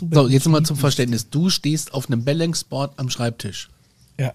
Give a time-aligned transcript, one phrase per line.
[0.00, 0.22] super.
[0.22, 0.76] So, jetzt nochmal beschrieben zum.
[0.76, 1.30] Verständnis.
[1.30, 3.70] Du stehst auf einem Balanceboard am Schreibtisch.
[4.18, 4.34] Ja.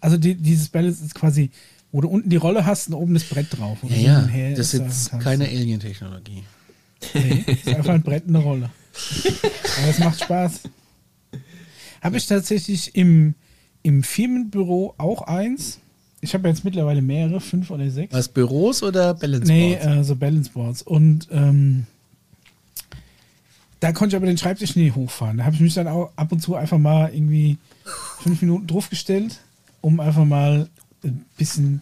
[0.00, 1.50] Also die, dieses Balance ist quasi,
[1.92, 3.78] wo du unten die Rolle hast und oben das Brett drauf.
[3.82, 6.44] Ja, ja, und her das ist sagen jetzt keine Alien-Technologie.
[7.14, 8.70] Nee, ist einfach ein Brett, eine Rolle.
[9.78, 10.60] Aber es macht Spaß.
[12.02, 13.34] Habe ich tatsächlich im,
[13.82, 15.78] im Firmenbüro auch eins.
[16.22, 18.12] Ich habe jetzt mittlerweile mehrere, fünf oder sechs.
[18.12, 19.48] Was, Büros oder Balanceboards?
[19.48, 20.82] Nee, äh, so Balance Boards.
[20.82, 21.86] Und ähm,
[23.80, 25.38] da konnte ich aber den Schreibtisch nie hochfahren.
[25.38, 27.58] Da habe ich mich dann auch ab und zu einfach mal irgendwie
[28.22, 29.40] fünf Minuten draufgestellt,
[29.80, 30.68] um einfach mal
[31.02, 31.80] ein bisschen,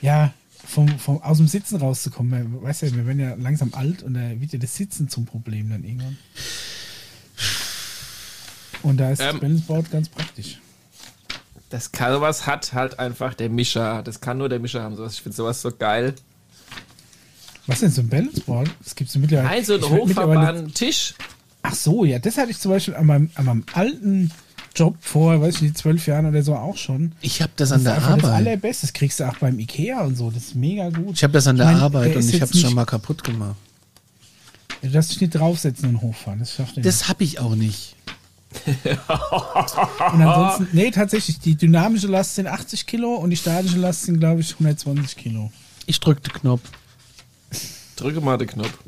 [0.00, 0.32] ja,
[0.66, 2.52] vom, vom, aus dem Sitzen rauszukommen.
[2.52, 5.24] Man weiß ja, wir werden ja langsam alt und da wird ja das Sitzen zum
[5.24, 6.18] Problem dann irgendwann.
[8.82, 9.40] Und da ist das Ähm.
[9.40, 10.60] Balance Board ganz praktisch.
[11.70, 14.02] Das kann sowas hat halt einfach der Mischer.
[14.02, 14.96] Das kann nur der Mischer haben.
[14.96, 15.14] Sowas.
[15.14, 16.14] Ich finde sowas so geil.
[17.68, 18.70] Was denn so ein Balance Board?
[18.82, 19.48] Das gibt es mittlerweile.
[19.48, 21.14] Nein, so ein hochfahrbaren Tisch.
[21.62, 24.30] Ach so, ja, das hatte ich zum Beispiel an meinem, an meinem alten
[24.74, 27.12] Job vor, weiß ich nicht, zwölf Jahren oder so auch schon.
[27.20, 28.36] Ich habe das Das an der einfach das Arbeit.
[28.36, 28.86] allerbeste.
[28.86, 30.30] Das kriegst du auch beim Ikea und so.
[30.30, 31.16] Das ist mega gut.
[31.16, 32.84] Ich habe das an der Ich mein, Arbeit der und ich habe es schon mal
[32.86, 33.56] kaputt gemacht.
[34.80, 36.38] Du darfst dich nicht draufsetzen und hochfahren.
[36.38, 36.86] Das schafft er nicht.
[36.86, 37.96] Das habe ich auch nicht.
[38.64, 44.20] Und ansonsten, nee, tatsächlich, die dynamische Last sind 80 Kilo und die statische Last sind,
[44.20, 45.50] glaube ich, 120 Kilo.
[45.84, 46.62] Ich drücke den Knopf.
[47.96, 48.78] Drücke mal den Knopf.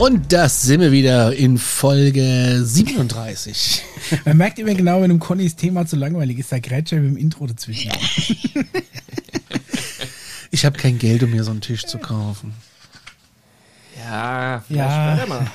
[0.00, 3.82] Und das sind wir wieder in Folge 37.
[4.24, 7.10] Man merkt immer genau, wenn dem Connys Thema zu langweilig ist, da grätscht er mit
[7.10, 7.92] dem Intro dazwischen.
[10.52, 12.52] Ich habe kein Geld, um mir so einen Tisch zu kaufen.
[13.96, 15.16] Ja, vielleicht Ja.
[15.16, 15.46] später mal.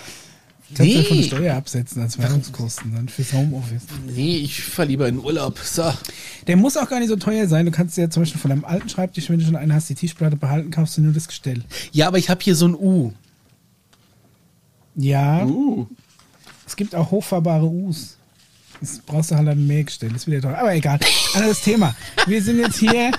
[0.73, 1.03] Kannst du Nee.
[1.03, 3.81] von der Steuer absetzen als Währungskosten dann fürs Homeoffice.
[4.07, 5.59] Nee, ich fahr lieber in Urlaub.
[5.59, 5.93] So.
[6.47, 7.65] Der muss auch gar nicht so teuer sein.
[7.65, 9.89] Du kannst dir ja zum Beispiel von deinem alten Schreibtisch, wenn du schon einen hast,
[9.89, 11.61] die Tischplatte behalten, kaufst du nur das Gestell.
[11.91, 13.11] Ja, aber ich habe hier so ein U.
[14.95, 15.87] Ja, Uh.
[16.65, 18.17] es gibt auch hochfahrbare U's.
[18.81, 20.09] Das brauchst du halt an mehr Gestell.
[20.09, 20.57] Das ist wieder teuer.
[20.57, 20.99] Aber egal.
[21.33, 21.95] Anderes Thema.
[22.27, 23.11] Wir sind jetzt hier.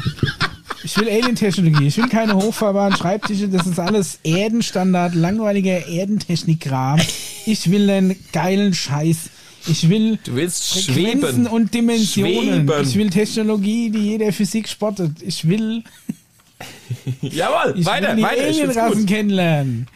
[0.84, 1.86] Ich will Alien-Technologie.
[1.86, 3.48] Ich will keine hochfahrbaren Schreibtische.
[3.48, 7.00] Das ist alles Erdenstandard, langweiliger Erdentechnik-Kram.
[7.46, 9.30] Ich will einen geilen Scheiß.
[9.68, 11.46] Ich will Du willst Frequenzen schweben.
[11.48, 12.66] und Dimensionen.
[12.68, 12.82] Schweben.
[12.82, 15.22] Ich will Technologie, die jeder Physik spottet.
[15.22, 15.82] Ich will,
[17.20, 18.48] Jawohl, ich weiter, will die weiter.
[18.48, 19.86] Ich find's Alienrassen kennenlernen.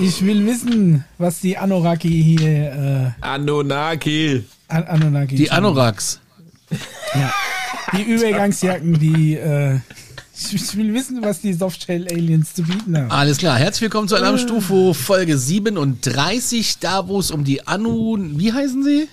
[0.00, 4.26] Ich will wissen, was die Anoraki hier, Anunnaki.
[4.36, 5.36] äh, An Anunnaki.
[5.36, 6.20] Die Anoraks.
[7.14, 7.32] Ja.
[7.96, 9.78] Die Übergangsjacken, die, äh,
[10.52, 13.10] ich will wissen, was die Softshell-Aliens zu bieten haben.
[13.10, 13.58] Alles klar.
[13.58, 18.84] Herzlich willkommen zu Alarm Stufe Folge 37, da wo es um die Anu, wie heißen
[18.84, 19.08] sie?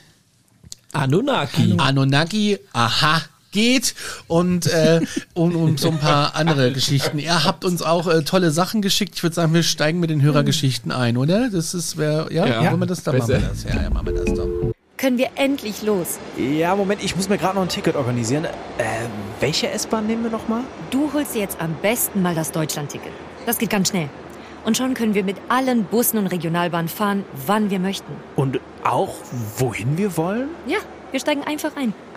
[0.94, 1.74] Anunnaki.
[1.78, 3.22] Anunnaki, aha,
[3.52, 3.96] geht
[4.28, 5.02] und äh,
[5.34, 7.20] um, um so ein paar andere Geschichten.
[7.20, 9.14] Ihr habt uns auch äh, tolle Sachen geschickt.
[9.16, 11.50] Ich würde sagen, wir steigen mit den Hörergeschichten ein, oder?
[11.50, 12.62] Das ist, wer, ja, Ja.
[12.64, 13.04] machen wir das?
[13.04, 13.64] Dann machen wir das.
[13.64, 14.48] Ja, ja, machen wir das doch.
[14.98, 16.18] Können wir endlich los?
[16.38, 18.46] Ja, Moment, ich muss mir gerade noch ein Ticket organisieren.
[18.46, 18.50] Äh,
[19.40, 20.62] welche S-Bahn nehmen wir nochmal?
[20.90, 23.12] Du holst dir jetzt am besten mal das Deutschlandticket.
[23.46, 24.10] Das geht ganz schnell.
[24.66, 28.12] Und schon können wir mit allen Bussen und Regionalbahnen fahren, wann wir möchten.
[28.36, 29.14] Und auch,
[29.58, 30.50] wohin wir wollen?
[30.66, 30.80] Ja,
[31.12, 31.94] wir steigen einfach ein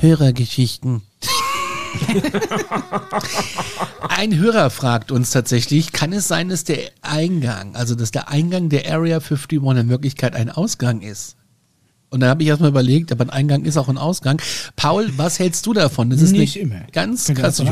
[0.00, 1.02] Hörergeschichten.
[4.08, 8.68] Ein Hörer fragt uns tatsächlich, kann es sein, dass der Eingang, also dass der Eingang
[8.68, 11.36] der Area 51 in Wirklichkeit ein Ausgang ist?
[12.10, 14.40] Und da habe ich erstmal überlegt, aber ein Eingang ist auch ein Ausgang.
[14.76, 16.10] Paul, was hältst du davon?
[16.10, 16.82] Das ist Nicht immer.
[16.92, 17.62] ganz krass.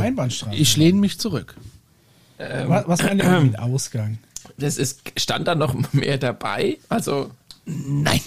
[0.53, 1.55] Ich lehne mich zurück.
[2.39, 4.19] was was meint ihr mit Ausgang?
[4.59, 6.79] Das ist, stand da noch mehr dabei?
[6.89, 7.31] Also,
[7.67, 8.21] Nein.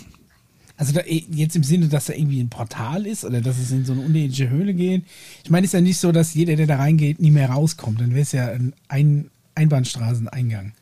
[0.79, 3.83] Also da, jetzt im Sinne, dass da irgendwie ein Portal ist oder dass es in
[3.85, 5.03] so eine unterirdische Höhle geht.
[5.43, 7.99] Ich meine, es ist ja nicht so, dass jeder, der da reingeht, nie mehr rauskommt.
[7.99, 10.73] Dann wäre es ja ein, ein Einbahnstraßeneingang.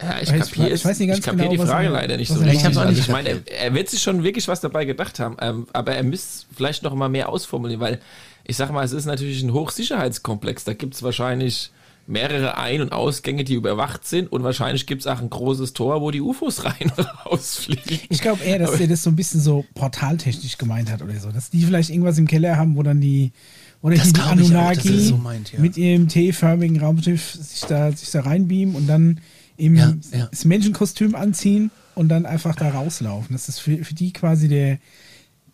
[0.00, 2.16] Ja, ich ich- kapiere ich weiß nicht ganz ich kapier genau, die Frage er- leider
[2.16, 2.54] nicht so richtig.
[2.54, 5.18] Ich hab's auch nicht ich meine, er, er wird sich schon wirklich was dabei gedacht
[5.20, 8.00] haben, ähm, aber er müsste vielleicht noch mal mehr ausformulieren, weil
[8.44, 10.64] ich sag mal, es ist natürlich ein Hochsicherheitskomplex.
[10.64, 11.70] Da gibt es wahrscheinlich
[12.12, 16.02] mehrere Ein- und Ausgänge, die überwacht sind und wahrscheinlich gibt es auch ein großes Tor,
[16.02, 18.00] wo die UFOs rein und rausfliegen.
[18.10, 21.30] Ich glaube eher, dass der das so ein bisschen so portaltechnisch gemeint hat oder so.
[21.32, 23.32] Dass die vielleicht irgendwas im Keller haben, wo dann die,
[23.80, 25.58] oder Das die, Anunnaki so meint, ja.
[25.60, 29.20] mit ihrem T-förmigen Raumschiff sich da, sich da reinbeamen und dann
[29.56, 30.26] eben Ja, ja.
[30.30, 33.32] das Menschenkostüm anziehen und dann einfach da rauslaufen.
[33.34, 34.78] Das ist für, für die quasi der,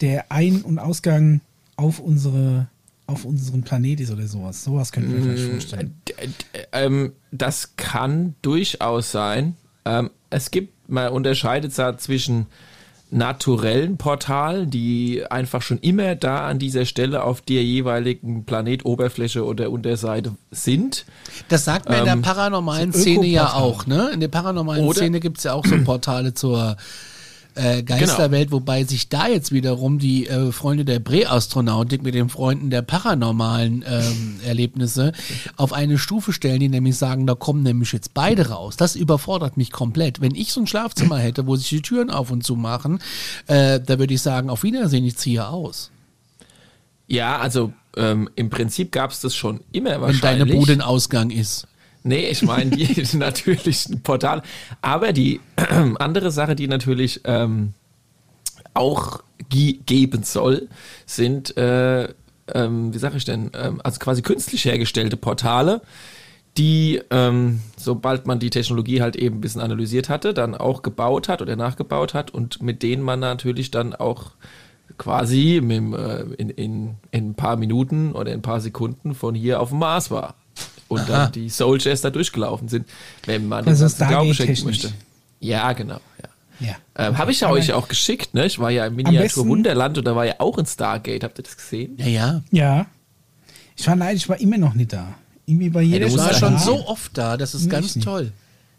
[0.01, 1.41] der Ein- und Ausgang
[1.77, 2.67] auf unsere
[3.09, 4.63] auf unseren Planet ist oder sowas.
[4.63, 5.95] Sowas könnte ich mir vielleicht vorstellen.
[6.07, 6.33] D- d-
[6.73, 9.57] ähm, das kann durchaus sein.
[9.87, 12.47] Ähm, es gibt, man unterscheidet da zwischen
[13.11, 19.71] naturellen Portalen, die einfach schon immer da an dieser Stelle auf der jeweiligen Planetoberfläche oder
[19.71, 21.07] Unterseite sind.
[21.49, 24.11] Das sagt man in Ähm, der paranormalen so Szene ja auch, ne?
[24.13, 26.77] In der paranormalen Oder- Szene gibt's ja auch so Portale zur
[27.59, 32.71] äh, Geisterwelt, wobei sich da jetzt wiederum die äh, Freunde der Präastronautik mit den Freunden
[32.71, 35.13] der paranormalen ähm, Erlebnisse
[35.57, 38.77] auf eine Stufe stellen, die nämlich sagen, da kommen nämlich jetzt beide raus.
[38.77, 40.21] Das überfordert mich komplett.
[40.21, 43.01] Wenn ich so ein Schlafzimmer hätte, wo sich die Türen auf und zu machen,
[43.47, 45.91] äh, da würde ich sagen, auf Wiedersehen, ich ziehe aus.
[47.07, 50.49] Ja, also ähm, im Prinzip gab es das schon immer Wenn wahrscheinlich.
[50.49, 51.67] deine Bude ein Ausgang ist.
[52.03, 54.43] Nee, ich meine die natürlichen Portale.
[54.83, 55.41] Aber die
[55.99, 57.75] andere Sache, die natürlich ähm,
[58.75, 60.69] auch ge geben soll,
[61.07, 62.09] sind, äh,
[62.55, 65.83] ähm, wie sage ich denn, ähm, also quasi künstlich hergestellte Portale,
[66.57, 71.29] die, ähm, sobald man die Technologie halt eben ein bisschen analysiert hatte, dann auch gebaut
[71.29, 74.33] hat oder nachgebaut hat und mit denen man natürlich dann auch
[74.97, 79.35] quasi mit, äh, in, in, in ein paar Minuten oder in ein paar Sekunden von
[79.35, 80.35] hier auf dem Mars war.
[80.89, 81.07] Und Aha.
[81.25, 82.87] dann die Soldiers da durchgelaufen sind,
[83.27, 84.93] wenn man Also das Glauben schenken möchte.
[85.41, 86.01] Ja, genau.
[86.61, 86.67] Ja.
[86.69, 86.75] Ja.
[86.97, 88.47] Ähm, Habe ich ja euch auch geschickt, ne?
[88.47, 91.23] Ich war ja im Miniatur Wunderland und da war ja auch ein Stargate.
[91.23, 91.95] Habt ihr das gesehen?
[91.99, 92.43] Ja, ja.
[92.51, 92.87] Ja.
[93.77, 95.15] Ich war nein, ich war immer noch nicht da.
[95.47, 96.59] Irgendwie bei jeder du Ich war schon da.
[96.59, 98.05] so oft da, das ist Nee, ganz ich nicht.
[98.07, 98.33] toll.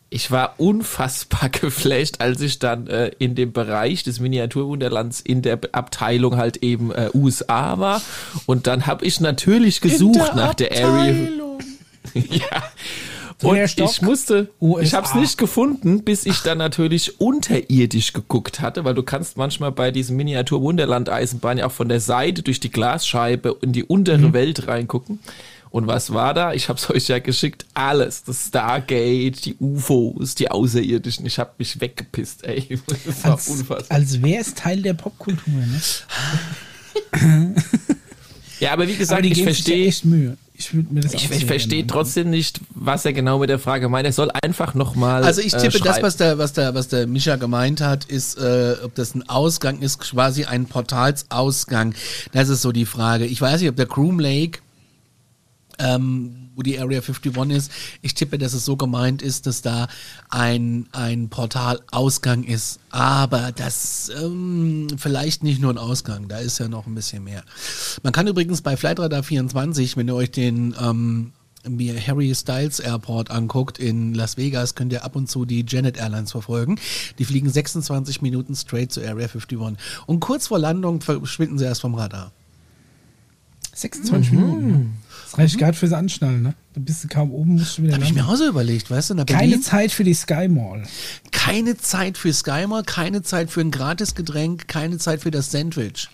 [0.09, 5.59] Ich war unfassbar geflasht, als ich dann äh, in dem Bereich des Miniaturwunderlands in der
[5.71, 8.01] Abteilung halt eben äh, USA war.
[8.45, 11.13] Und dann habe ich natürlich gesucht nach der Area.
[12.29, 12.63] ja.
[13.41, 14.81] Und ich musste, USA.
[14.83, 19.37] ich habe es nicht gefunden, bis ich dann natürlich unterirdisch geguckt hatte, weil du kannst
[19.37, 23.71] manchmal bei diesem Miniatur Wunderland Eisenbahn ja auch von der Seite durch die Glasscheibe in
[23.71, 24.33] die untere Mhm.
[24.33, 25.19] Welt reingucken.
[25.71, 26.51] Und was war da?
[26.53, 27.65] Ich habe es euch ja geschickt.
[27.75, 28.23] Alles.
[28.23, 31.25] Das Stargate, die UFOs, die Außerirdischen.
[31.25, 32.77] Ich habe mich weggepisst, ey.
[33.05, 33.95] Das war Als, unfassbar.
[33.97, 35.53] als wäre es Teil der Popkultur.
[35.53, 35.79] Ne?
[38.59, 39.87] Ja, aber wie gesagt, Aber ich ja verstehe.
[39.87, 40.37] echt Mühe.
[40.59, 43.87] Ich, würd mir das Ich, ich verstehe trotzdem nicht, was er genau mit der Frage
[43.87, 44.05] meint.
[44.05, 45.23] Er soll einfach nochmal.
[45.23, 48.37] Also ich tippe, äh, das, was der, was der, was der Mischa gemeint hat, ist,
[48.37, 51.95] äh, ob das ein Ausgang ist, quasi ein Portalsausgang.
[52.33, 53.25] Das ist so die Frage.
[53.25, 54.59] Ich weiß nicht, ob der Groom Lake,
[55.79, 57.71] ähm, wo die Area 51 ist,
[58.01, 59.87] ich tippe, dass es so gemeint ist, dass da
[60.29, 62.81] ein, ein Portalausgang ist.
[62.89, 67.45] Aber das ähm, vielleicht nicht nur ein Ausgang, da ist ja noch ein bisschen mehr.
[68.03, 71.31] Man kann übrigens bei Flightradar 24, wenn ihr euch den ähm,
[71.65, 75.97] mir Harry Styles Airport anguckt in Las Vegas, könnt ihr ab und zu die Janet
[75.97, 76.77] Airlines verfolgen.
[77.19, 79.57] Die fliegen 26 Minuten straight zur Area 51.
[80.07, 82.33] Und kurz vor Landung verschwinden sie erst vom Radar.
[83.75, 84.97] 26 Minuten.
[85.31, 86.41] Das reicht gerade fürs Anschnallen.
[86.41, 86.53] Ne?
[86.73, 89.15] Du bist kaum oben, musst du wieder Habe ich mir auch so überlegt, weißt du,
[89.15, 90.83] Keine Berlin, Zeit für die Sky Mall.
[91.31, 96.09] keine Zeit für SkyMall, keine Zeit für ein Gratisgetränk, keine Zeit für das Sandwich.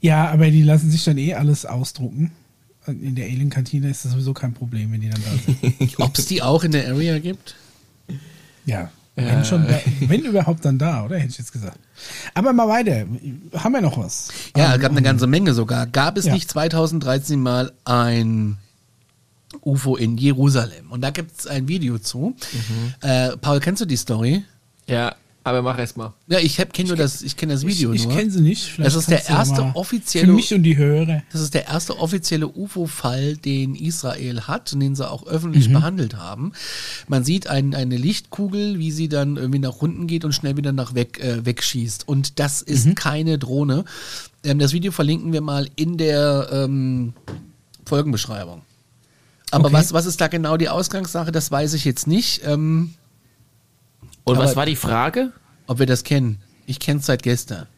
[0.00, 2.32] Ja, aber die lassen sich dann eh alles ausdrucken.
[2.86, 5.98] In der Alien-Kantine ist das sowieso kein Problem, wenn die dann da sind.
[6.00, 7.54] Ob es die auch in der Area gibt?
[8.64, 8.90] Ja,
[9.26, 11.16] wenn, schon da, wenn überhaupt dann da, oder?
[11.18, 11.78] Hätte ich jetzt gesagt.
[12.34, 13.04] Aber mal weiter.
[13.54, 14.28] Haben wir noch was?
[14.56, 15.86] Ja, es gab eine ganze Menge sogar.
[15.86, 16.32] Gab es Ja.
[16.34, 18.56] nicht 2013 mal ein
[19.62, 20.90] UFO in Jerusalem?
[20.90, 22.34] Und da gibt es ein Video zu.
[23.00, 24.44] Äh, Paul, kennst du die Story?
[24.86, 25.14] Ja,
[25.50, 26.12] aber mach erst mal.
[26.28, 28.16] Ja, ich kenne nur das, ich kenne das Video Ich, ich nur.
[28.16, 28.62] kenne sie nicht.
[28.64, 31.22] Vielleicht Das ist der erste offizielle- Für mich und die Hörer.
[31.32, 36.16] Das ist der erste offizielle UFO-Fall, den Israel hat und den sie auch öffentlich behandelt
[36.16, 36.52] haben.
[37.08, 40.72] Man sieht ein, eine Lichtkugel, wie sie dann irgendwie nach unten geht und schnell wieder
[40.72, 42.08] nach weg, äh, wegschießt.
[42.08, 43.84] Und das ist keine Drohne.
[44.42, 47.12] Ähm, das Video verlinken wir mal in der ähm,
[47.84, 48.62] Folgenbeschreibung.
[49.52, 49.74] Aber Okay.
[49.74, 52.94] was, was ist da genau die Ausgangssache, das weiß ich jetzt nicht, ähm,
[54.24, 55.32] Und Aber- was war die Frage?
[55.66, 56.38] ob wir das kennen.
[56.66, 57.68] Ich kenne es seit gestern.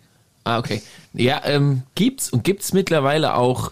[0.44, 0.80] Ah, okay.
[1.12, 3.70] Ja, ähm, gibt's und gibt's mittlerweile auch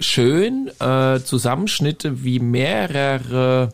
[0.00, 3.70] schön äh, Zusammenschnitte, wie mehrere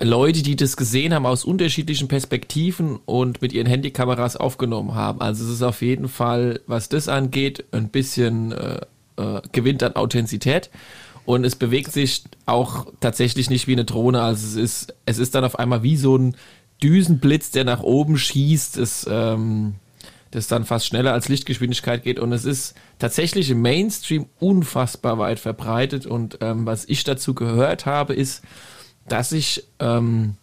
[0.00, 5.20] Leute, die das gesehen haben aus unterschiedlichen Perspektiven und mit ihren Handykameras aufgenommen haben.
[5.20, 8.80] Also es ist auf jeden Fall, was das angeht, ein bisschen äh,
[9.16, 10.70] äh, gewinnt an Authentizität
[11.26, 14.22] und es bewegt sich auch tatsächlich nicht wie eine Drohne.
[14.22, 16.36] Also es ist, es ist dann auf einmal wie so ein
[16.82, 18.76] Düsenblitz, der nach oben schießt.
[18.78, 19.74] Es, ähm,
[20.30, 25.38] das dann fast schneller als Lichtgeschwindigkeit geht und es ist tatsächlich im Mainstream unfassbar weit
[25.38, 28.42] verbreitet und ähm, was ich dazu gehört habe, ist,
[29.08, 30.34] dass ich, ähm,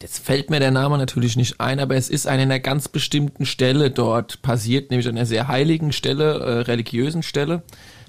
[0.00, 3.46] jetzt fällt mir der Name natürlich nicht ein, aber es ist an einer ganz bestimmten
[3.46, 7.62] Stelle dort passiert, nämlich an einer sehr heiligen Stelle, äh, religiösen Stelle.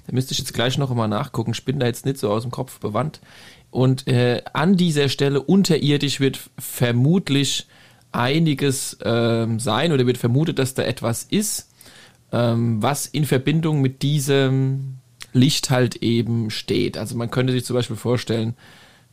[0.06, 1.52] Da müsste ich jetzt gleich noch einmal nachgucken.
[1.52, 3.20] Ich bin da jetzt nicht so aus dem Kopf bewandt.
[3.72, 7.66] Und äh, an dieser Stelle unterirdisch wird vermutlich
[8.12, 11.70] einiges ähm, sein oder wird vermutet, dass da etwas ist,
[12.32, 14.98] ähm, was in Verbindung mit diesem
[15.32, 16.98] Licht halt eben steht.
[16.98, 18.54] Also man könnte sich zum Beispiel vorstellen,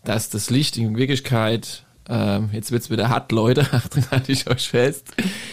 [0.04, 4.68] dass das Licht in Wirklichkeit, ähm, jetzt wird's wieder hart, Leute, Achtung, halte ich euch
[4.68, 5.06] fest.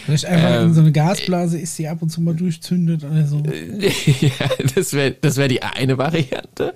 [0.05, 3.25] Vielleicht einfach ähm, in so eine Gasblase ist, die ab und zu mal durchzündet oder
[3.25, 3.37] so.
[4.21, 6.73] ja, das wäre das wär die eine Variante.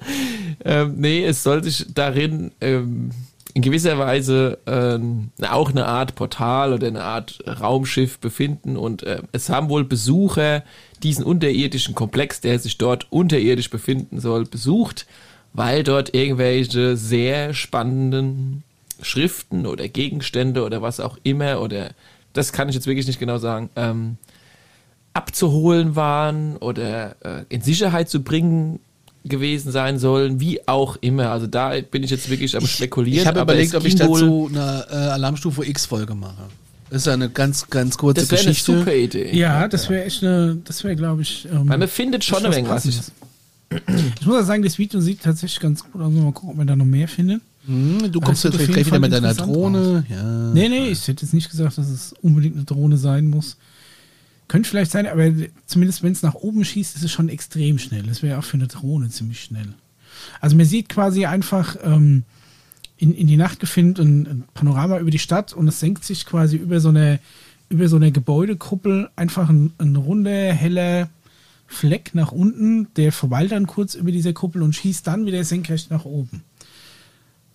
[0.63, 3.11] Ähm, nee, es soll sich darin ähm,
[3.53, 9.21] in gewisser Weise ähm, auch eine Art Portal oder eine Art Raumschiff befinden und äh,
[9.31, 10.63] es haben wohl Besucher
[11.03, 15.05] diesen unterirdischen Komplex, der sich dort unterirdisch befinden soll, besucht
[15.53, 18.63] weil dort irgendwelche sehr spannenden
[19.01, 21.91] Schriften oder Gegenstände oder was auch immer oder
[22.33, 24.17] das kann ich jetzt wirklich nicht genau sagen, ähm,
[25.13, 28.79] abzuholen waren oder äh, in Sicherheit zu bringen
[29.23, 31.29] gewesen sein sollen, wie auch immer.
[31.31, 33.17] Also da bin ich jetzt wirklich am spekulieren.
[33.17, 36.43] Ich, ich habe überlegt, ob ich dazu eine äh, Alarmstufe X-Folge mache.
[36.89, 38.73] Das ist eine ganz, ganz kurze das Geschichte.
[38.73, 39.37] Das wäre eine super Idee.
[39.37, 41.45] Ja, das wäre echt eine, das wäre, glaube ich.
[41.45, 42.85] Ähm, Weil man findet schon ein wenig was.
[42.85, 46.11] Ich muss sagen, das Video sieht tatsächlich ganz gut aus.
[46.11, 47.41] Mal gucken, ob wir da noch mehr finden.
[47.65, 50.03] Hm, du kommst jetzt vielleicht wieder mit deiner Drohne.
[50.09, 50.51] Ja.
[50.53, 53.57] Nee, nee, ich hätte jetzt nicht gesagt, dass es unbedingt eine Drohne sein muss.
[54.47, 55.31] Könnte vielleicht sein, aber
[55.65, 58.03] zumindest wenn es nach oben schießt, ist es schon extrem schnell.
[58.03, 59.73] Das wäre auch für eine Drohne ziemlich schnell.
[60.39, 62.23] Also man sieht quasi einfach ähm,
[62.97, 66.25] in, in die Nacht gefilmt ein, ein, Panorama über die Stadt und es senkt sich
[66.25, 67.19] quasi über so eine,
[67.69, 71.09] über so eine Gebäudekuppel einfach ein, ein runder, heller
[71.67, 75.89] Fleck nach unten, der verweilt dann kurz über dieser Kuppel und schießt dann wieder senkrecht
[75.89, 76.43] nach oben.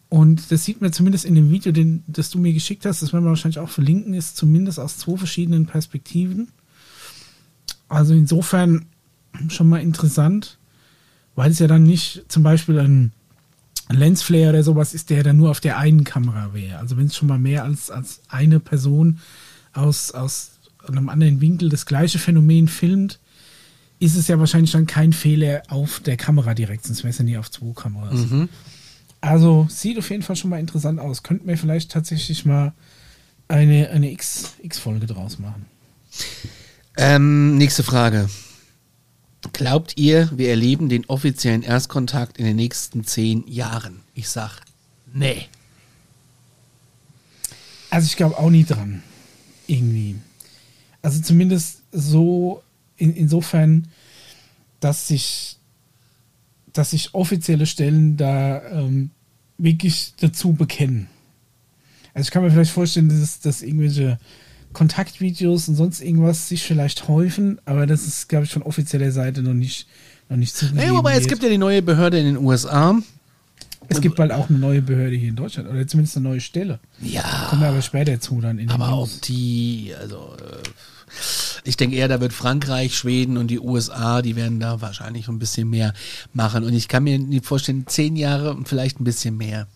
[0.09, 3.13] Und das sieht man zumindest in dem Video, den, das du mir geschickt hast, das
[3.13, 6.49] werden wir wahrscheinlich auch verlinken, ist zumindest aus zwei verschiedenen Perspektiven.
[7.89, 8.87] Also insofern
[9.49, 10.59] schon mal interessant,
[11.35, 13.13] weil es ja dann nicht zum Beispiel ein
[13.89, 16.79] Lensflare oder sowas ist, der dann nur auf der einen Kamera wäre.
[16.79, 19.19] Also wenn es schon mal mehr als, als eine Person
[19.73, 20.53] aus, aus
[20.87, 23.21] einem anderen Winkel das gleiche Phänomen filmt,
[23.99, 27.25] ist es ja wahrscheinlich dann kein Fehler auf der Kamera direkt, sonst wäre es ja
[27.25, 28.31] nie auf zwei Kameras.
[28.31, 28.49] Mhm.
[29.26, 31.25] Also sieht auf jeden Fall schon mal interessant aus.
[31.25, 32.73] Könnten wir vielleicht tatsächlich mal
[33.49, 35.66] eine, eine X-Folge draus machen.
[36.97, 38.30] Ähm, nächste Frage.
[39.52, 44.00] Glaubt ihr, wir erleben den offiziellen Erstkontakt in den nächsten zehn Jahren?
[44.14, 44.61] Ich sag,
[45.12, 45.47] nee.
[47.90, 49.02] Also ich glaube auch nie dran.
[49.66, 50.16] Irgendwie.
[51.02, 52.62] Also zumindest so
[52.97, 53.88] in, insofern,
[54.78, 55.56] dass sich,
[56.73, 59.11] dass sich offizielle Stellen da ähm,
[59.59, 61.09] wirklich dazu bekennen.
[62.15, 64.19] Also ich kann mir vielleicht vorstellen, dass, dass irgendwelche
[64.73, 69.43] Kontaktvideos und sonst irgendwas sich vielleicht häufen, aber das ist, glaube ich, von offizieller Seite
[69.43, 69.87] noch nicht,
[70.29, 70.87] noch nicht zugegeben.
[70.87, 72.99] Nee, wobei es gibt ja die neue Behörde in den USA.
[73.89, 76.81] Es gibt bald auch eine neue Behörde hier in Deutschland oder zumindest eine neue Stelle.
[77.01, 77.47] Ja.
[77.49, 80.69] Kommen wir aber später zu dann in Aber auch die, also äh,
[81.67, 85.39] ich denke eher, da wird Frankreich, Schweden und die USA, die werden da wahrscheinlich ein
[85.39, 85.93] bisschen mehr
[86.33, 86.65] machen.
[86.65, 89.67] Und ich kann mir nicht vorstellen, zehn Jahre und vielleicht ein bisschen mehr.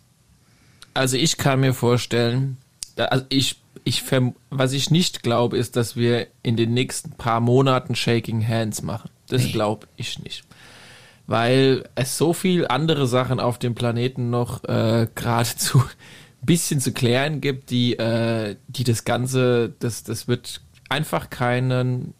[0.94, 2.56] Also ich kann mir vorstellen,
[2.96, 4.04] also ich, ich,
[4.50, 9.10] was ich nicht glaube, ist, dass wir in den nächsten paar Monaten Shaking Hands machen.
[9.28, 9.52] Das nee.
[9.52, 10.44] glaube ich nicht.
[11.26, 15.86] Weil es so viel andere Sachen auf dem Planeten noch äh, geradezu ein
[16.42, 22.12] bisschen zu klären gibt, die, äh, die das Ganze, das, das wird einfach keinen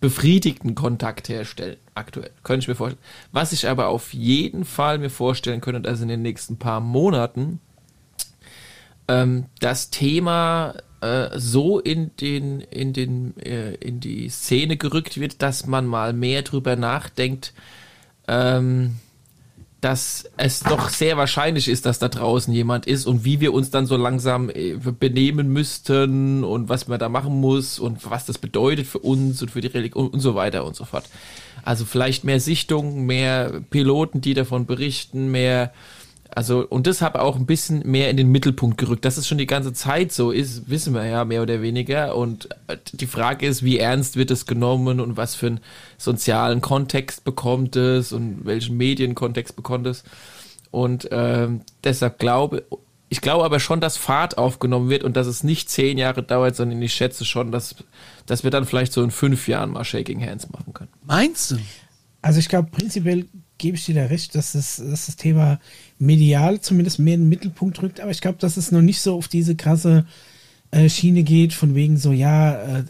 [0.00, 2.30] befriedigten Kontakt herstellen, aktuell.
[2.42, 3.02] Könnte ich mir vorstellen.
[3.32, 7.60] Was ich aber auf jeden Fall mir vorstellen könnte, dass in den nächsten paar Monaten
[9.08, 15.42] ähm, das Thema äh, so in den, in den, äh, in die Szene gerückt wird,
[15.42, 17.52] dass man mal mehr drüber nachdenkt,
[18.28, 18.96] ähm,
[19.80, 23.70] dass es doch sehr wahrscheinlich ist, dass da draußen jemand ist und wie wir uns
[23.70, 28.38] dann so langsam äh, benehmen müssten und was man da machen muss und was das
[28.38, 31.04] bedeutet für uns und für die Religion und so weiter und so fort.
[31.64, 35.72] Also vielleicht mehr Sichtungen, mehr Piloten, die davon berichten, mehr
[36.30, 39.04] Also, und deshalb auch ein bisschen mehr in den Mittelpunkt gerückt.
[39.04, 42.16] Dass es schon die ganze Zeit so ist, wissen wir ja mehr oder weniger.
[42.16, 45.60] Und äh, die Frage ist, wie ernst wird es genommen und was für einen
[45.96, 50.04] sozialen Kontext bekommt es und welchen Medienkontext bekommt es.
[50.70, 52.64] Und ähm, deshalb glaube
[53.10, 56.56] ich glaube aber schon, dass Fahrt aufgenommen wird und dass es nicht zehn Jahre dauert,
[56.56, 57.76] sondern ich schätze schon, dass,
[58.26, 60.90] dass wir dann vielleicht so in fünf Jahren mal Shaking Hands machen können.
[61.04, 61.56] Meinst du?
[62.20, 63.26] Also ich glaube, prinzipiell
[63.58, 65.60] gebe ich dir da recht, dass das, dass das Thema
[65.98, 69.16] medial zumindest mehr in den Mittelpunkt rückt, aber ich glaube, dass es noch nicht so
[69.16, 70.06] auf diese krasse
[70.70, 72.84] äh, Schiene geht, von wegen so, ja, äh,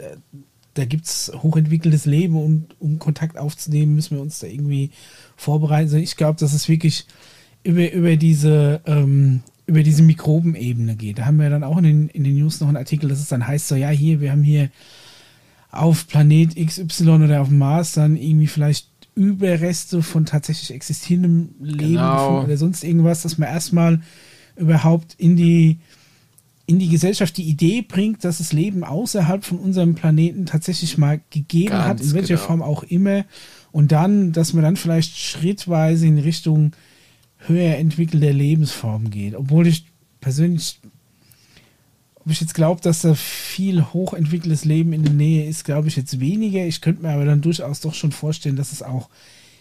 [0.74, 4.90] da gibt es hochentwickeltes Leben und um Kontakt aufzunehmen, müssen wir uns da irgendwie
[5.36, 5.86] vorbereiten.
[5.86, 7.06] Also ich glaube, dass es wirklich
[7.64, 11.18] über, über diese ähm, über diese Mikrobenebene geht.
[11.18, 13.28] Da haben wir dann auch in den, in den News noch einen Artikel, dass es
[13.28, 14.70] dann heißt, so ja, hier, wir haben hier
[15.70, 21.94] auf Planet XY oder auf dem Mars dann irgendwie vielleicht Überreste von tatsächlich existierendem Leben
[21.94, 22.44] Genau.
[22.44, 24.00] oder sonst irgendwas, dass man erstmal
[24.56, 25.78] überhaupt in die
[26.66, 31.18] in die Gesellschaft die Idee bringt, dass es Leben außerhalb von unserem Planeten tatsächlich mal
[31.30, 32.46] gegeben Ganz hat, in welcher genau.
[32.46, 33.24] Form auch immer.
[33.72, 36.72] Und dann, dass man dann vielleicht schrittweise in Richtung
[37.38, 39.34] höher entwickelter Lebensformen geht.
[39.34, 39.86] Obwohl ich
[40.20, 40.78] persönlich,
[42.28, 45.96] ob ich jetzt glaube, dass da viel hochentwickeltes Leben in der Nähe ist, glaube ich
[45.96, 46.66] jetzt weniger.
[46.66, 49.08] Ich könnte mir aber dann durchaus doch schon vorstellen, dass es auch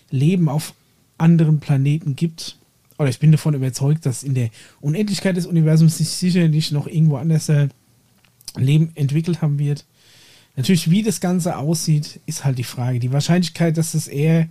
[0.09, 0.74] Leben auf
[1.17, 2.57] anderen Planeten gibt.
[2.97, 4.50] Oder ich bin davon überzeugt, dass in der
[4.81, 7.69] Unendlichkeit des Universums sich sicherlich noch irgendwo anders äh,
[8.57, 9.86] Leben entwickelt haben wird.
[10.57, 13.00] Natürlich, wie das Ganze aussieht, ist halt die Frage.
[13.00, 14.50] Die Wahrscheinlichkeit, dass es eher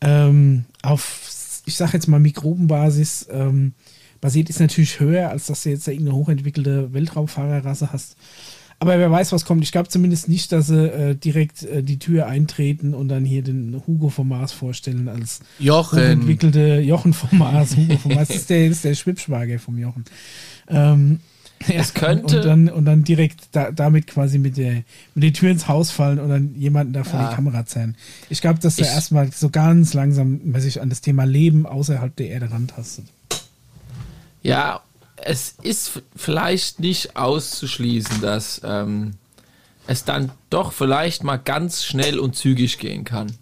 [0.00, 3.74] ähm, auf, ich sag jetzt mal, Mikrobenbasis ähm,
[4.20, 8.16] basiert, ist natürlich höher, als dass du jetzt da irgendeine hochentwickelte Weltraumfahrerrasse hast.
[8.80, 9.64] Aber wer weiß, was kommt.
[9.64, 13.42] Ich glaube zumindest nicht, dass sie äh, direkt äh, die Tür eintreten und dann hier
[13.42, 15.98] den Hugo vom Mars vorstellen als Jochen.
[15.98, 17.76] hochentwickelte Jochen vom Mars.
[17.76, 18.28] Hugo vom Mars.
[18.28, 20.04] Das ist der, ist der Schwibschwager vom Jochen.
[20.68, 21.18] Ähm,
[21.66, 24.84] ja, Es könnte- Und dann, und dann direkt da, damit quasi mit der,
[25.16, 27.30] mit der Tür ins Haus fallen und dann jemanden da vor Ja.
[27.30, 27.96] die Kamera zerren.
[28.30, 32.14] Ich glaube, dass er erstmal so ganz langsam man sich an das Thema Leben außerhalb
[32.14, 33.06] der Erde rantastet.
[34.42, 34.82] Ja,
[35.16, 39.14] es ist vielleicht nicht auszuschließen, dass ähm,
[39.86, 43.32] es dann doch vielleicht mal ganz schnell und zügig gehen kann.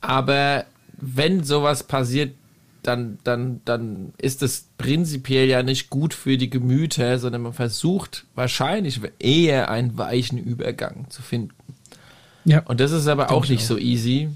[0.00, 0.64] Aber
[0.96, 2.34] wenn sowas passiert,
[2.82, 8.24] dann, dann, dann ist es prinzipiell ja nicht gut für die Gemüter, sondern man versucht
[8.34, 11.54] wahrscheinlich eher einen weichen Übergang zu finden.
[12.44, 12.60] Ja.
[12.60, 13.68] Und das ist aber auch ich nicht auch.
[13.68, 14.30] so easy.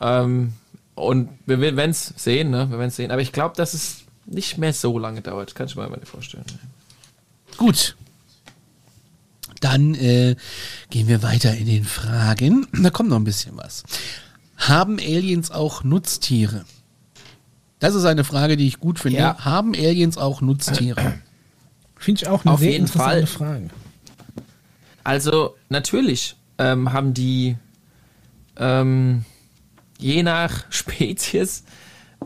[0.00, 0.52] Ähm,
[0.94, 2.70] und wir werden es sehen, ne?
[2.70, 3.10] Wir werden es sehen.
[3.10, 5.54] Aber ich glaube, dass es nicht mehr so lange dauert.
[5.54, 6.44] Kann ich mir aber nicht vorstellen.
[7.56, 7.96] Gut.
[9.60, 10.36] Dann äh,
[10.90, 12.66] gehen wir weiter in den Fragen.
[12.72, 13.82] Da kommt noch ein bisschen was.
[14.56, 16.64] Haben Aliens auch Nutztiere?
[17.80, 19.18] Das ist eine Frage, die ich gut finde.
[19.18, 19.44] Ja.
[19.44, 21.20] Haben Aliens auch Nutztiere?
[21.96, 23.48] Finde ich auch eine Auf sehr jeden interessante Fall.
[23.48, 23.70] Frage.
[25.04, 27.56] Also, natürlich ähm, haben die
[28.56, 29.24] ähm,
[29.98, 31.64] je nach Spezies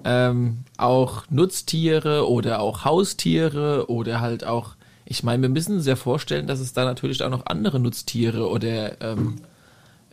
[0.04, 4.74] ähm, auch Nutztiere oder auch Haustiere oder halt auch,
[5.04, 8.48] ich meine, wir müssen uns ja vorstellen, dass es da natürlich auch noch andere Nutztiere
[8.48, 9.36] oder ähm,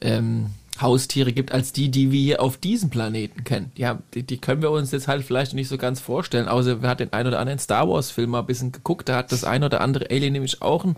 [0.01, 0.47] ähm,
[0.81, 3.71] Haustiere gibt, als die, die wir hier auf diesem Planeten kennen.
[3.75, 6.89] Ja, die, die können wir uns jetzt halt vielleicht nicht so ganz vorstellen, außer wir
[6.89, 9.43] hat den ein oder anderen Star Wars Film mal ein bisschen geguckt, da hat das
[9.43, 10.95] ein oder andere Alien nämlich auch ein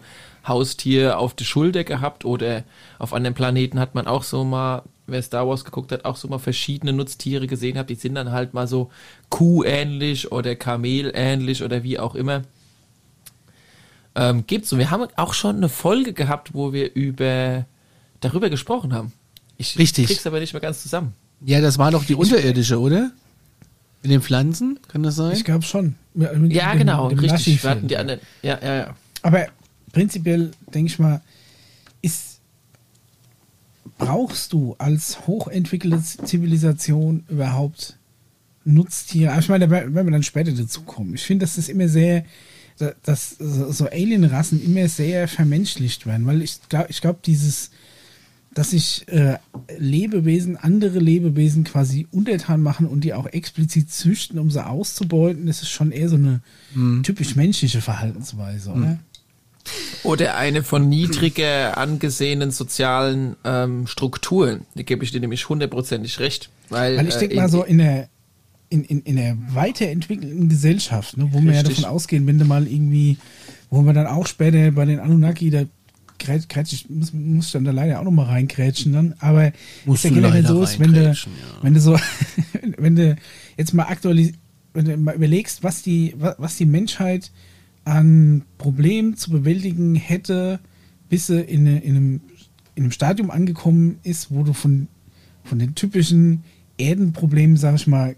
[0.48, 2.64] Haustier auf der Schulter gehabt oder
[3.00, 6.28] auf anderen Planeten hat man auch so mal, wer Star Wars geguckt hat, auch so
[6.28, 8.90] mal verschiedene Nutztiere gesehen hat, die sind dann halt mal so
[9.30, 12.44] Kuh-ähnlich oder Kamel-ähnlich oder wie auch immer.
[14.16, 17.66] Ähm, gibt's und wir haben auch schon eine Folge gehabt, wo wir über
[18.20, 19.14] darüber gesprochen haben.
[19.58, 20.08] Ich Richtig.
[20.08, 21.14] krieg's aber nicht mehr ganz zusammen.
[21.46, 23.12] Ja, das war doch die unterirdische, oder?
[24.04, 25.32] In den Pflanzen, kann das sein?
[25.34, 25.96] Ich glaube schon.
[26.14, 27.64] Mit- mit Ja, dem- genau, dem richtig.
[27.64, 28.20] Hatten die anderen.
[28.42, 28.96] Ja, ja, ja.
[29.22, 29.46] Aber
[29.94, 31.22] prinzipiell denke ich mal,
[32.02, 32.31] ist
[34.06, 37.98] brauchst du als hochentwickelte Zivilisation überhaupt
[38.66, 39.32] Nutztiere?
[39.32, 41.14] Also Ich meine, da werden wir dann später dazu kommen.
[41.16, 42.26] Ich finde, dass das immer sehr,
[42.78, 47.72] da- dass so Alienrassen immer sehr vermenschlicht werden, weil ich glaube, ich glaube, dieses
[48.54, 49.38] dass sich äh,
[49.78, 55.62] Lebewesen, andere Lebewesen quasi untertan machen und die auch explizit züchten, um sie auszubeuten, das
[55.62, 56.42] ist schon eher so eine
[57.02, 59.00] typisch menschliche Verhaltensweise, oder?
[60.04, 64.66] Oder eine von niedriger angesehenen sozialen ähm, Strukturen.
[64.76, 66.50] Die gebe ich dir nämlich hundertprozentig recht.
[66.70, 68.10] Weil, Weil ich äh, denke in- mal so in der
[68.70, 71.80] in, in, in der weiterentwickelten Gesellschaft, ne, wo wir ja Richtig.
[71.82, 73.18] davon ausgehen, wenn du mal irgendwie,
[73.70, 75.64] wo wir dann auch später bei den Anunnaki, da
[76.20, 79.52] grätsch, grätsch, ich muss, muss ich dann da leider auch nochmal reinkrätschen dann, aber
[79.84, 81.14] Musst ist ja generell so ist, wenn du, ja.
[81.62, 81.98] wenn du so,
[82.78, 83.18] wenn du
[83.58, 84.32] jetzt mal aktualis
[84.74, 87.30] wenn du mal überlegst, was die, wa- was die Menschheit
[87.84, 90.60] an Problemen zu bewältigen hätte,
[91.10, 92.22] bis sie in, in, einem,
[92.76, 94.88] in einem Stadium angekommen ist, wo du von,
[95.44, 96.44] von den typischen
[96.78, 98.16] Erdenproblemen, sag ich mal,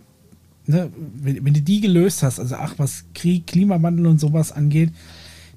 [0.65, 4.91] ne, wenn, wenn du die gelöst hast, also ach, was Krieg, Klimawandel und sowas angeht,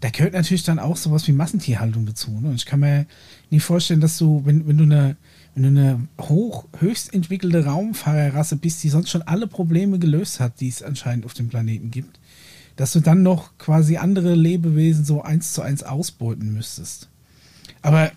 [0.01, 2.31] da gehört natürlich dann auch sowas wie Massentierhaltung dazu.
[2.31, 2.49] Ne?
[2.49, 3.07] Und ich kann mir
[3.51, 5.17] nicht vorstellen, dass du, wenn, wenn du eine,
[5.55, 10.61] wenn du eine hoch, höchst entwickelte Raumfahrerrasse bist, die sonst schon alle Probleme gelöst hat,
[10.61, 12.21] die es anscheinend auf dem Planeten gibt,
[12.77, 17.09] dass du dann noch quasi andere Lebewesen so eins zu eins ausbeuten müsstest.
[17.83, 18.13] Aber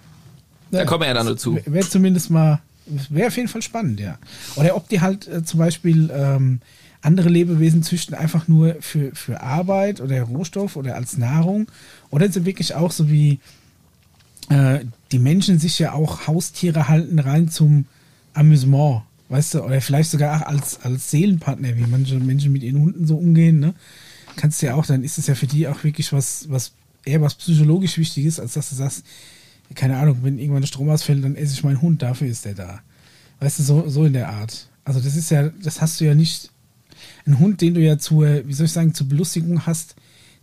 [0.71, 1.59] Da kommen wir ja dann nur zu.
[1.65, 2.61] Wäre zumindest mal,
[3.09, 4.17] wäre auf jeden Fall spannend, ja.
[4.55, 6.59] Oder ob die halt äh, zum Beispiel ähm,
[7.01, 11.67] andere Lebewesen züchten, einfach nur für, für Arbeit oder Rohstoff oder als Nahrung.
[12.09, 13.39] Oder sie wirklich auch so wie
[14.49, 14.79] äh,
[15.11, 17.85] die Menschen sich ja auch Haustiere halten rein zum
[18.33, 22.81] Amüsement, weißt du, oder vielleicht sogar auch als, als Seelenpartner, wie manche Menschen mit ihren
[22.81, 23.73] Hunden so umgehen, ne?
[24.39, 26.71] Kannst du ja auch, dann ist es ja für die auch wirklich was, was
[27.03, 29.03] eher was psychologisch Wichtiges, als dass du sagst,
[29.75, 32.53] keine Ahnung, wenn irgendwann der Strom ausfällt, dann esse ich meinen Hund, dafür ist der
[32.53, 32.79] da.
[33.41, 34.69] Weißt du, so, so in der Art.
[34.85, 36.51] Also das ist ja, das hast du ja nicht,
[37.25, 39.95] ein Hund, den du ja zur, wie soll ich sagen, zur Belustigung hast,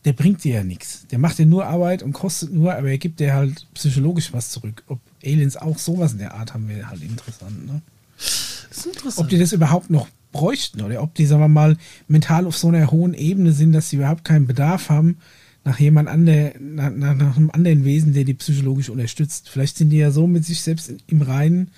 [0.04, 1.06] der bringt dir ja nichts.
[1.10, 4.50] Der macht dir nur Arbeit und kostet nur, aber er gibt dir halt psychologisch was
[4.50, 4.84] zurück.
[4.88, 7.80] Ob Aliens auch sowas in der Art haben, wäre halt interessant, ne?
[8.16, 9.18] Das ist interessant.
[9.24, 10.06] Ob die das überhaupt noch
[10.36, 11.76] bräuchten oder ob die, sagen wir mal,
[12.08, 15.18] mental auf so einer hohen Ebene sind, dass sie überhaupt keinen Bedarf haben
[15.64, 19.48] nach jemand andere, nach, nach, nach einem anderen Wesen, der die psychologisch unterstützt.
[19.48, 21.70] Vielleicht sind die ja so mit sich selbst im Reinen,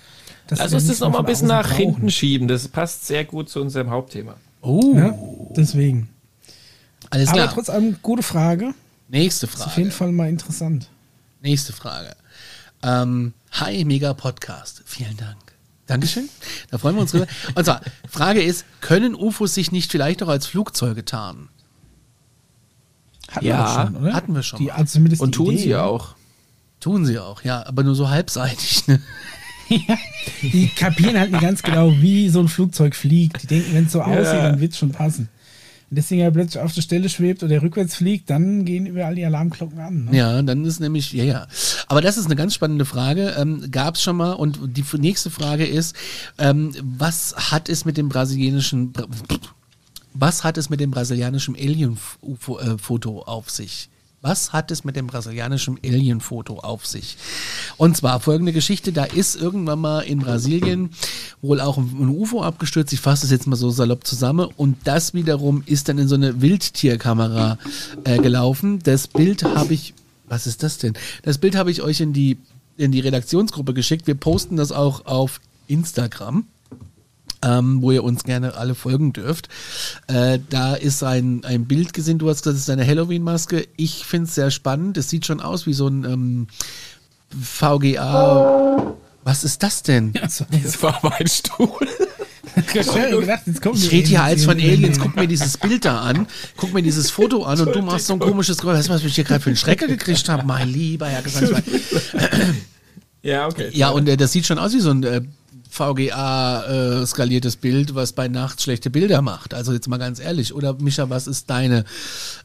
[0.47, 1.77] dass Lass uns das nochmal ein bisschen nach brauchen.
[1.95, 2.47] hinten schieben.
[2.47, 4.35] Das passt sehr gut zu unserem Hauptthema.
[4.61, 5.17] oh, Ja,
[5.55, 6.07] deswegen.
[7.09, 7.51] alles Aber klar.
[7.53, 8.73] trotz allem, gute Frage.
[9.07, 10.09] Nächste Ist auf jeden Frage.
[10.09, 10.87] Fall mal interessant.
[11.41, 12.15] Nächste Frage.
[12.83, 14.83] Ähm, hi, mega Podcast.
[14.85, 15.37] Vielen Dank.
[15.89, 16.29] Dankeschön.
[16.69, 17.25] Da freuen wir uns drüber.
[17.55, 21.49] Und zwar, Frage ist, können UFOs sich nicht vielleicht auch als Flugzeuge tarnen?
[23.31, 24.13] Hatten Ja, wir schon, oder?
[24.13, 26.15] hatten wir schon Die, also zumindest Und die tun Idee, sie ja auch.
[26.79, 28.87] Tun sie auch, ja, aber nur so halbseitig.
[28.87, 29.01] Ne?
[30.41, 33.43] Die kapieren halt nicht ganz genau, wie so ein Flugzeug fliegt.
[33.43, 35.29] Die denken, wenn es so aussieht, dann wird es schon passen.
[35.89, 39.15] Wenn das Ding ja plötzlich auf der Stelle schwebt oder rückwärts fliegt, dann gehen überall
[39.15, 40.05] die Alarmglocken an.
[40.05, 40.15] Ne?
[40.17, 41.47] Ja, dann ist nämlich, ja, ja.
[41.87, 43.35] Aber das ist eine ganz spannende Frage.
[43.39, 44.33] Ähm, Gab es schon mal.
[44.33, 45.95] Und die nächste Frage ist,
[46.37, 49.07] ähm, was hat es mit dem brasilianischen, Bra-
[50.13, 53.89] was hat es mit dem brasilianischen Alien-Foto auf sich?
[54.21, 57.15] Was hat es mit dem brasilianischen Alien-Foto auf sich?
[57.77, 60.89] Und zwar folgende Geschichte, da ist irgendwann mal in Brasilien
[61.41, 65.13] wohl auch ein UFO abgestürzt, ich fasse es jetzt mal so salopp zusammen, und das
[65.13, 67.57] wiederum ist dann in so eine Wildtierkamera
[68.03, 68.79] äh, gelaufen.
[68.83, 69.93] Das Bild habe ich,
[70.27, 70.95] was ist das denn?
[71.23, 72.37] Das Bild habe ich euch in die,
[72.75, 74.05] in die Redaktionsgruppe geschickt.
[74.05, 76.45] Wir posten das auch auf Instagram
[77.43, 79.49] ähm, wo ihr uns gerne alle folgen dürft.
[80.07, 83.67] Äh, da ist ein, ein Bild gesehen, du hast gesagt, das ist eine Halloween-Maske.
[83.77, 84.97] Ich finde es sehr spannend.
[84.97, 86.47] Es sieht schon aus wie so ein ähm,
[87.39, 88.95] VGA.
[89.23, 90.13] Was ist das denn?
[90.13, 90.43] Das
[90.81, 91.69] war mein Stuhl.
[92.55, 92.95] ich gedacht,
[93.91, 94.99] rede hier als von Aliens.
[94.99, 98.13] Guck mir dieses Bild da an, guck mir dieses Foto an und du machst so
[98.13, 98.79] ein komisches Geräusch.
[98.79, 100.45] Weißt du, was ich hier gerade für einen Schrecker gekriegt habe?
[100.45, 101.63] Mein lieber Herr Gesangsverein.
[103.21, 103.69] Ja, okay.
[103.73, 105.21] Ja, und äh, das sieht schon aus wie so ein äh,
[105.69, 109.53] VGA äh, skaliertes Bild, was bei Nacht schlechte Bilder macht.
[109.53, 110.53] Also jetzt mal ganz ehrlich.
[110.53, 111.85] Oder Micha, was ist deine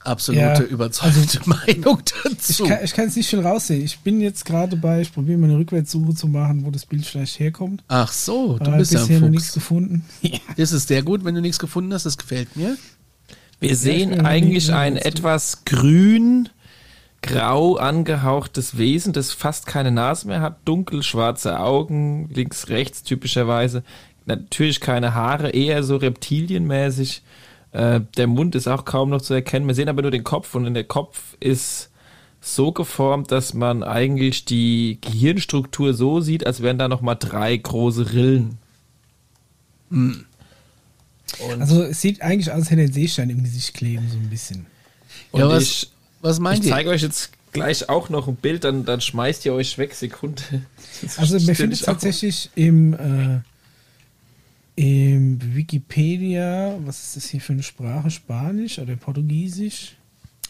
[0.01, 2.65] absolute Ja, überzeugte Meinung Ich dazu?
[2.65, 3.83] kann, ich kann jetzt nicht viel raussehen.
[3.85, 7.07] Ich bin jetzt gerade bei, ich probiere mal eine Rückwärtssuche zu machen, wo das Bild
[7.07, 7.83] vielleicht herkommt.
[7.89, 9.55] Ach so, du Aber bist ja bisher noch ein nichts Fuchs.
[9.55, 10.05] gefunden.
[10.23, 10.39] Ja.
[10.57, 12.07] Das ist sehr gut, wenn du nichts gefunden hast.
[12.07, 12.77] Das gefällt mir.
[13.61, 16.49] Wir sehen noch eigentlich ein etwas grün,
[17.25, 23.83] grau angehauchtes Wesen, das fast keine Nase mehr hat, dunkelschwarze Augen, links, rechts typischerweise.
[24.27, 27.23] Natürlich keine Haare, eher so reptilienmäßig.
[27.73, 29.67] Äh, der Mund ist auch kaum noch zu erkennen.
[29.67, 31.91] Wir sehen aber nur den Kopf und der Kopf ist
[32.43, 38.13] so geformt, dass man eigentlich die Gehirnstruktur so sieht, als wären da nochmal drei große
[38.13, 38.59] Rillen.
[41.59, 44.29] Also es sieht eigentlich aus, als hätte er einen Seestein im Gesicht kleben, so ein
[44.29, 44.67] bisschen.
[45.33, 45.94] Und ja, was, ich
[46.25, 46.73] was meint Ich ihr?
[46.73, 50.43] zeige euch jetzt gleich auch noch ein Bild, dann, dann schmeißt ihr euch weg, Sekunde.
[51.17, 53.41] Also man findet tatsächlich im, äh,
[54.77, 58.11] im Wikipedia, was ist das hier für eine Sprache?
[58.11, 59.97] Spanisch oder Portugiesisch?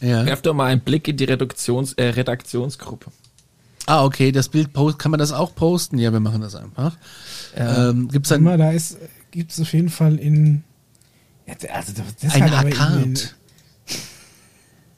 [0.01, 0.25] Ja.
[0.25, 3.11] Werft doch mal einen Blick in die Reduktions äh, Redaktionsgruppe.
[3.87, 5.97] Ah, okay, das Bild post, kann man das auch posten?
[5.99, 6.97] Ja, wir machen das einfach.
[7.55, 8.97] Ähm, Gibt es Sag dann mal, da ist,
[9.31, 10.63] gibt es auf jeden Fall in.
[11.47, 13.35] Ja, Also das ein halt Akkad?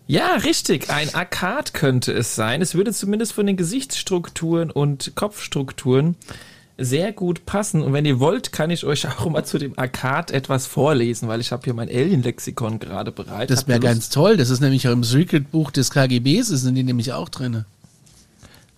[0.07, 0.89] Ja, richtig.
[0.89, 2.61] Ein Akkad könnte es sein.
[2.61, 6.15] Es würde zumindest von den Gesichtsstrukturen und Kopfstrukturen
[6.77, 7.81] sehr gut passen.
[7.81, 11.41] Und wenn ihr wollt, kann ich euch auch mal zu dem Arcade etwas vorlesen, weil
[11.41, 13.49] ich habe hier mein Alien-Lexikon gerade bereit.
[13.49, 14.37] Das wäre ganz toll.
[14.37, 17.65] Das ist nämlich auch im Secret-Buch des KGBs, sind die nämlich auch drin.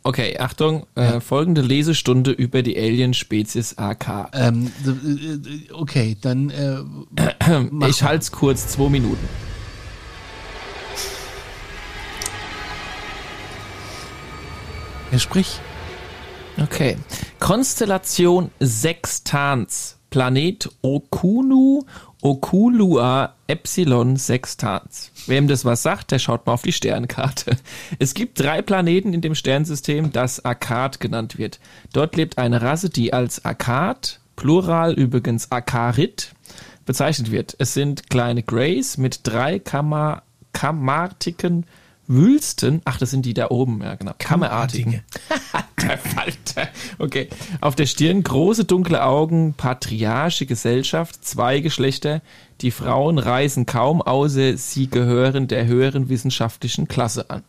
[0.01, 4.29] Okay, Achtung, äh, folgende Lesestunde über die Alien-Spezies AK.
[4.33, 6.79] Ähm, äh, okay, dann äh,
[7.87, 9.48] ich es kurz, zwei Minuten.
[15.11, 15.59] Ja, sprich.
[16.61, 16.97] Okay.
[17.39, 19.95] Konstellation Sextans.
[20.09, 21.83] Planet Okunu
[22.21, 25.11] Okulua Epsilon Sextans.
[25.27, 27.57] Wem das was sagt, der schaut mal auf die Sternkarte.
[27.97, 31.59] Es gibt drei Planeten in dem Sternensystem, das Akkad genannt wird.
[31.93, 36.33] Dort lebt eine Rasse, die als Akkad, Plural übrigens Akarit,
[36.85, 37.55] bezeichnet wird.
[37.59, 40.23] Es sind kleine Greys mit drei Kammer,
[42.09, 42.81] Wülsten.
[42.85, 44.13] Ach, das sind die da oben, ja genau.
[44.17, 45.03] Kammerartigen.
[45.81, 46.67] der Falter.
[46.97, 47.29] Okay.
[47.61, 52.21] Auf der Stirn große dunkle Augen, patriarchische Gesellschaft, zwei Geschlechter.
[52.61, 57.43] Die Frauen reisen kaum, außer sie gehören der höheren wissenschaftlichen Klasse an.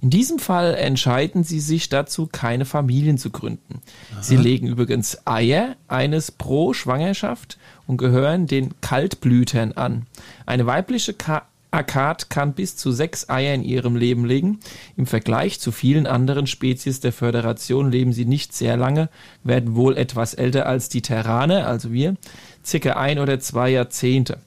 [0.00, 3.82] In diesem Fall entscheiden sie sich dazu, keine Familien zu gründen.
[4.20, 10.06] Sie legen übrigens Eier, eines pro Schwangerschaft und gehören den Kaltblütern an.
[10.46, 14.60] Eine weibliche Ka Akkad kann bis zu sechs Eier in ihrem Leben legen.
[14.96, 19.10] Im Vergleich zu vielen anderen Spezies der Föderation leben sie nicht sehr lange,
[19.44, 22.16] werden wohl etwas älter als die Terraner, also wir,
[22.64, 24.38] circa ein oder zwei Jahrzehnte.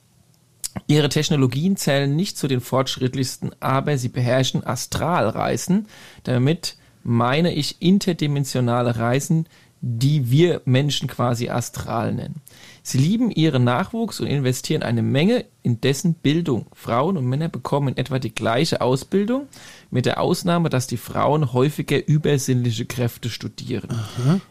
[0.88, 5.88] Ihre Technologien zählen nicht zu den fortschrittlichsten, aber sie beherrschen Astralreisen.
[6.24, 9.48] Damit meine ich interdimensionale Reisen,
[9.82, 12.42] die wir Menschen quasi astral nennen.
[12.84, 16.66] Sie lieben ihren Nachwuchs und investieren eine Menge in dessen Bildung.
[16.74, 19.48] Frauen und Männer bekommen in etwa die gleiche Ausbildung,
[19.92, 23.90] mit der Ausnahme, dass die Frauen häufiger übersinnliche Kräfte studieren.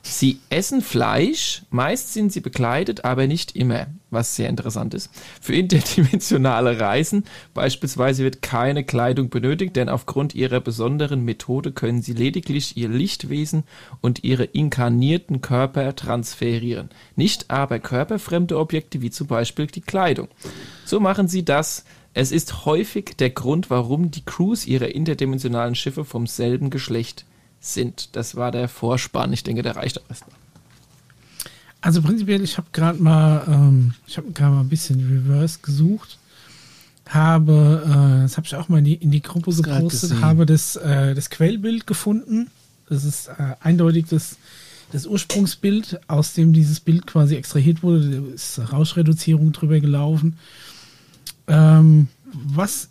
[0.03, 5.11] Sie essen Fleisch, meist sind sie bekleidet, aber nicht immer, was sehr interessant ist.
[5.41, 12.13] Für interdimensionale Reisen beispielsweise wird keine Kleidung benötigt, denn aufgrund ihrer besonderen Methode können sie
[12.13, 13.65] lediglich ihr Lichtwesen
[14.03, 20.29] und ihre inkarnierten Körper transferieren, nicht aber körperfremde Objekte wie zum Beispiel die Kleidung.
[20.85, 21.85] So machen sie das.
[22.15, 27.25] Es ist häufig der Grund, warum die Crews ihrer interdimensionalen Schiffe vom selben Geschlecht
[27.61, 28.17] sind.
[28.17, 29.33] Das war der Vorspann.
[29.33, 30.37] Ich denke, der reicht auch erstmal.
[31.81, 36.19] Also prinzipiell, ich habe gerade mal, ähm, ich habe gerade mal ein bisschen Reverse gesucht,
[37.09, 40.77] habe, äh, das habe ich auch mal in die, in die Gruppe gepostet, habe das,
[40.77, 42.51] äh, das Quellbild gefunden.
[42.89, 44.37] Das ist äh, eindeutig das,
[44.93, 48.11] das Ursprungsbild, aus dem dieses Bild quasi extrahiert wurde.
[48.11, 50.37] Da ist Rauschreduzierung drüber gelaufen.
[51.51, 52.89] Ähm, was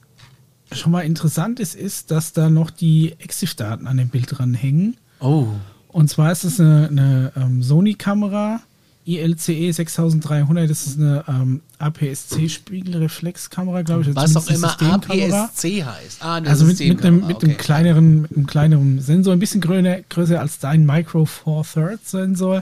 [0.72, 4.98] schon mal interessant ist, ist, dass da noch die EXIF-Daten an dem Bild dran hängen.
[5.20, 5.48] Oh.
[5.88, 8.62] Und zwar ist es eine, eine ähm, Sony-Kamera,
[9.06, 10.70] ILCE 6300.
[10.70, 14.16] Das ist eine ähm, APS-C-Spiegelreflexkamera, glaube ich.
[14.16, 14.80] Was auch immer.
[14.80, 16.24] APS-C heißt.
[16.24, 17.56] Ah, Also mit, mit, einem, mit, einem okay.
[17.56, 22.62] kleineren, mit einem kleineren Sensor, ein bisschen größer, größer als dein Micro Four Thirds Sensor,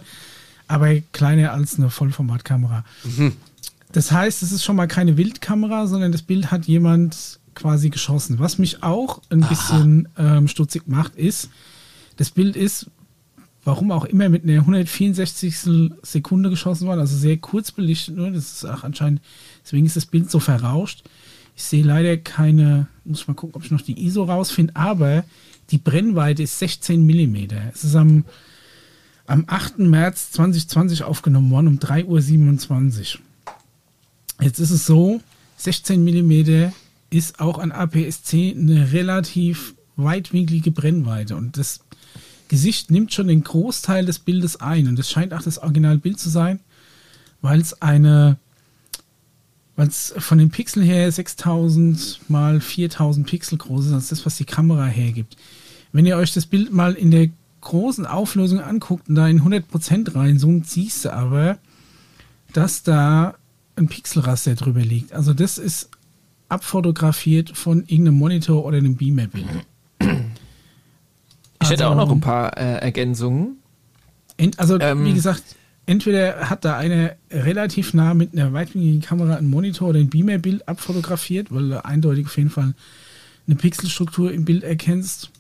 [0.67, 2.85] aber kleiner als eine Vollformatkamera.
[3.03, 3.33] Mhm.
[3.91, 8.39] Das heißt, es ist schon mal keine Wildkamera, sondern das Bild hat jemand quasi geschossen.
[8.39, 11.49] Was mich auch ein bisschen ähm, stutzig macht, ist,
[12.17, 12.89] das Bild ist,
[13.63, 15.57] warum auch immer, mit einer 164.
[16.03, 18.31] Sekunde geschossen worden, also sehr kurz belichtet nur.
[18.31, 19.21] Das ist auch anscheinend,
[19.63, 21.03] deswegen ist das Bild so verrauscht.
[21.55, 25.23] Ich sehe leider keine, muss ich mal gucken, ob ich noch die ISO rausfinde, aber
[25.71, 27.35] die Brennweite ist 16 mm.
[27.73, 28.25] Es ist am,
[29.25, 29.79] am 8.
[29.79, 33.21] März 2020 aufgenommen worden, um 3.27 Uhr.
[34.39, 35.21] Jetzt ist es so,
[35.57, 36.71] 16 mm
[37.09, 41.79] ist auch an APS-C eine relativ weitwinklige Brennweite und das
[42.47, 46.29] Gesicht nimmt schon den Großteil des Bildes ein und das scheint auch das Originalbild zu
[46.29, 46.59] sein,
[47.41, 48.37] weil es eine,
[49.75, 54.37] weil es von den Pixeln her 6000 mal 4000 Pixel groß ist, als das, was
[54.37, 55.35] die Kamera hergibt.
[55.91, 57.29] Wenn ihr euch das Bild mal in der
[57.61, 61.57] großen Auflösung anguckt und da in 100% reinzoomt, siehst du aber,
[62.53, 63.35] dass da
[63.77, 65.13] ein Pixelraster drüber liegt.
[65.13, 65.89] Also das ist
[66.49, 69.45] abfotografiert von irgendeinem Monitor oder einem Beamer-Bild.
[69.99, 73.57] Ich hätte Also- auch noch ein paar äh, Ergänzungen.
[74.37, 75.03] Ent, also, Ähm.
[75.05, 75.43] wie gesagt,
[75.87, 80.67] entweder hat da einer relativ nah mit einer weitwinkligen Kamera einen Monitor oder ein Beamer-Bild
[80.67, 82.75] abfotografiert, weil du eindeutig auf jeden Fall
[83.47, 85.31] eine Pixelstruktur im Bild erkennst.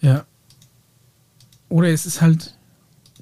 [0.00, 0.26] Ja.
[1.68, 2.54] Oder es ist halt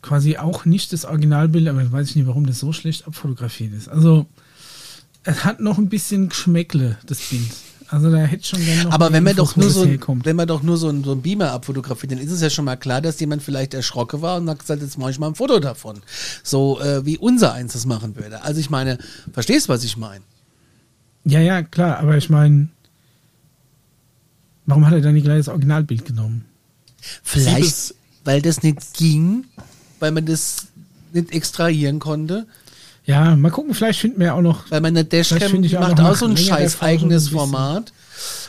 [0.03, 3.89] quasi auch nicht das Originalbild, aber ich weiß nicht, warum das so schlecht abfotografiert ist.
[3.89, 4.27] Also,
[5.25, 7.51] es hat noch ein bisschen Geschmäckle, das Bild.
[7.91, 9.89] Also da hätte schon gerne noch Aber mehr wenn man Infos, doch nur so, ein,
[9.89, 10.25] herkommt.
[10.25, 12.65] wenn man doch nur so ein, so ein Beamer abfotografiert, dann ist es ja schon
[12.65, 15.35] mal klar, dass jemand vielleicht erschrocken war und hat gesagt, jetzt mache ich mal ein
[15.35, 16.01] Foto davon.
[16.45, 18.43] So äh, wie unser eins das machen würde.
[18.43, 18.99] Also ich meine,
[19.33, 20.23] verstehst was ich meine?
[21.25, 22.69] Ja, ja, klar, aber ich meine,
[24.67, 26.45] warum hat er dann nicht gleich das Originalbild genommen?
[27.25, 29.47] Vielleicht, weil das nicht ging,
[30.01, 30.67] weil man das
[31.13, 32.47] nicht extrahieren konnte,
[33.07, 34.71] Ja, mal gucken, vielleicht finden wir ja auch noch.
[34.71, 37.39] weil meine Dashcam ich die auch macht auch so ein scheiß eigenes ein bisschen.
[37.39, 37.93] Format.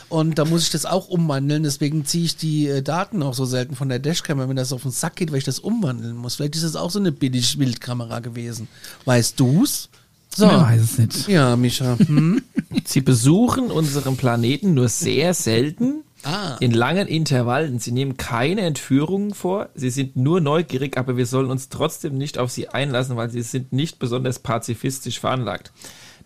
[0.08, 3.46] Und da muss ich das auch umwandeln, deswegen ziehe ich die äh, Daten auch so
[3.46, 6.16] selten von der Dashcam, weil mir das auf den Sack geht, weil ich das umwandeln
[6.16, 6.34] muss.
[6.36, 8.68] Vielleicht ist das auch so eine billig Bildkamera gewesen.
[9.06, 9.88] Weißt du's?
[10.34, 10.46] So.
[10.46, 11.28] Man weiß es nicht.
[11.28, 11.96] Ja, Micha.
[11.98, 12.42] Hm?
[12.84, 16.02] Sie besuchen unseren Planeten nur sehr selten.
[16.24, 16.56] Ah.
[16.60, 17.78] In langen Intervallen.
[17.78, 19.68] Sie nehmen keine Entführungen vor.
[19.74, 23.42] Sie sind nur neugierig, aber wir sollen uns trotzdem nicht auf sie einlassen, weil sie
[23.42, 25.72] sind nicht besonders pazifistisch veranlagt.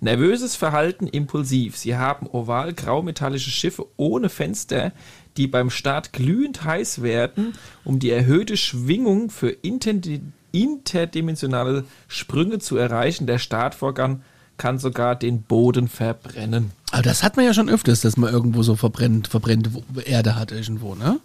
[0.01, 1.77] Nervöses Verhalten impulsiv.
[1.77, 4.93] Sie haben oval graumetallische Schiffe ohne Fenster,
[5.39, 7.55] die beim Start glühend heiß werden,
[7.85, 9.57] um die erhöhte Schwingung für
[10.53, 13.27] interdimensionale Sprünge zu erreichen.
[13.27, 14.23] Der Startvorgang
[14.59, 16.73] kann sogar den Boden verbrennen.
[16.91, 19.71] Aber das hat man ja schon öfters, dass man irgendwo so verbrennt, verbrennte
[20.05, 21.21] Erde hat irgendwo, ne?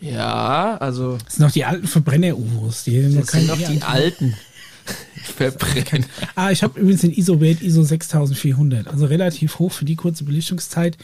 [0.00, 2.84] Ja, also Das sind noch die alten Verbrenner-UFOs.
[2.84, 4.34] Die noch das sind noch die alten
[5.36, 6.06] verbrennen.
[6.34, 8.88] Ah, ich habe übrigens den ISO-Wert ISO 6400.
[8.88, 10.98] Also relativ hoch für die kurze Belichtungszeit.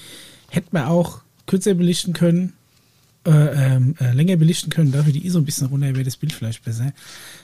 [0.51, 2.53] Hätte man auch kürzer belichten können,
[3.25, 3.31] äh,
[3.77, 4.91] ähm, äh, länger belichten können.
[4.91, 6.93] Dafür die ISO ein bisschen runter wäre das Bild vielleicht besser.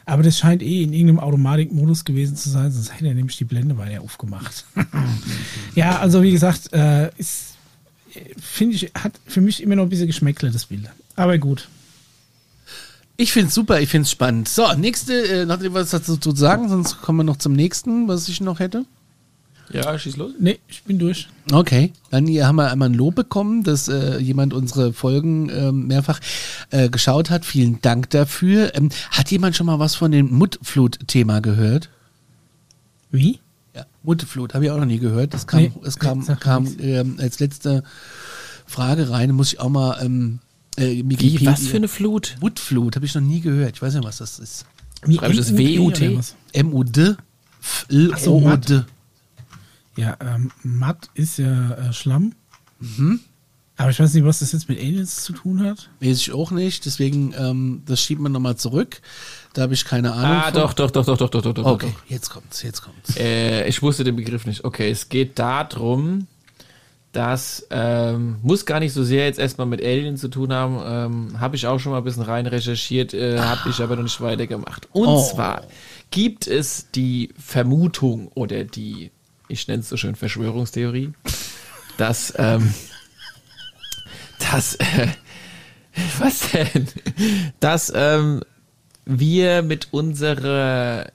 [0.06, 3.44] Aber das scheint eh in irgendeinem Automatikmodus gewesen zu sein, sonst hätte er nämlich die
[3.44, 4.64] Blende weiter aufgemacht.
[5.74, 7.54] ja, also wie gesagt, äh, ist,
[8.40, 10.88] finde ich, hat für mich immer noch ein bisschen Geschmäckle, das Bild.
[11.14, 11.68] Aber gut.
[13.16, 14.48] Ich find's super, ich find's spannend.
[14.48, 18.28] So, nächste, äh, noch etwas dazu zu sagen, sonst kommen wir noch zum nächsten, was
[18.28, 18.84] ich noch hätte.
[19.72, 20.32] Ja, schieß los.
[20.38, 21.28] Nee, ich bin durch.
[21.52, 25.86] Okay, dann hier haben wir einmal ein Lob bekommen, dass äh, jemand unsere Folgen ähm,
[25.86, 26.20] mehrfach
[26.70, 27.44] äh, geschaut hat.
[27.44, 28.74] Vielen Dank dafür.
[28.74, 31.90] Ähm, hat jemand schon mal was von dem Muttflut-Thema gehört?
[33.10, 33.40] Wie?
[33.74, 35.34] Ja, Muttflut, habe ich auch noch nie gehört.
[35.34, 37.82] Das kam, Nee, es kam, kam ähm, als letzte
[38.66, 39.32] Frage rein.
[39.32, 40.40] Muss ich auch mal ähm,
[40.76, 42.36] äh, Wie, was für eine Flut?
[42.40, 43.76] Muttflut, habe ich noch nie gehört.
[43.76, 44.64] Ich weiß nicht, was das ist.
[45.04, 46.00] Schreibe ich das WUT?
[46.52, 47.16] M-U-D?
[47.60, 48.82] F-L-O-D.
[49.98, 52.32] Ja, ähm, matt ist ja äh, Schlamm.
[52.78, 53.20] Mhm.
[53.76, 55.88] Aber ich weiß nicht, was das jetzt mit Aliens zu tun hat.
[56.00, 59.00] Weiß ich auch nicht, deswegen, ähm, das schiebt man nochmal zurück.
[59.54, 60.24] Da habe ich keine Ahnung.
[60.36, 60.54] Ah, von.
[60.54, 61.64] doch, doch, doch, doch, doch, doch, doch, doch.
[61.64, 62.10] Okay, doch.
[62.10, 63.16] jetzt kommt's, jetzt kommt's.
[63.16, 64.64] Äh, ich wusste den Begriff nicht.
[64.64, 66.26] Okay, es geht darum,
[67.12, 70.78] dass ähm, muss gar nicht so sehr jetzt erstmal mit Aliens zu tun haben.
[71.32, 74.02] Ähm, habe ich auch schon mal ein bisschen rein recherchiert, äh, habe ich aber noch
[74.02, 74.88] nicht weitergemacht.
[74.92, 75.22] Und Oh.
[75.28, 75.62] zwar
[76.10, 79.10] gibt es die Vermutung oder die,
[79.48, 81.12] ich nenne es so schön Verschwörungstheorie,
[81.96, 82.74] dass ähm,
[84.38, 85.08] dass äh,
[86.18, 86.86] was denn?
[87.60, 88.42] Dass ähm,
[89.04, 91.12] wir mit unserer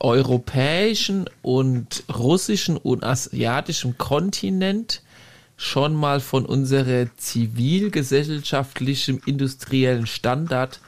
[0.00, 5.02] europäischen und russischen und asiatischen Kontinent
[5.56, 10.78] schon mal von unserer zivilgesellschaftlichen industriellen Standard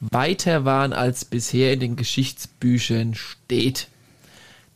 [0.00, 3.88] weiter waren, als bisher in den Geschichtsbüchern steht.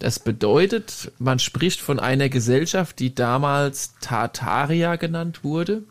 [0.02, 5.84] Das bedeutet, man spricht von einer Gesellschaft, die damals Tartaria genannt wurde.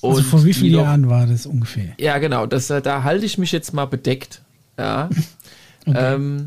[0.00, 1.94] Also vor wie vielen Jahren war das ungefähr?
[1.98, 2.46] ja, genau.
[2.46, 4.42] Das, äh, da halte ich mich jetzt mal bedeckt.
[4.78, 5.10] Ja.
[5.86, 6.44] ähm,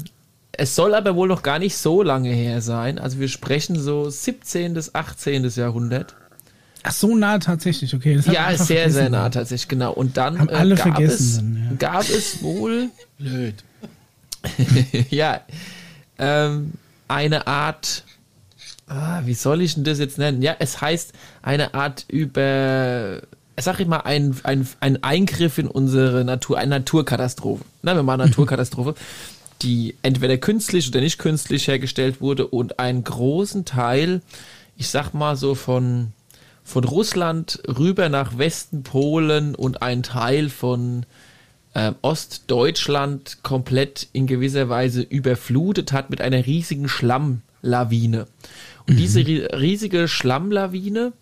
[0.54, 2.98] es soll aber wohl noch gar nicht so lange her sein.
[2.98, 4.74] Also wir sprechen so 17.
[4.74, 5.50] bis 18.
[5.50, 6.16] Jahrhundert.
[6.84, 8.22] Ach, so nah tatsächlich, okay.
[8.32, 9.92] Ja, sehr, sehr nah tatsächlich, genau.
[9.92, 11.92] Und dann Haben alle gab, vergessen es, dann, ja.
[11.92, 13.56] gab es wohl Blöd.
[15.10, 15.42] ja,
[16.20, 16.74] ähm,
[17.08, 18.04] eine Art,
[18.88, 20.42] ah, wie soll ich denn das jetzt nennen?
[20.42, 23.22] Ja, es heißt eine Art über,
[23.60, 27.64] sag ich mal, ein, ein, ein Eingriff in unsere Natur, eine Naturkatastrophe.
[27.82, 28.96] Na, wir machen eine Naturkatastrophe,
[29.62, 34.22] die entweder künstlich oder nicht künstlich hergestellt wurde und einen großen Teil,
[34.78, 36.14] ich sag mal so von,
[36.64, 41.06] von Russland rüber nach Westen Polen und ein Teil von
[41.78, 48.26] ähm, Ostdeutschland komplett in gewisser Weise überflutet hat mit einer riesigen Schlammlawine.
[48.88, 51.14] Und diese ri riesige Schlammlawine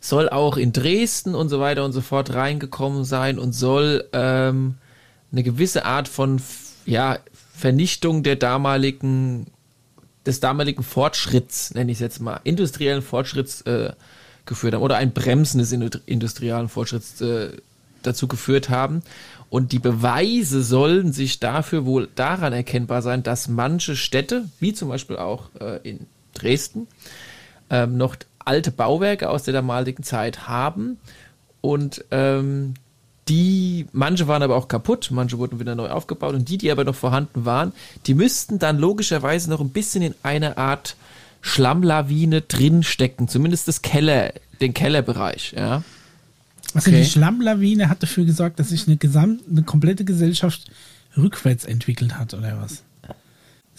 [0.00, 4.74] soll auch in Dresden und so weiter und so fort reingekommen sein und soll ähm,
[5.30, 6.42] eine gewisse Art von
[6.84, 7.18] ja,
[7.54, 9.46] Vernichtung der damaligen
[10.26, 13.92] des damaligen Fortschritts, nenne ich es jetzt mal, industriellen Fortschritts äh,
[14.44, 17.56] geführt haben oder ein Bremsen des indu- industriellen Fortschritts äh,
[18.02, 19.02] dazu geführt haben.
[19.50, 24.88] Und die Beweise sollen sich dafür wohl daran erkennbar sein, dass manche Städte, wie zum
[24.88, 26.88] Beispiel auch äh, in Dresden,
[27.68, 30.98] ähm, noch alte Bauwerke aus der damaligen Zeit haben
[31.60, 32.74] und ähm,
[33.28, 36.84] die, manche waren aber auch kaputt, manche wurden wieder neu aufgebaut und die, die aber
[36.84, 37.72] noch vorhanden waren,
[38.06, 40.96] die müssten dann logischerweise noch ein bisschen in einer Art
[41.40, 45.82] Schlammlawine drinstecken, zumindest das Keller, den Kellerbereich, ja.
[46.74, 47.02] Also Okay.
[47.02, 50.70] die Schlammlawine hat dafür gesorgt, dass sich eine, gesamt, eine komplette Gesellschaft
[51.16, 52.82] rückwärts entwickelt hat, oder was?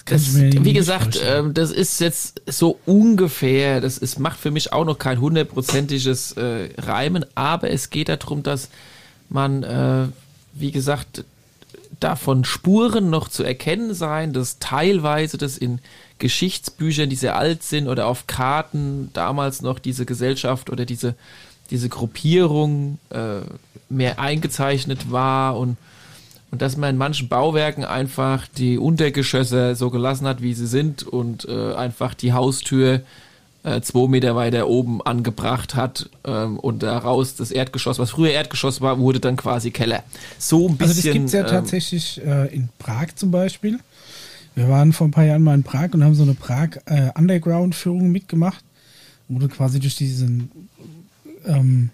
[0.06, 4.84] Das wie gesagt, ähm, das ist jetzt so ungefähr, das ist, macht für mich auch
[4.84, 8.70] noch kein hundertprozentiges äh, Reimen, aber es geht darum, dass
[9.30, 10.08] man, äh,
[10.54, 11.24] wie gesagt,
[12.02, 15.80] davon Spuren noch zu erkennen sein, dass teilweise das in
[16.20, 21.16] Geschichtsbüchern, die sehr alt sind oder auf Karten damals noch diese Gesellschaft oder diese,
[21.70, 23.42] diese Gruppierung äh,
[23.90, 25.78] mehr eingezeichnet war und
[26.52, 31.02] und dass man in manchen Bauwerken einfach die Untergeschosse so gelassen hat, wie sie sind
[31.02, 33.02] und äh, einfach die Haustür
[33.64, 38.82] äh, zwei Meter weiter oben angebracht hat ähm, und daraus das Erdgeschoss, was früher Erdgeschoss
[38.82, 40.04] war, wurde dann quasi Keller.
[40.38, 40.96] So ein Also bisschen.
[40.96, 43.80] das gibt es ja ähm, tatsächlich äh, in Prag zum Beispiel.
[44.54, 47.10] Wir waren vor ein paar Jahren mal in Prag und haben so eine Prag äh,
[47.16, 48.64] Underground-Führung mitgemacht,
[49.28, 50.52] wo du quasi durch diesen
[51.46, 51.90] ähm,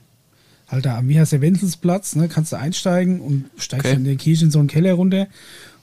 [0.67, 3.95] halt da, am- wie heißt der Wenzelsplatz, ne, kannst du einsteigen und steigst Okay.
[3.95, 5.27] in der Kirche in so einen Keller runter.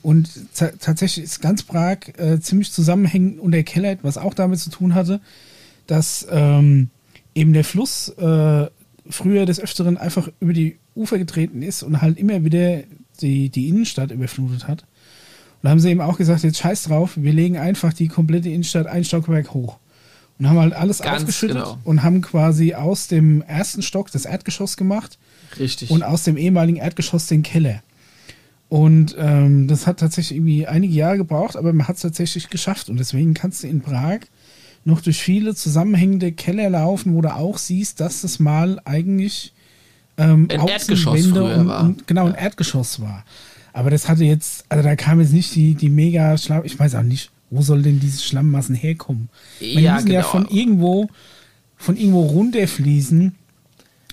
[0.03, 4.61] Und ta- tatsächlich ist ganz Prag äh, ziemlich zusammenhängend und der Keller, was auch damit
[4.61, 5.21] zu tun hatte,
[5.87, 6.91] dass ähm,
[7.35, 8.67] eben der Fluss äh,
[9.09, 12.83] früher des Öfteren einfach über die Ufer getreten ist und halt immer wieder
[13.21, 14.83] die, die Innenstadt überflutet hat.
[14.83, 18.49] Und da haben sie eben auch gesagt, jetzt scheiß drauf, wir legen einfach die komplette
[18.51, 19.79] Innenstadt ein Stockwerk hoch.
[20.39, 21.79] Und haben halt alles Ganz aufgeschüttet genau.
[21.85, 25.19] und haben quasi aus dem ersten Stock das Erdgeschoss gemacht
[25.59, 25.91] Richtig.
[25.91, 27.83] und aus dem ehemaligen Erdgeschoss den Keller.
[28.69, 32.91] Und ähm, das hat tatsächlich irgendwie einige Jahre gebraucht, aber man hat es tatsächlich geschafft.
[32.91, 34.21] Und deswegen kannst du in Prag
[34.85, 39.53] noch durch viele zusammenhängende Keller laufen, wo du auch siehst, dass das mal eigentlich
[40.17, 41.35] ähm, Ein Erdgeschoss und,
[41.67, 41.81] war.
[41.81, 43.25] und genau ein Erdgeschoss war.
[43.73, 46.95] Aber das hatte jetzt, also da kam jetzt nicht die, die mega Schlamm, ich weiß
[46.95, 49.29] auch nicht, wo soll denn diese Schlammmassen herkommen?
[49.61, 50.31] Man Ja, müssen ja genau.
[50.33, 51.09] von irgendwo,
[51.77, 53.35] von irgendwo runterfließen,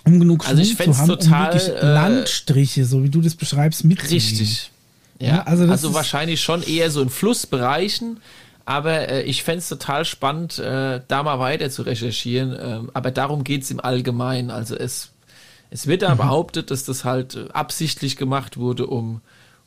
[0.06, 3.36] um genug Also ich zu haben, total, um wirklich äh, Landstriche, so wie du das
[3.36, 4.14] beschreibst, mitzunehmen.
[4.14, 4.72] Richtig.
[5.20, 8.18] Ja, Ja, also also, wahrscheinlich schon eher so in Flussbereichen,
[8.66, 12.56] aber äh, ich fänd's total spannend, äh, da mal weiter zu recherchieren.
[12.60, 14.52] ähm, aber darum geht's im Allgemeinen.
[14.52, 15.10] Also es,
[15.70, 16.06] es wird Mhm.
[16.08, 19.22] da behauptet, dass das halt äh, absichtlich gemacht wurde, um,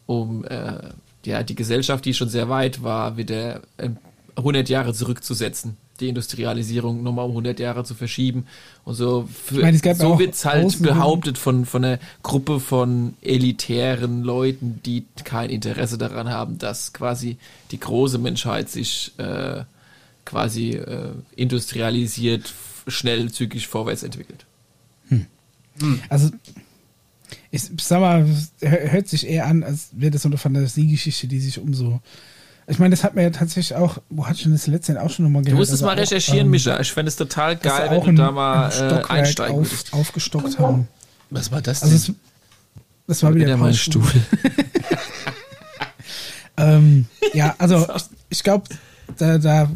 [0.07, 0.79] um äh,
[1.27, 3.91] ja, die Gesellschaft, die schon sehr weit war, wieder äh,
[4.37, 5.77] 100 Jahre zurückzusetzen.
[6.01, 8.47] Die Industrialisierung nochmal um 100 Jahre zu verschieben.
[8.85, 13.15] Und so, für, meine, es so auch wird's halt behauptet von, von einer Gruppe von
[13.23, 17.39] elitären Leuten, die kein Interesse daran haben, dass quasi
[17.71, 19.65] die große Menschheit sich äh,
[20.27, 22.53] quasi äh, industrialisiert,
[22.87, 24.45] schnell, zügig vorwärts entwickelt.
[26.09, 26.31] Also,
[27.65, 28.27] ich sag mal,
[28.61, 32.01] hör- hört sich eher an, als wäre das so eine Fantasiegeschichte, die sich um so.
[32.69, 35.25] Ich meine, das hat man ja tatsächlich auch, wo hat schon das letzte auch schon
[35.25, 35.61] nochmal Du gehört?
[35.61, 36.81] musst es also mal auch, recherchieren, ähm, Micha.
[36.81, 39.93] Ich fände es total geil, wenn du ein- da mal ein äh, einsteigen auf, würdest.
[39.93, 40.89] aufgestockt haben.
[41.31, 42.17] Was war das Also, denn?
[42.17, 44.03] es, das war wieder, Wieder mein Stuhl.
[46.59, 48.65] Ähm, ja, also ich, ich glaube,
[49.19, 49.71] da, da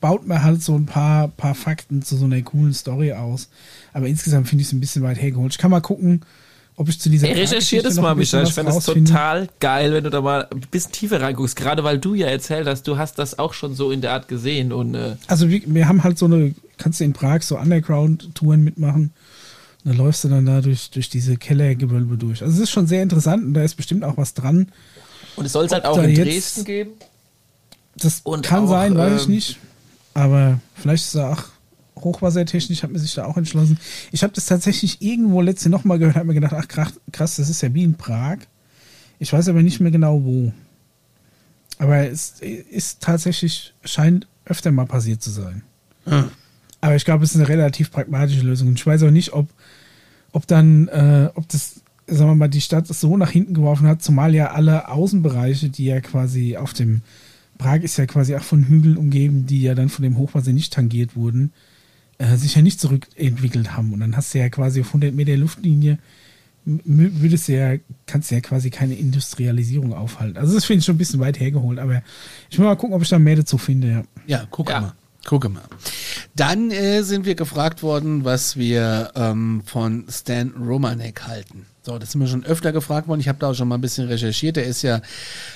[0.00, 3.48] baut man halt so ein paar, paar Fakten zu so einer coolen Story aus.
[3.92, 5.52] Aber insgesamt finde ich es ein bisschen weit hergeholt.
[5.52, 6.22] Ich kann mal gucken,
[6.76, 8.42] ob ich zu dieser Ey, recherchier Prag-Geschichte das mal, Micha.
[8.42, 11.56] Ich fände es total geil, wenn du da mal ein bisschen tiefer reinguckst.
[11.56, 14.28] Gerade weil du ja erzählt hast, du hast das auch schon so in der Art
[14.28, 14.72] gesehen.
[14.72, 18.62] Und äh, Also wir, wir haben halt so eine, kannst du in Prag so Underground-Touren
[18.62, 19.12] mitmachen.
[19.84, 22.42] Dann läufst du dann da durch, durch diese Kellergewölbe durch.
[22.42, 24.70] Also es ist schon sehr interessant und da ist bestimmt auch was dran.
[25.36, 26.90] Und es soll es halt auch da in Dresden geben.
[27.96, 29.58] Das Und kann auch, sein, weiß ich ähm, nicht.
[30.12, 31.44] Aber vielleicht ist da auch
[31.98, 33.78] hochwassertechnisch, hat man sich da auch entschlossen.
[34.12, 37.48] Ich habe das tatsächlich irgendwo letzte noch mal gehört, habe mir gedacht, ach krass, das
[37.48, 38.38] ist ja wie in Prag.
[39.18, 40.52] Ich weiß aber nicht mehr genau wo.
[41.78, 45.62] Aber es ist tatsächlich, scheint öfter mal passiert zu sein.
[46.80, 48.68] Aber ich glaube, es ist eine relativ pragmatische Lösung.
[48.68, 49.48] Und ich weiß auch nicht, ob,
[50.32, 54.02] ob dann, äh, ob das, sagen wir mal, die Stadt so nach hinten geworfen hat,
[54.02, 57.02] zumal ja alle Außenbereiche, die ja quasi auf dem,
[57.58, 60.72] Prag ist ja quasi auch von Hügeln umgeben, die ja dann von dem Hochwasser nicht
[60.72, 61.52] tangiert wurden,
[62.18, 63.92] äh, sich ja nicht zurückentwickelt haben.
[63.92, 65.98] Und dann hast du ja quasi auf 100 Meter Luftlinie,
[66.64, 70.36] würdest du ja, kannst du ja quasi keine Industrialisierung aufhalten.
[70.36, 72.02] Also das finde ich schon ein bisschen weit hergeholt, aber
[72.50, 74.02] ich will mal gucken, ob ich da mehr dazu finde, ja.
[74.26, 74.80] ja, guck Ja.
[74.80, 74.92] mal.
[75.24, 75.62] Gucke mal.
[76.36, 81.66] Dann äh, sind wir gefragt worden, was wir ähm, von Stan Romanek halten.
[81.86, 83.20] So, das sind wir schon öfter gefragt worden.
[83.20, 84.56] Ich habe da auch schon mal ein bisschen recherchiert.
[84.56, 85.02] Er ist ja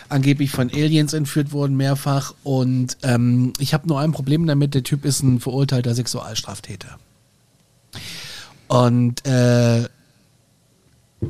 [0.08, 2.34] angeblich von Aliens entführt worden, mehrfach.
[2.44, 4.74] Und ähm, ich habe nur ein Problem damit.
[4.74, 7.00] Der Typ ist ein verurteilter Sexualstraftäter.
[8.68, 9.80] Und äh,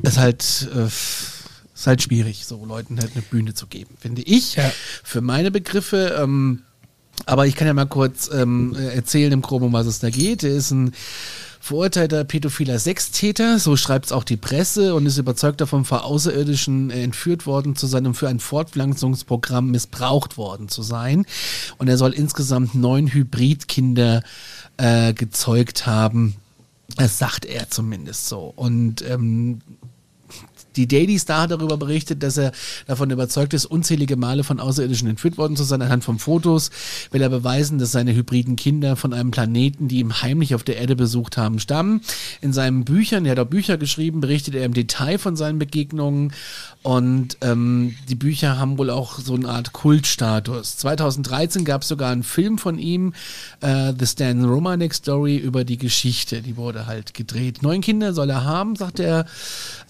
[0.03, 4.57] ist halt, äh, ist halt schwierig, so Leuten halt eine Bühne zu geben, finde ich.
[4.57, 4.71] Ja.
[5.03, 6.61] Für meine Begriffe, ähm,
[7.25, 10.43] aber ich kann ja mal kurz ähm, erzählen im Groben, um was es da geht.
[10.43, 10.93] Er ist ein
[11.63, 16.91] verurteilter pädophiler Sextäter, so schreibt es auch die Presse und ist überzeugt davon, vor Außerirdischen
[16.91, 21.27] äh, entführt worden zu sein und für ein Fortpflanzungsprogramm missbraucht worden zu sein.
[21.77, 24.23] Und er soll insgesamt neun Hybridkinder
[24.79, 26.37] äh, gezeugt haben.
[26.97, 28.53] Das sagt er zumindest so.
[28.57, 29.61] Und ähm,
[30.77, 32.53] die Daily Star darüber berichtet, dass er
[32.87, 35.83] davon überzeugt ist, unzählige Male von Außerirdischen entführt worden zu sein.
[35.83, 36.71] Anhand von Fotos
[37.11, 40.77] will er beweisen, dass seine hybriden Kinder von einem Planeten, die ihm heimlich auf der
[40.77, 42.03] Erde besucht haben, stammen.
[42.41, 46.33] In seinen Büchern, er hat auch Bücher geschrieben, berichtet er im Detail von seinen Begegnungen
[46.83, 50.79] und ähm, die Bücher haben wohl auch so eine Art Kultstatus.
[50.79, 53.13] 2013 gab es sogar einen Film von ihm,
[53.61, 56.41] äh, The Stan Romanek Story, über die Geschichte.
[56.41, 57.63] Die wurde halt gedreht.
[57.63, 59.27] Neun Kinder soll er haben, sagt er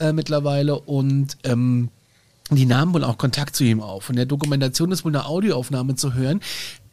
[0.01, 0.70] äh, mittlerweile.
[0.75, 1.91] Und ähm,
[2.57, 4.11] die nahmen wohl auch Kontakt zu ihm auf.
[4.11, 6.41] In der Dokumentation ist wohl eine Audioaufnahme zu hören,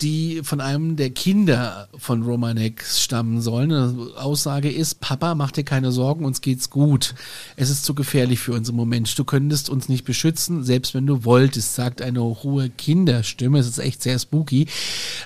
[0.01, 3.69] die von einem der Kinder von Romanek stammen sollen.
[3.69, 7.15] Die Aussage ist, Papa, mach dir keine Sorgen, uns geht's gut.
[7.55, 9.17] Es ist zu gefährlich für uns im Moment.
[9.17, 13.57] Du könntest uns nicht beschützen, selbst wenn du wolltest, sagt eine hohe Kinderstimme.
[13.57, 14.67] Es ist echt sehr spooky.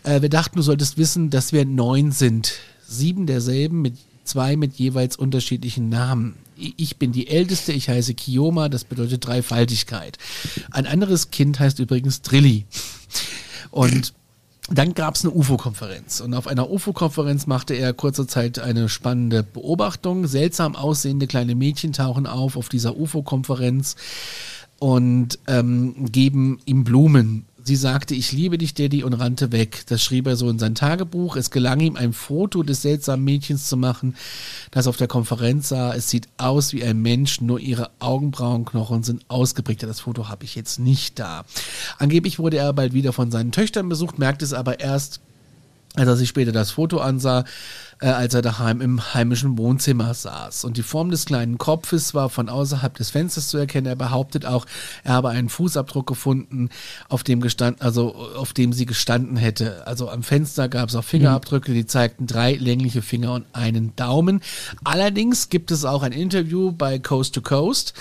[0.04, 2.54] Äh, wir dachten, du solltest wissen, dass wir neun sind.
[2.88, 6.36] Sieben derselben mit zwei mit jeweils unterschiedlichen Namen.
[6.78, 10.18] Ich bin die Älteste, ich heiße Kioma, das bedeutet Dreifaltigkeit.
[10.70, 12.66] Ein anderes Kind heißt übrigens Drilli.
[13.72, 14.14] Und
[14.70, 19.44] dann gab es eine UFO-Konferenz und auf einer UFO-Konferenz machte er kurzer Zeit eine spannende
[19.44, 20.28] Beobachtung.
[20.28, 23.96] Seltsam aussehende kleine Mädchen tauchen auf auf dieser UFO-Konferenz
[24.80, 27.46] und ähm, geben ihm Blumen.
[27.64, 29.84] Sie sagte, ich liebe dich, Daddy, und rannte weg.
[29.88, 31.36] Das schrieb er so in sein Tagebuch.
[31.36, 34.16] Es gelang ihm, ein Foto des seltsamen Mädchens zu machen,
[34.72, 35.94] das auf der Konferenz sah.
[35.94, 39.84] Es sieht aus wie ein Mensch, nur ihre Augenbrauenknochen sind ausgeprägt.
[39.84, 41.46] Das Foto habe ich jetzt nicht da.
[42.00, 45.20] Angeblich wurde er bald wieder von seinen Töchtern besucht, merkte es aber erst,
[45.96, 47.44] als er sich später das Foto ansah,
[48.02, 50.66] äh, als er daheim im heimischen Wohnzimmer saß.
[50.66, 53.88] Und die Form des kleinen Kopfes war von außerhalb des Fensters zu erkennen.
[53.88, 54.66] Er behauptet auch,
[55.04, 56.70] er habe einen Fußabdruck gefunden,
[57.10, 59.88] auf dem gestand, also auf dem sie gestanden hätte.
[59.88, 64.42] Also am Fenster gab es auch Fingerabdrücke, die zeigten drei längliche Finger und einen Daumen.
[64.84, 67.94] Allerdings gibt es auch ein Interview bei Coast to Coast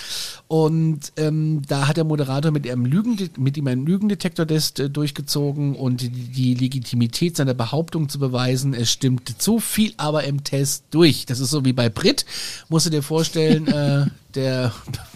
[0.47, 6.01] und ähm, da hat der Moderator mit, Lügen, mit ihm einen Lügendetektor-Test äh, durchgezogen und
[6.01, 8.73] die, die Legitimität seiner Behauptung zu beweisen.
[8.73, 11.25] Es stimmte zu viel aber im Test durch.
[11.25, 12.25] Das ist so wie bei Brit.
[12.69, 14.71] Musst du dir vorstellen, äh, der,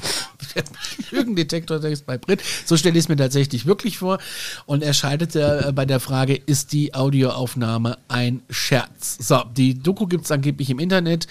[0.56, 0.64] der
[1.12, 2.42] Lügendetektor-Test bei Brit.
[2.66, 4.20] So stelle ich es mir tatsächlich wirklich vor.
[4.66, 9.18] Und er scheiterte äh, bei der Frage, ist die Audioaufnahme ein Scherz?
[9.20, 11.28] So, die Doku gibt es angeblich im Internet.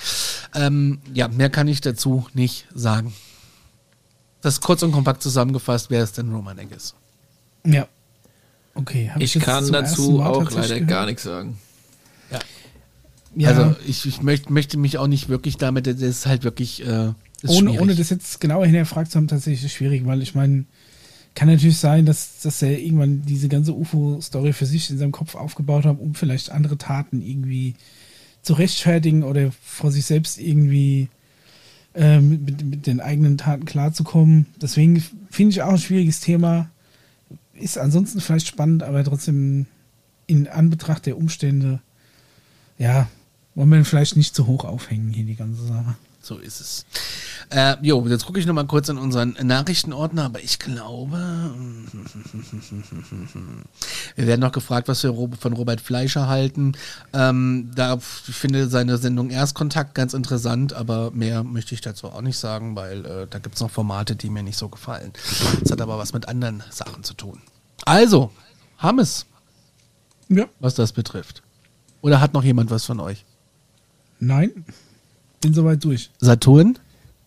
[0.54, 3.14] Ähm, ja, mehr kann ich dazu nicht sagen.
[4.40, 6.94] Das ist kurz und kompakt zusammengefasst, wer es denn Romanek ist.
[7.64, 7.88] Ja.
[8.74, 9.10] Okay.
[9.18, 10.88] Ich jetzt kann dazu auch leider gehört.
[10.88, 11.58] gar nichts sagen.
[13.36, 16.86] Ja, Also ich, ich möchte, möchte mich auch nicht wirklich damit, das ist halt wirklich
[16.86, 17.08] äh,
[17.42, 17.80] ist ohne, schwierig.
[17.80, 20.64] ohne das jetzt genauer hinterfragt zu haben, tatsächlich schwierig, weil ich meine,
[21.34, 25.34] kann natürlich sein, dass, dass er irgendwann diese ganze UFO-Story für sich in seinem Kopf
[25.34, 27.74] aufgebaut hat, um vielleicht andere Taten irgendwie
[28.42, 31.08] zu rechtfertigen oder vor sich selbst irgendwie
[31.94, 34.46] äh, mit, mit den eigenen Taten klarzukommen.
[34.60, 36.70] Deswegen finde ich auch ein schwieriges Thema.
[37.54, 39.66] Ist ansonsten vielleicht spannend, aber trotzdem
[40.26, 41.80] in Anbetracht der Umstände,
[42.78, 43.08] ja,
[43.54, 45.94] wollen wir ihn vielleicht nicht zu hoch aufhängen hier die ganze Sache.
[46.20, 46.86] So ist es.
[47.50, 51.18] Äh, jo, jetzt gucke ich noch mal kurz in unseren Nachrichtenordner, aber ich glaube,
[54.16, 56.72] wir werden noch gefragt, was wir von Robert Fleischer halten.
[57.12, 62.22] Ähm, da ich finde seine Sendung Erstkontakt ganz interessant, aber mehr möchte ich dazu auch
[62.22, 65.12] nicht sagen, weil äh, da gibt es noch Formate, die mir nicht so gefallen.
[65.60, 67.42] Das hat aber was mit anderen Sachen zu tun.
[67.84, 68.30] Also,
[68.78, 69.26] Hammes,
[70.30, 70.46] Ja.
[70.58, 71.42] was das betrifft.
[72.00, 73.26] Oder hat noch jemand was von euch?
[74.24, 74.64] Nein,
[75.42, 76.10] bin soweit durch.
[76.18, 76.78] Saturn?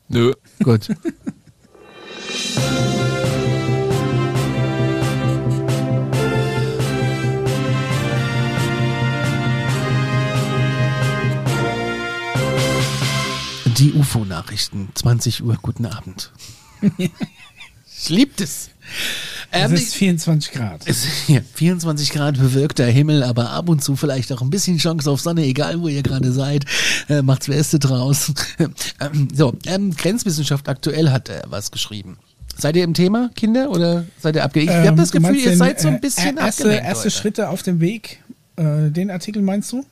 [0.09, 0.33] Nö.
[0.63, 0.89] Gut.
[13.77, 16.31] Die UFO-Nachrichten, 20 Uhr, guten Abend.
[16.97, 18.71] ich liebt es.
[19.51, 20.81] Es Ähm, ist 24 Grad.
[20.85, 25.09] Es hier 24 Grad bewölkter Himmel, aber ab und zu vielleicht auch ein bisschen Chance
[25.09, 26.65] auf Sonne, egal wo ihr gerade seid.
[27.09, 28.33] Äh, macht's Beste draus.
[28.59, 32.17] ähm, so, ähm, Grenzwissenschaft aktuell hat er was geschrieben.
[32.57, 34.73] Seid ihr im Thema, Kinder, oder seid ihr abgelenkt?
[34.73, 36.85] Ich Ähm, habe das Gefühl, ihr seid so äh, ein bisschen erste, abgelenkt.
[36.85, 37.11] Erste heute.
[37.11, 38.23] Schritte auf dem Weg.
[38.55, 39.85] Äh, den Artikel meinst du?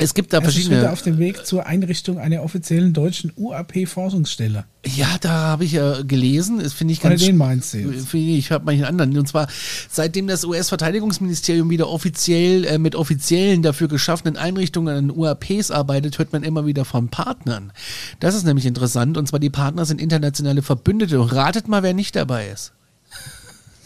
[0.00, 0.92] Es gibt da Erste Schritte verschiedene.
[0.92, 4.64] auf dem Weg zur Einrichtung einer offiziellen deutschen UAP-Forschungsstelle.
[4.86, 6.60] Ja, da habe ich ja gelesen.
[6.62, 8.14] Das finde ich Oder ganz den meinst du jetzt?
[8.14, 9.16] Ich habe manchen anderen.
[9.18, 9.48] Und zwar,
[9.88, 16.32] seitdem das US-Verteidigungsministerium wieder offiziell äh, mit offiziellen dafür geschaffenen Einrichtungen an UAPs arbeitet, hört
[16.32, 17.72] man immer wieder von Partnern.
[18.20, 19.18] Das ist nämlich interessant.
[19.18, 21.20] Und zwar die Partner sind internationale Verbündete.
[21.20, 22.72] Und ratet mal, wer nicht dabei ist.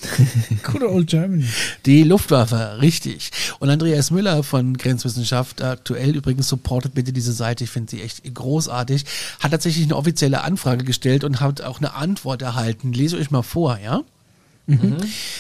[0.63, 1.45] Good old Germany.
[1.87, 3.31] Die Luftwaffe, richtig.
[3.59, 8.23] Und Andreas Müller von Grenzwissenschaft, aktuell übrigens supportet bitte diese Seite, ich finde sie echt
[8.35, 9.05] großartig,
[9.41, 12.93] hat tatsächlich eine offizielle Anfrage gestellt und hat auch eine Antwort erhalten.
[12.93, 14.03] Lese euch mal vor, ja?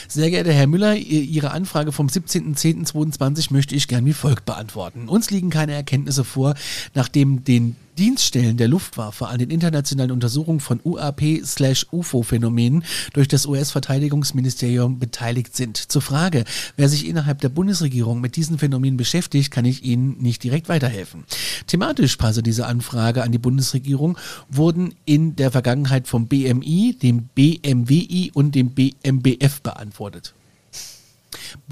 [0.08, 5.08] Sehr geehrter Herr Müller, Ihr- Ihre Anfrage vom 17.10.22 möchte ich gern wie folgt beantworten.
[5.08, 6.54] Uns liegen keine Erkenntnisse vor,
[6.94, 15.55] nachdem den Dienststellen der Luftwaffe an den internationalen Untersuchungen von UAP-UFO-Phänomenen durch das US-Verteidigungsministerium beteiligt
[15.55, 15.76] sind.
[15.76, 16.45] Zur Frage,
[16.76, 21.24] wer sich innerhalb der Bundesregierung mit diesen Phänomenen beschäftigt, kann ich Ihnen nicht direkt weiterhelfen.
[21.66, 24.16] Thematisch passe diese Anfrage an die Bundesregierung,
[24.49, 30.34] wurden in der Vergangenheit vom BMI, dem BMWI und dem BMBF beantwortet.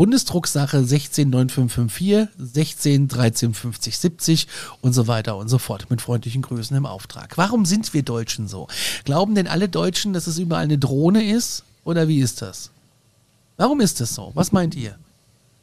[0.01, 4.49] Bundesdrucksache 169554, 16 13 50 70
[4.81, 5.91] und so weiter und so fort.
[5.91, 7.37] Mit freundlichen Grüßen im Auftrag.
[7.37, 8.67] Warum sind wir Deutschen so?
[9.05, 11.65] Glauben denn alle Deutschen, dass es überall eine Drohne ist?
[11.85, 12.71] Oder wie ist das?
[13.59, 14.31] Warum ist das so?
[14.33, 14.97] Was meint ihr?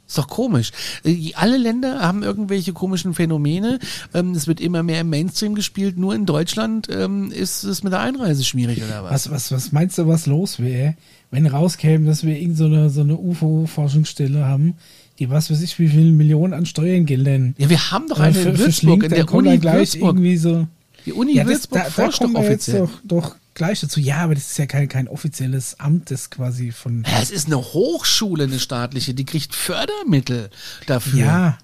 [0.07, 0.71] Ist doch komisch.
[1.03, 3.79] Äh, Alle Länder haben irgendwelche komischen Phänomene.
[4.13, 5.97] Ähm, Es wird immer mehr im Mainstream gespielt.
[5.97, 9.11] Nur in Deutschland ähm, ist es mit der Einreise schwierig oder was?
[9.11, 10.95] Was, was, was meinst du, was los wäre,
[11.29, 14.75] wenn rauskäme, dass wir irgend so eine, so eine UFO-Forschungsstelle haben,
[15.19, 18.51] die was weiß ich, wie viele Millionen an Steuergeldern Ja, wir haben doch eine ver-
[18.51, 20.09] in Würzburg, in der Uni gleich Würzburg.
[20.15, 20.67] irgendwie so.
[21.05, 22.79] Die Uni Ja, das, Würzburg da, da forscht doch offiziell.
[22.81, 23.99] doch, doch gleich dazu.
[23.99, 27.03] Ja, aber das ist ja kein, kein offizielles Amt, das quasi von.
[27.05, 30.49] Ja, es ist eine Hochschule, eine staatliche, die kriegt Fördermittel
[30.85, 31.19] dafür.
[31.19, 31.57] Ja,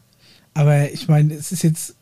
[0.53, 1.95] aber ich meine, es ist jetzt,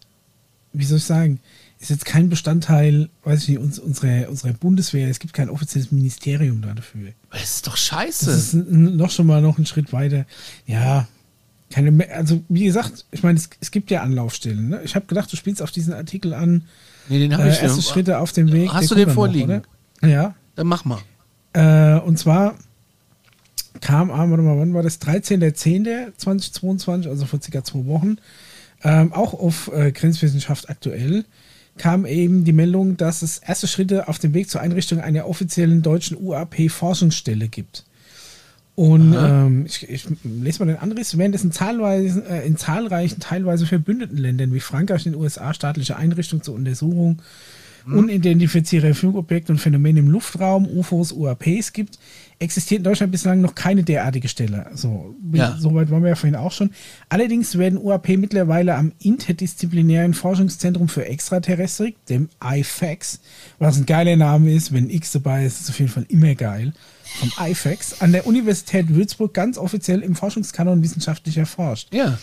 [0.74, 1.39] wie soll ich sagen,
[1.80, 5.10] ist jetzt kein Bestandteil, weiß ich nicht, uns, unsere, unsere Bundeswehr.
[5.10, 7.12] Es gibt kein offizielles Ministerium dafür.
[7.32, 8.32] Das ist doch Das scheiße.
[8.32, 10.26] ist n- noch schon mal noch einen Schritt weiter.
[10.68, 11.08] Ja,
[11.72, 14.70] keine, Me- also wie gesagt, ich meine, es, es gibt ja Anlaufstellen.
[14.70, 14.82] Ne?
[14.84, 16.66] Ich habe gedacht, du spielst auf diesen Artikel an.
[17.10, 18.70] nee, den habe Äh, ich erste Schritte auf dem Weg.
[18.72, 19.58] Hast du den vorliegen?
[19.58, 19.64] Noch?
[20.04, 20.36] Ja.
[20.56, 20.99] Dann mach mal.
[21.54, 22.56] Äh, und zwar
[23.80, 25.02] kam, ah, warte mal, wann war das?
[25.02, 28.18] 13.10.2022, also vor circa zwei Wochen,
[28.84, 31.26] ähm, auch auf äh, Grenzwissenschaft aktuell,
[31.78, 35.82] kam eben die Meldung, dass es erste Schritte auf dem Weg zur Einrichtung einer offiziellen
[35.82, 37.86] deutschen UAP-Forschungsstelle gibt.
[38.76, 43.20] Und ähm, ich, ich lese mal den Andres, während es in, zahlweise, äh, in zahlreichen,
[43.20, 47.22] teilweise verbündeten Ländern wie Frankreich und den USA staatliche Einrichtungen zur Untersuchung
[47.86, 51.99] unidentifizierbare Flugobjekte und Phänomene im Luftraum, UFOs, UAPs gibt,
[52.39, 54.67] existiert in Deutschland bislang noch keine derartige Stelle.
[54.73, 55.55] So, Ja.
[55.59, 56.71] Soweit waren wir ja vorhin auch schon.
[57.09, 63.19] Allerdings werden UAP mittlerweile am interdisziplinären Forschungszentrum für Extraterrestrik, dem IFAX,
[63.59, 66.73] was ein geiler Name ist, wenn X dabei ist, ist auf jeden Fall immer geil,
[67.03, 71.93] vom IFAX, an der Universität Würzburg ganz offiziell im Forschungskanon wissenschaftlich erforscht.
[71.93, 72.17] Ja.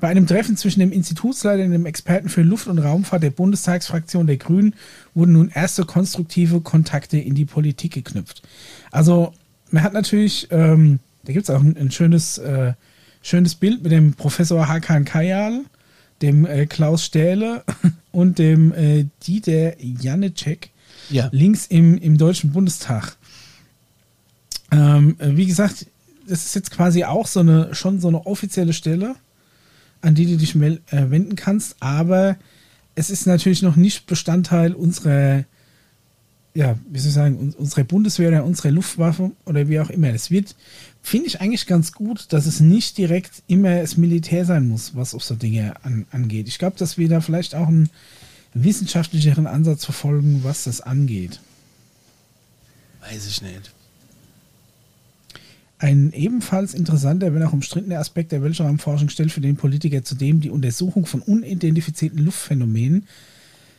[0.00, 4.26] Bei einem Treffen zwischen dem Institutsleiter und dem Experten für Luft- und Raumfahrt der Bundestagsfraktion
[4.28, 4.74] der Grünen
[5.14, 8.42] wurden nun erste konstruktive Kontakte in die Politik geknüpft.
[8.92, 9.32] Also,
[9.70, 12.74] man hat natürlich, ähm, da gibt es auch ein, ein schönes, äh,
[13.22, 15.62] schönes Bild mit dem Professor Hakan Kayal,
[16.22, 17.64] dem äh, Klaus Stähle
[18.12, 20.70] und dem äh, Dieter Janecek
[21.10, 21.28] Ja.
[21.32, 23.16] links im, im Deutschen Bundestag.
[24.70, 25.86] Ähm, äh, wie gesagt,
[26.28, 29.16] das ist jetzt quasi auch so eine, schon so eine offizielle Stelle,
[30.00, 32.36] an die du dich äh, wenden kannst, aber
[32.94, 35.44] es ist natürlich noch nicht Bestandteil unserer,
[36.54, 40.12] ja, wie soll ich sagen, un unserer Bundeswehr oder unserer Luftwaffe oder wie auch immer.
[40.12, 40.56] Das wird,
[41.02, 45.14] finde ich eigentlich ganz gut, dass es nicht direkt immer das Militär sein muss, was
[45.14, 46.48] auf so Dinge an, angeht.
[46.48, 47.90] Ich glaube, dass wir da vielleicht auch einen
[48.54, 51.40] wissenschaftlicheren Ansatz verfolgen, was das angeht.
[53.00, 53.72] Weiß ich nicht.
[55.78, 60.50] Ein ebenfalls interessanter, wenn auch umstrittener Aspekt der Weltraumforschung stellt für den Politiker zudem die
[60.50, 63.06] Untersuchung von unidentifizierten Luftphänomenen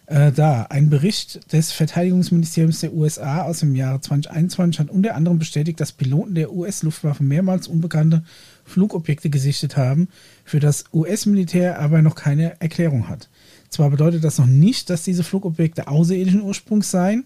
[0.05, 0.71] äh, dar.
[0.71, 5.91] Ein Bericht des Verteidigungsministeriums der USA aus dem Jahre 2021 hat unter anderem bestätigt, dass
[5.91, 8.23] Piloten der US-Luftwaffe mehrmals unbekannte
[8.65, 10.07] Flugobjekte gesichtet haben,
[10.45, 13.29] für das US-Militär aber noch keine Erklärung hat.
[13.69, 17.25] Zwar bedeutet das noch nicht, dass diese Flugobjekte außerirdischen Ursprungs seien,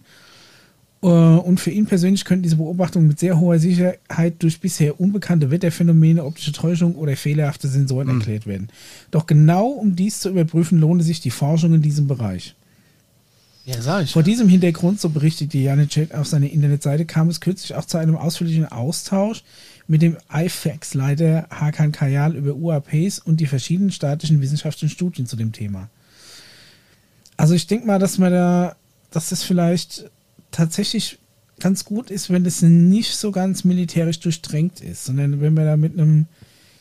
[1.04, 6.24] Und für ihn persönlich könnten diese Beobachtungen mit sehr hoher Sicherheit durch bisher unbekannte Wetterphänomene,
[6.24, 8.70] optische Täuschung oder fehlerhafte Sensoren erklärt werden.
[9.12, 12.56] Doch genau um dies zu überprüfen, lohne sich die Forschung in diesem Bereich.
[13.66, 14.14] Ja, sag ich.
[14.14, 18.16] Vor diesem Hintergrund, so berichtete Janicek auf seiner Internetseite, kam es kürzlich auch zu einem
[18.16, 19.44] ausführlichen Austausch
[19.88, 25.52] mit dem IFAX-Leiter Hakan Kayal über UAPs und die verschiedenen staatlichen wissenschaftlichen Studien zu dem
[25.52, 25.90] Thema.
[27.36, 28.78] Also ich denke mal, dass man da,
[29.12, 30.10] dass das vielleicht
[30.54, 31.18] tatsächlich
[31.60, 35.76] ganz gut ist, wenn das nicht so ganz militärisch durchdrängt ist, sondern wenn man da
[35.78, 36.26] mit einem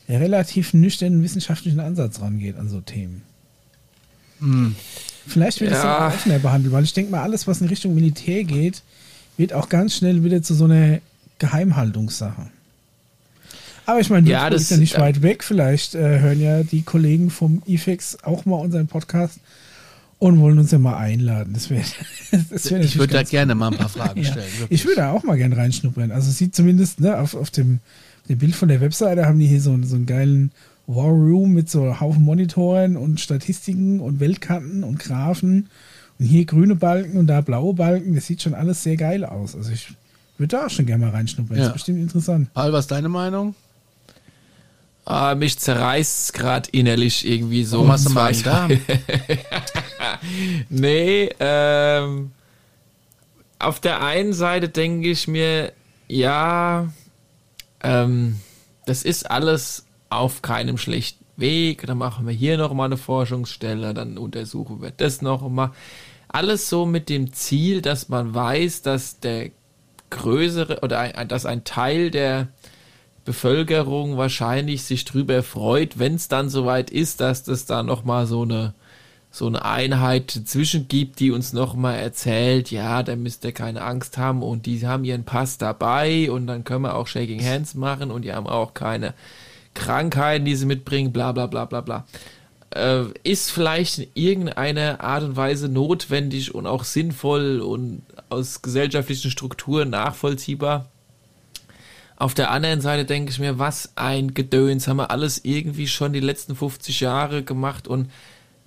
[0.08, 3.22] relativ nüchternen wissenschaftlichen Ansatz rangeht an so Themen.
[5.26, 6.08] Vielleicht wird es Ja.
[6.08, 8.82] auch offener behandelt, weil ich denke mal, alles, was in Richtung Militär geht,
[9.36, 10.98] wird auch ganz schnell wieder zu so einer
[11.38, 12.46] Geheimhaltungssache.
[13.86, 15.00] Aber ich meine, Ja, das- ist ja nicht ja.
[15.00, 15.44] weit weg.
[15.44, 19.38] Vielleicht äh, hören ja die Kollegen vom IFEX auch mal unseren Podcast
[20.22, 21.52] und wollen uns ja mal einladen.
[21.52, 21.82] Das wäre
[22.50, 24.30] das wär Ich würde da gerne mal ein paar Fragen ja.
[24.30, 24.46] stellen.
[24.58, 24.80] wirklich.
[24.80, 26.12] Ich würde auch mal gerne reinschnuppern.
[26.12, 27.80] Also sieht zumindest ne, auf, auf dem,
[28.28, 30.52] dem Bild von der Webseite haben die hier so, so einen geilen
[30.86, 35.68] War Room mit so Haufen Monitoren und Statistiken und Weltkarten und Graphen
[36.20, 38.14] und hier grüne Balken und da blaue Balken.
[38.14, 39.56] Das sieht schon alles sehr geil aus.
[39.56, 39.88] Also ich
[40.38, 41.56] würde da auch schon gerne mal reinschnuppern.
[41.56, 41.66] Das Ja.
[41.70, 42.54] ist bestimmt interessant.
[42.54, 43.56] Paul, was ist deine Meinung?
[45.04, 47.78] Ah, mich zerreißt gerade innerlich irgendwie so.
[47.78, 48.70] Warum hast du mal Darm?
[50.68, 52.32] Nee, ähm,
[53.58, 55.72] auf der einen Seite denke ich mir,
[56.08, 56.92] ja,
[57.82, 58.40] ähm,
[58.86, 61.86] das ist alles auf keinem schlechten Weg.
[61.86, 65.70] Dann machen wir hier nochmal eine Forschungsstelle, dann untersuchen wir das nochmal.
[66.28, 69.50] Alles so mit dem Ziel, dass man weiß, dass der
[70.10, 72.48] größere oder ein, dass ein Teil der
[73.24, 78.42] Bevölkerung wahrscheinlich sich drüber freut, wenn es dann soweit ist, dass das da nochmal so
[78.42, 78.74] eine
[79.34, 84.18] so eine Einheit dazwischen gibt, die uns nochmal erzählt, ja, da müsst ihr keine Angst
[84.18, 88.10] haben und die haben ihren Pass dabei und dann können wir auch Shaking Hands machen
[88.10, 89.14] und die haben auch keine
[89.72, 92.06] Krankheiten, die sie mitbringen, bla bla bla bla bla.
[92.74, 99.30] Äh, ist vielleicht in irgendeiner Art und Weise notwendig und auch sinnvoll und aus gesellschaftlichen
[99.30, 100.90] Strukturen nachvollziehbar.
[102.16, 106.12] Auf der anderen Seite denke ich mir, was ein Gedöns haben wir alles irgendwie schon
[106.12, 108.10] die letzten 50 Jahre gemacht und,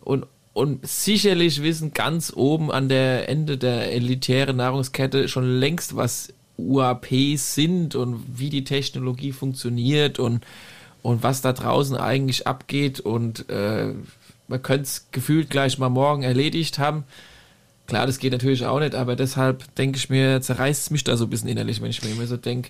[0.02, 6.34] und, und sicherlich wissen ganz oben an der Ende der elitären Nahrungskette schon längst, was
[6.58, 10.46] UAPs sind und wie die Technologie funktioniert und,
[11.02, 13.96] und was da draußen eigentlich abgeht und äh,
[14.48, 17.04] man könnte es gefühlt gleich mal morgen erledigt haben.
[17.86, 21.18] Klar, das geht natürlich auch nicht, aber deshalb denke ich mir, zerreißt es mich da
[21.18, 22.70] so ein bisschen innerlich, wenn ich mir immer so denke.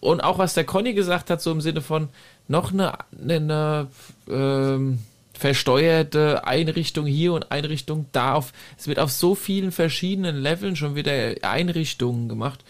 [0.00, 2.08] Und auch was der Conny gesagt hat, so im Sinne von
[2.48, 3.86] noch eine, eine, eine
[4.28, 4.98] ähm,
[5.40, 8.34] versteuerte Einrichtung hier und Einrichtung da.
[8.34, 12.62] Auf, es wird auf so vielen verschiedenen Leveln schon wieder Einrichtungen gemacht.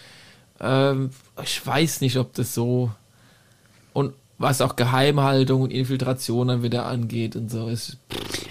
[0.61, 1.11] Ähm,
[1.43, 2.93] ich weiß nicht, ob das so
[3.93, 7.97] und was auch Geheimhaltung und Infiltration dann wieder angeht und so ist.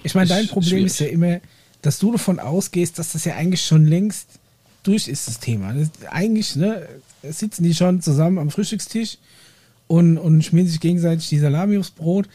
[0.03, 0.85] Ich meine, dein Problem schwierig.
[0.87, 1.39] ist ja immer,
[1.81, 4.39] dass du davon ausgehst, dass das ja eigentlich schon längst
[4.83, 5.73] durch ist, das Thema.
[5.73, 6.87] Das, eigentlich ne,
[7.23, 9.17] sitzen die schon zusammen am Frühstückstisch
[9.87, 12.27] und, und schmieren sich gegenseitig die Salami aufs Brot.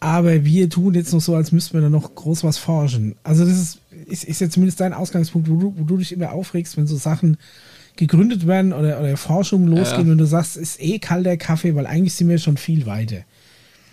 [0.00, 3.14] Aber wir tun jetzt noch so, als müssten wir da noch groß was forschen.
[3.22, 6.32] Also das ist, ist, ist ja zumindest dein Ausgangspunkt, wo du, wo du dich immer
[6.32, 7.38] aufregst, wenn so Sachen
[7.96, 10.10] gegründet werden oder, oder Forschungen losgehen, Ja.
[10.10, 13.18] wenn du sagst, ist eh kalter Kaffee, weil eigentlich sind wir schon viel weiter.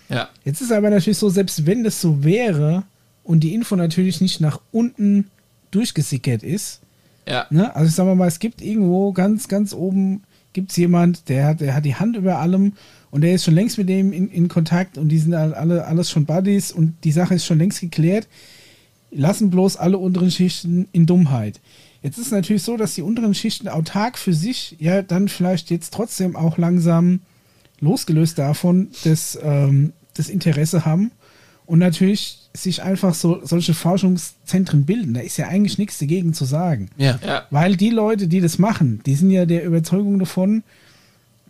[0.10, 0.28] Ja.
[0.44, 2.84] Jetzt ist aber natürlich so, selbst wenn das so wäre
[3.24, 5.28] und die Info natürlich nicht nach unten
[5.70, 6.82] durchgesickert ist,
[7.28, 7.46] Ja.
[7.52, 7.74] ne?
[7.76, 10.24] also ich sag mal, es gibt irgendwo ganz, ganz oben
[10.54, 12.74] gibt es jemand, der hat, der hat die Hand über allem
[13.12, 15.86] und der ist schon längst mit dem in, in Kontakt und die sind alle, alle
[15.86, 18.28] alles schon Buddies und die Sache ist schon längst geklärt.
[19.12, 21.60] Lassen bloß alle unteren Schichten in Dummheit.
[22.02, 25.70] Jetzt ist es natürlich so, dass die unteren Schichten autark für sich ja dann vielleicht
[25.70, 27.20] jetzt trotzdem auch langsam
[27.82, 31.12] losgelöst davon das, ähm, das Interesse haben
[31.66, 35.14] und natürlich sich einfach so solche Forschungszentren bilden.
[35.14, 36.90] Da ist ja eigentlich nichts dagegen zu sagen.
[36.98, 37.20] Ja.
[37.26, 37.44] Ja.
[37.50, 40.64] Weil die Leute, die das machen, die sind ja der Überzeugung davon,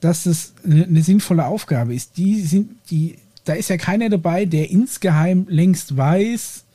[0.02, 2.18] dass das eine, eine sinnvolle Aufgabe ist.
[2.18, 6.66] Die sind, die, da ist ja keiner dabei, der insgeheim längst weiß,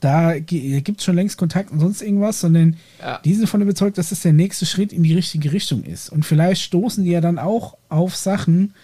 [0.00, 3.20] da gibt es schon längst Kontakt und sonst irgendwas, sondern Ja.
[3.22, 6.08] die sind davon überzeugt, dass das der nächste Schritt in die richtige Richtung ist.
[6.08, 8.74] Und vielleicht stoßen die ja dann auch auf Sachen,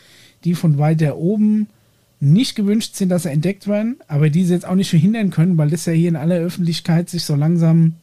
[0.44, 1.68] die von weiter oben
[2.20, 5.57] nicht gewünscht sind, dass sie entdeckt werden, aber die sie jetzt auch nicht verhindern können,
[5.57, 7.94] weil das ja hier in aller Öffentlichkeit sich so langsam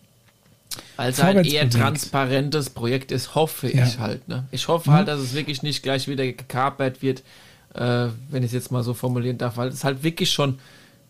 [0.97, 3.83] Also ein vorwärts eher transparentes Projekt ist, hoffe Ja.
[3.83, 4.27] ich halt.
[4.27, 4.45] Ne?
[4.51, 4.93] Ich hoffe Mhm.
[4.95, 7.23] halt, dass es wirklich nicht gleich wieder gekapert wird,
[7.73, 10.59] äh, wenn ich es jetzt mal so formulieren darf, weil es halt wirklich schon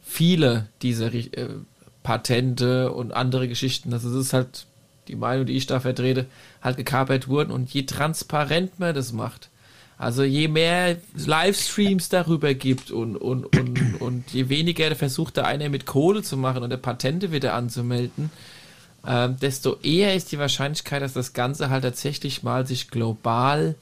[0.06, 1.28] viele dieser äh,
[2.04, 4.66] Patente und andere Geschichten, also es ist halt
[5.08, 6.26] die Meinung, die ich da vertrete,
[6.62, 7.52] halt gekapert wurden.
[7.52, 9.50] Und je transparent man das macht,
[9.98, 15.70] also je mehr Livestreams darüber gibt und, und, und, und je weniger versucht da einer
[15.70, 18.30] mit Kohle zu machen und der Patente wieder anzumelden,
[19.06, 23.76] ähm, desto eher ist die Wahrscheinlichkeit, dass das Ganze halt tatsächlich mal sich global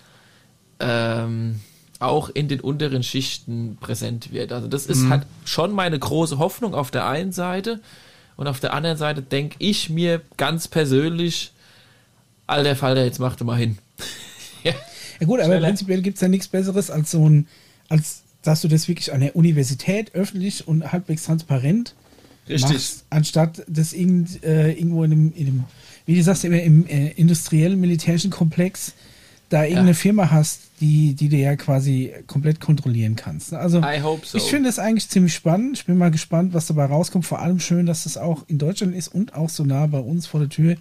[0.79, 1.59] ähm,
[1.99, 4.51] auch in den unteren Schichten präsent wird.
[4.51, 7.79] Also das ist halt schon meine große Hoffnung auf der einen Seite
[8.37, 11.51] und auf der anderen Seite denke ich mir ganz persönlich,
[12.47, 13.77] alter Falter, jetzt mach du mal hin.
[14.63, 14.73] ja.
[15.19, 15.67] Ja gut, aber Schneller.
[15.67, 17.47] prinzipiell gibt es ja nichts Besseres als so ein,
[17.89, 21.93] als dass du das wirklich an der Universität öffentlich und halbwegs transparent
[22.47, 25.63] machst, anstatt das irgend, äh, irgendwo in einem, in einem,
[26.05, 28.93] wie du sagst, im äh, industriellen militärischen Komplex
[29.49, 29.95] da irgendeine Ja.
[29.95, 33.53] Firma hast, die, die du ja quasi komplett kontrollieren kannst.
[33.53, 34.37] Also I hope so.
[34.37, 35.77] ich finde es eigentlich ziemlich spannend.
[35.77, 37.25] Ich bin mal gespannt, was dabei rauskommt.
[37.25, 40.25] Vor allem schön, dass das auch in Deutschland ist und auch so nah bei uns
[40.25, 40.77] vor der Tür.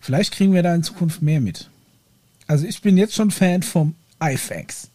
[0.00, 1.70] Vielleicht kriegen wir da in Zukunft mehr mit.
[2.46, 4.90] Also ich bin jetzt schon Fan vom iFax.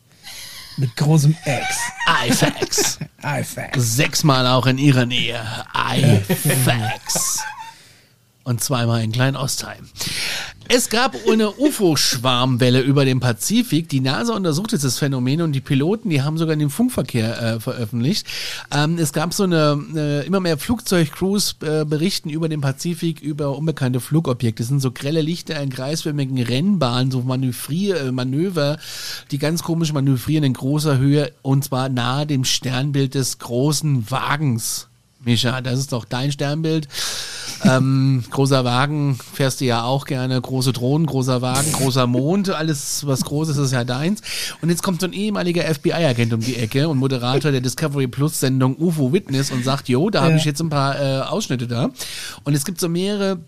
[0.77, 1.79] Mit großem X.
[2.27, 2.99] iFax.
[3.23, 3.95] iFax.
[3.95, 5.41] Sechsmal auch in ihrer Nähe.
[5.73, 7.43] iFax.
[8.45, 9.89] Und zweimal in Klein-Ostheim.
[10.67, 13.89] Es gab eine UFO-Schwarmwelle über den Pazifik.
[13.89, 17.59] Die NASA untersucht jetzt das Phänomen und die Piloten, die haben sogar den Funkverkehr äh,
[17.59, 18.27] veröffentlicht.
[18.71, 23.57] Ähm, es gab so eine, äh, immer mehr Flugzeugcrews äh, berichten über den Pazifik, über
[23.57, 24.61] unbekannte Flugobjekte.
[24.61, 28.77] Das sind so grelle Lichter in kreisförmigen Rennbahnen, so Manövrier, äh, Manöver,
[29.31, 34.87] die ganz komisch manövrieren in großer Höhe und zwar nahe dem Sternbild des großen Wagens.
[35.25, 36.87] Micha, das ist doch dein Sternbild.
[37.63, 40.39] Ähm, großer Wagen fährst du ja auch gerne.
[40.39, 44.21] Große Drohnen, großer Wagen, großer Mond, alles was Großes ist ja deins.
[44.61, 48.39] Und jetzt kommt so ein ehemaliger FBI-Agent um die Ecke und Moderator der Discovery Plus
[48.39, 51.89] Sendung UFO Witness und sagt, jo, da habe ich jetzt ein paar äh, Ausschnitte da.
[52.43, 53.39] Und es gibt so mehrere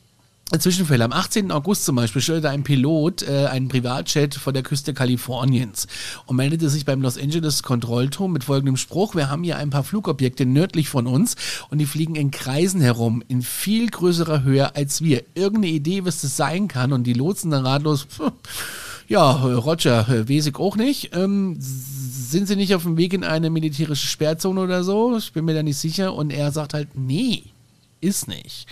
[0.51, 1.03] Zwischenfälle.
[1.03, 1.51] Am 18.
[1.51, 5.87] August zum Beispiel stellte ein Pilot äh, einen Privatjet vor der Küste Kaliforniens
[6.25, 9.83] und meldete sich beim Los Angeles Kontrollturm mit folgendem Spruch, wir haben hier ein paar
[9.83, 11.35] Flugobjekte nördlich von uns
[11.69, 15.23] und die fliegen in Kreisen herum, in viel größerer Höhe als wir.
[15.35, 18.31] Irgendeine Idee, was das sein kann und die Lotsen dann ratlos, pf,
[19.07, 21.15] ja, Roger, äh, ich auch nicht.
[21.15, 25.17] Ähm, sind sie nicht auf dem Weg in eine militärische Sperrzone oder so?
[25.17, 26.13] Ich bin mir da nicht sicher.
[26.13, 27.43] Und er sagt halt, nee,
[28.01, 28.67] ist nicht.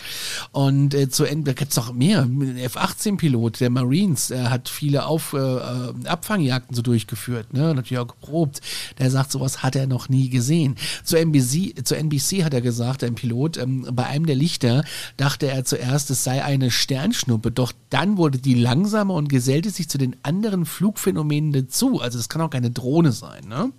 [0.52, 2.24] Und äh, zu Ende, da gibt's noch mehr.
[2.24, 7.74] Ein F-18-Pilot der Marines, der hat viele Auf, äh, äh, Abfangjagden so durchgeführt, ne?
[7.74, 8.62] Natürlich auch geprobt.
[9.00, 10.76] Der sagt, sowas hat er noch nie gesehen.
[11.04, 14.84] Zu NBC, zu NBC hat er gesagt, ein Pilot, ähm, bei einem der Lichter
[15.18, 19.90] dachte er zuerst, es sei eine Sternschnuppe, doch dann wurde die langsamer und gesellte sich
[19.90, 22.02] zu den anderen Flugphänomenen dazu.
[22.02, 23.72] Also das kann auch keine Drohne sein, ne?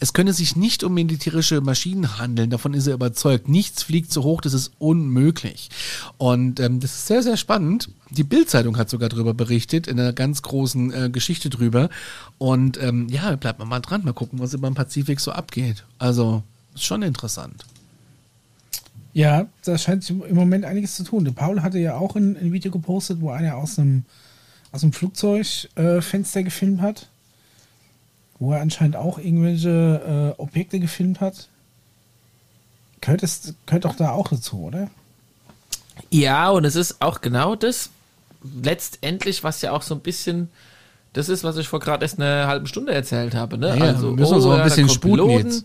[0.00, 3.48] Es könne sich nicht um militärische Maschinen handeln, davon ist er überzeugt.
[3.48, 5.70] Nichts fliegt so hoch, das ist unmöglich.
[6.18, 7.88] Und ähm, das ist sehr, sehr spannend.
[8.10, 11.88] Die Bild-Zeitung hat sogar darüber berichtet, in einer ganz großen äh, Geschichte drüber.
[12.36, 15.84] Und ähm, ja, bleibt man mal dran, mal gucken, was über den Pazifik so abgeht.
[15.98, 16.42] Also,
[16.74, 17.64] ist schon interessant.
[19.14, 21.24] Ja, da scheint sich im Moment einiges zu tun.
[21.24, 24.04] Der Paul hatte ja auch ein, ein Video gepostet, wo einer aus einem,
[24.72, 27.08] aus einem Flugzeugfenster äh, gefilmt hat.
[28.38, 31.48] Wo er anscheinend auch irgendwelche äh, Objekte gefilmt hat.
[33.00, 34.88] Gehört, es, gehört doch da auch dazu, oder?
[36.10, 37.90] Ja, und es ist auch genau das,
[38.62, 40.48] letztendlich, was ja auch so ein bisschen,
[41.12, 43.58] das ist, was ich vor gerade erst eine halbe Stunde erzählt habe.
[43.58, 43.68] Ne?
[43.68, 45.64] Ja, ja, wir müssen so ein da bisschen kommen sputen Piloten, jetzt.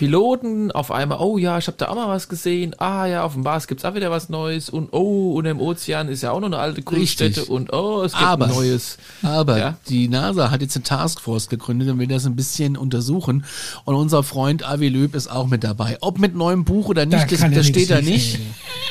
[0.00, 2.74] Piloten auf einmal, oh ja, ich habe da auch mal was gesehen.
[2.78, 4.70] Ah ja, auf dem Mars gibt's auch wieder was Neues.
[4.70, 7.44] Und oh, und im Ozean ist ja auch noch eine alte Kultstätte.
[7.44, 8.96] Und oh, es gibt Aber- ein neues.
[9.22, 9.76] Aber Ja.
[9.90, 13.44] die NASA hat jetzt eine Taskforce gegründet und will das ein bisschen untersuchen.
[13.84, 15.98] Und unser Freund Avi Löb ist auch mit dabei.
[16.00, 18.38] Ob mit neuem Buch oder Da nicht, das, ja das nichts steht da nicht.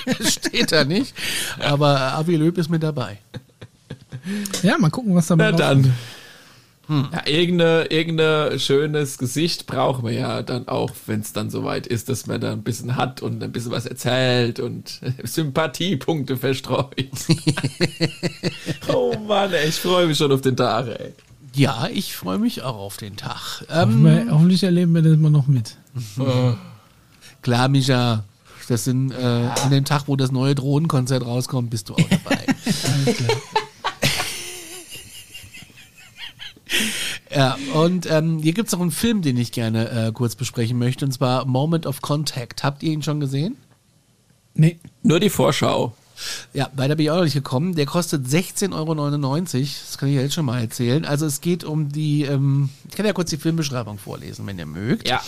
[0.20, 1.16] Das steht da nicht.
[1.60, 3.18] Aber Avi Löb ist mit dabei.
[4.62, 5.88] Ja, mal gucken, was dabei Na rauskommt.
[6.90, 7.10] Dann.
[7.14, 12.10] Ja, irgendeine, irgendeine schönes Gesicht brauchen wir ja dann auch, wenn es dann soweit ist,
[12.10, 16.96] dass man da ein bisschen hat und ein bisschen was erzählt und Sympathiepunkte verstreut.
[18.94, 21.14] oh Mann, ey, ich freue mich schon auf den Tag, ey.
[21.56, 23.66] Ja, ich freue mich auch auf den Tag.
[23.70, 25.78] Ähm, Hoffentlich erleben wir das mal noch mit.
[27.42, 28.24] klar, Micha,
[28.68, 32.46] das sind äh, an dem Tag, wo das neue Drohnenkonzert rauskommt, bist du auch dabei.
[32.46, 33.38] Alles klar.
[37.36, 41.06] Ja, und ähm, hier gibt's noch einen Film, den ich gerne äh, kurz besprechen möchte,
[41.06, 42.64] und zwar Moment of Contact.
[42.64, 43.56] Habt ihr ihn schon gesehen?
[44.56, 45.94] Nee, Nur die Vorschau.
[46.54, 47.76] Ja, weiter bin ich auch noch nicht gekommen.
[47.76, 48.96] Der kostet 16,99 Euro.
[48.96, 51.06] Das kann ich ja jetzt schon mal erzählen.
[51.06, 54.66] Also es geht um die, ähm, ich kann ja kurz die Filmbeschreibung vorlesen, wenn ihr
[54.66, 55.08] mögt.
[55.08, 55.22] Ja.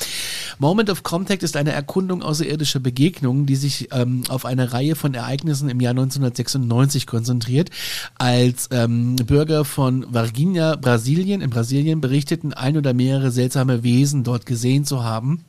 [0.60, 5.14] Moment of Contact ist eine Erkundung außerirdischer Begegnungen, die sich ähm, auf eine Reihe von
[5.14, 7.70] Ereignissen im Jahr 1996 konzentriert.
[8.18, 14.46] Als ähm, Bürger von Varginha, Brasilien, in Brasilien berichteten ein oder mehrere seltsame Wesen dort
[14.46, 15.46] gesehen zu haben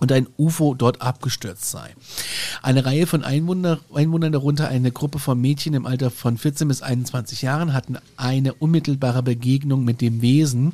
[0.00, 1.94] und ein UFO dort abgestürzt sei.
[2.62, 6.82] Eine Reihe von Einwohner, Einwohnern, darunter eine Gruppe von Mädchen im Alter von 14 bis
[6.82, 10.72] 21 Jahren, hatten eine unmittelbare Begegnung mit dem Wesen,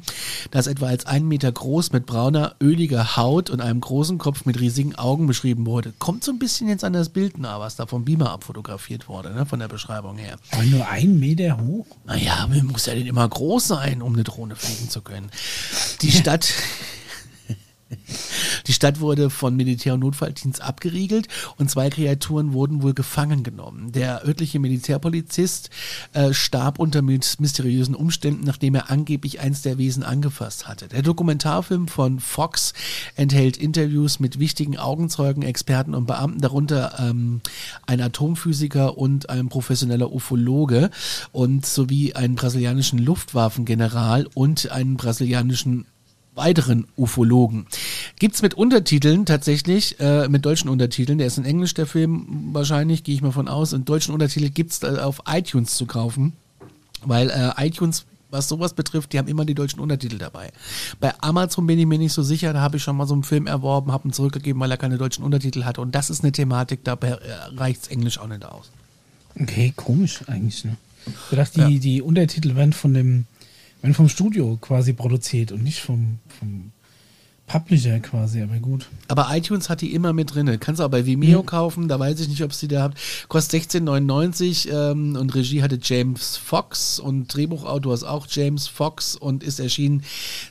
[0.50, 4.58] das etwa als ein Meter groß mit brauner, öliger Haut und einem großen Kopf mit
[4.58, 5.92] riesigen Augen beschrieben wurde.
[5.98, 9.34] Kommt so ein bisschen jetzt an das Bild nah, was da vom Beamer abfotografiert wurde,
[9.34, 10.38] ne, von der Beschreibung her.
[10.52, 11.86] Aber nur ein Meter hoch?
[12.06, 15.30] Naja, man muss ja nicht immer groß sein, um eine Drohne fliegen zu können.
[16.00, 16.52] Die Stadt.
[18.66, 23.92] Die Stadt wurde von Militär- und Notfalldienst abgeriegelt und zwei Kreaturen wurden wohl gefangen genommen.
[23.92, 25.70] Der örtliche Militärpolizist
[26.12, 30.88] äh, starb unter mysteriösen Umständen, nachdem er angeblich eins der Wesen angefasst hatte.
[30.88, 32.72] Der Dokumentarfilm von Fox
[33.16, 37.40] enthält Interviews mit wichtigen Augenzeugen, Experten und Beamten, darunter ähm,
[37.86, 40.90] ein Atomphysiker und ein professioneller Ufologe
[41.32, 45.86] und sowie einen brasilianischen Luftwaffengeneral und einen brasilianischen
[46.40, 47.66] weiteren Ufologen.
[48.18, 51.18] Gibt's mit Untertiteln tatsächlich, äh, mit deutschen Untertiteln.
[51.18, 53.72] Der ist in Englisch, der Film wahrscheinlich, gehe ich mal von aus.
[53.72, 56.32] Und deutschen Untertitel gibt's äh, auf iTunes zu kaufen.
[57.04, 60.52] Weil äh, iTunes was sowas betrifft, die haben immer die deutschen Untertitel dabei.
[61.00, 63.24] Bei Amazon bin ich mir nicht so sicher, da habe ich schon mal so einen
[63.24, 65.80] Film erworben, habe ihn zurückgegeben, weil er keine deutschen Untertitel hatte.
[65.80, 67.16] Und das ist eine Thematik, da äh,
[67.56, 68.70] reicht's Englisch auch nicht aus.
[69.34, 70.76] Okay, komisch eigentlich, ne?
[71.06, 71.80] Ich dachte, die, ja.
[71.80, 73.26] die Untertitel werden von dem
[73.82, 76.72] werden vom Studio quasi produziert und nicht vom, vom
[77.50, 78.86] Publisher quasi, aber gut.
[79.08, 80.60] Aber iTunes hat die immer mit drin.
[80.60, 81.46] Kannst du auch bei Vimeo mhm.
[81.46, 82.96] kaufen, da weiß ich nicht, ob es die da habt.
[83.26, 89.42] Kostet 16,99 ähm, und Regie hatte James Fox und Drehbuchautor ist auch James Fox und
[89.42, 90.04] ist erschienen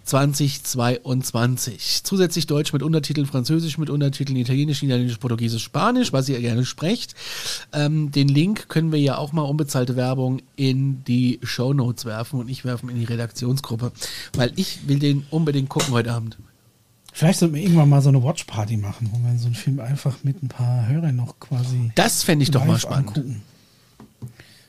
[0.03, 2.01] 2022.
[2.03, 7.15] Zusätzlich Deutsch mit Untertiteln, Französisch mit Untertiteln, Italienisch, Niederländisch, Portugiesisch, Spanisch, was ihr gerne sprecht.
[7.71, 12.41] Ähm, den Link können wir ja auch mal unbezahlte Werbung in die Show Notes werfen
[12.41, 13.93] und ich werfen in die Redaktionsgruppe,
[14.33, 16.37] weil ich will den unbedingt gucken heute Abend.
[17.20, 20.24] Vielleicht sollten wir irgendwann mal so eine Watchparty machen, wo wir so einen Film einfach
[20.24, 21.91] mit ein paar Hörern noch quasi.
[21.95, 23.09] Das fände ich doch mal spannend.
[23.09, 23.41] Angucken.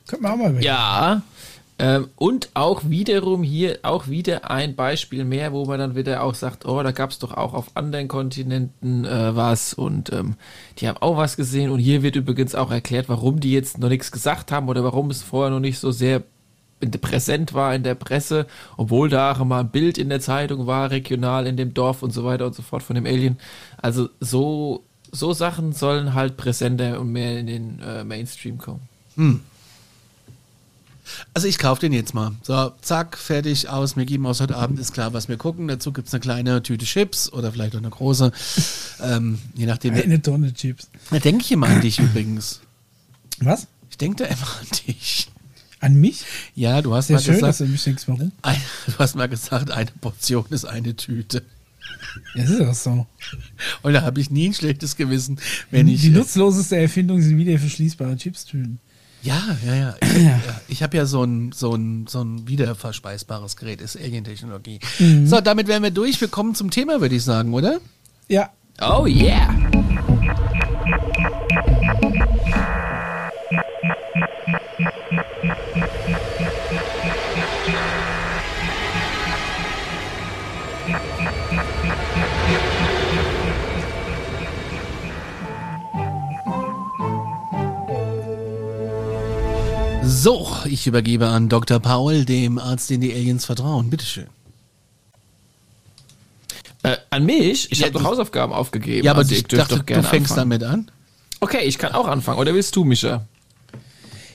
[0.09, 0.65] Könnten wir auch mal überlegen.
[0.65, 1.23] Ja.
[1.79, 6.35] Ähm, und auch wiederum hier, auch wieder ein Beispiel mehr, wo man dann wieder auch
[6.35, 10.35] sagt, oh, da gab es doch auch auf anderen Kontinenten äh, was und ähm,
[10.79, 13.91] die haben auch was gesehen und hier wird übrigens auch erklärt, warum die jetzt noch
[13.91, 16.25] nichts gesagt haben oder warum es vorher noch nicht so sehr
[16.81, 20.91] präsent war in der Presse, obwohl da auch immer ein Bild in der Zeitung war,
[20.91, 23.39] regional in dem Dorf und so weiter und so fort von dem Alien.
[23.77, 28.81] Also so, so Sachen sollen halt präsenter und mehr in den äh, Mainstream kommen.
[29.17, 29.41] Hm.
[31.35, 32.33] Also ich kaufe den jetzt mal.
[32.43, 33.97] So, zack, fertig, aus.
[33.97, 35.69] Wir geben aus heute Abend, ist klar, was wir gucken.
[35.69, 38.33] Dazu gibt es eine kleine Tüte Chips oder vielleicht auch eine große.
[39.03, 39.95] ähm, je nachdem.
[39.95, 40.89] Eine Tonne Chips.
[41.11, 42.61] Da denke ich immer an dich übrigens.
[43.41, 43.67] Was?
[43.91, 45.29] Ich denke da immer an dich.
[45.81, 46.25] An mich?
[46.55, 47.51] Ja, du hast Sehr mal schön, gesagt.
[47.51, 48.33] Dass du, mich denkst, warum?
[48.43, 51.43] Ein, du hast mal gesagt, eine Portion ist eine Tüte.
[52.35, 53.07] Das ist auch so.
[53.83, 56.03] Und da habe ich nie ein schlechtes Gewissen, wenn die, ich.
[56.03, 58.79] Die nutzloseste Erfindung sind wieder verschließbare Chipstüten.
[59.23, 59.95] Ja, ja, ja.
[60.01, 60.41] Ich, ja.
[60.69, 64.81] ich habe ja so ein, so, ein, so ein wiederverspeisbares Gerät, ist Alien-Technologie.
[64.99, 65.27] Mhm.
[65.27, 66.21] So, damit wären wir durch.
[66.21, 67.81] Wir kommen zum Thema, würde ich sagen, oder?
[68.29, 68.51] Ja.
[68.81, 69.80] Oh yeah.
[90.23, 91.81] So, ich übergebe an Dr.
[91.81, 93.89] Paul, dem Arzt, den die Aliens vertrauen.
[93.89, 94.27] Bitteschön.
[96.83, 97.73] Äh, an mich?
[97.73, 99.07] Ich ja, habe doch Hausaufgaben aufgegeben.
[99.07, 100.51] Ja, aber also ich dachte, doch gerne du fängst anfangen.
[100.61, 100.91] damit an.
[101.41, 102.39] Okay, ich kann auch anfangen.
[102.39, 103.25] Oder willst du, Micha?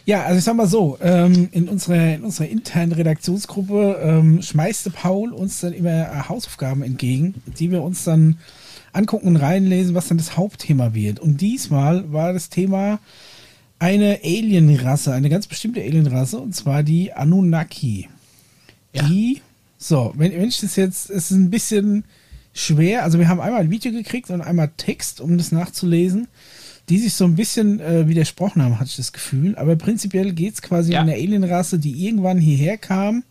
[0.05, 4.89] Ja, also ich sag mal so, ähm, in, unserer, in unserer internen Redaktionsgruppe ähm, schmeißte
[4.89, 8.39] Paul uns dann immer Hausaufgaben entgegen, die wir uns dann
[8.91, 11.19] angucken und reinlesen, was dann das Hauptthema wird.
[11.19, 12.97] Und diesmal war das Thema
[13.80, 18.09] eine Alienrasse, eine ganz bestimmte Alienrasse, und zwar die Anunnaki.
[18.93, 19.03] Ja.
[19.03, 19.41] Die,
[19.78, 22.05] so, wenn, wenn ich das jetzt, es ist ein bisschen
[22.53, 26.28] schwer, also wir haben einmal ein Video gekriegt und einmal Text, um das nachzulesen,
[26.89, 29.55] die sich so ein bisschen äh, widersprochen haben, hatte ich das Gefühl.
[29.57, 31.01] Aber prinzipiell geht es quasi ja.
[31.01, 33.23] um eine Alienrasse, die irgendwann hierher kam.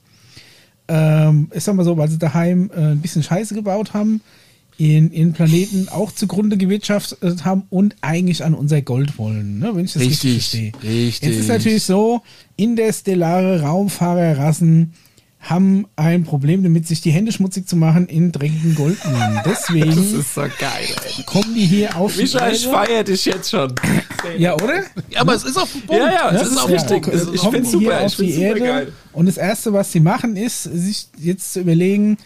[0.88, 4.20] Ähm, ich sag mal so, weil sie daheim äh, ein bisschen Scheiße gebaut haben,
[4.77, 9.85] in, in Planeten auch zugrunde gewirtschaftet haben und eigentlich an unser Gold wollen, ne, wenn
[9.85, 10.91] ich das richtig, Richtig, verstehe.
[11.05, 11.29] richtig.
[11.31, 12.22] Jetzt ist natürlich so,
[12.57, 14.93] interstellare Raumfahrerrassen
[15.41, 19.41] haben ein Problem damit, sich die Hände schmutzig zu machen in dreckigen Goldminen.
[19.45, 20.51] Das Deswegen ist so geil,
[21.18, 21.22] ey.
[21.25, 23.75] kommen die hier auf die Micha, ich feier dich jetzt schon.
[24.39, 24.79] Ja, oder?
[25.11, 26.03] Ja, aber es ist auf dem Punkt.
[26.03, 27.03] Ja, ja, Das das ist auch ja, wichtig.
[27.03, 28.93] ko- Das- Ich hier super, auf ich find's die super Erde geil.
[29.12, 32.16] und das erste, was sie machen, ist, sich jetzt zu überlegen,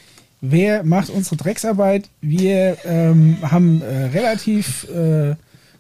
[0.41, 2.09] wer macht unsere Drecksarbeit.
[2.21, 5.35] Wir ähm, haben äh, relativ äh,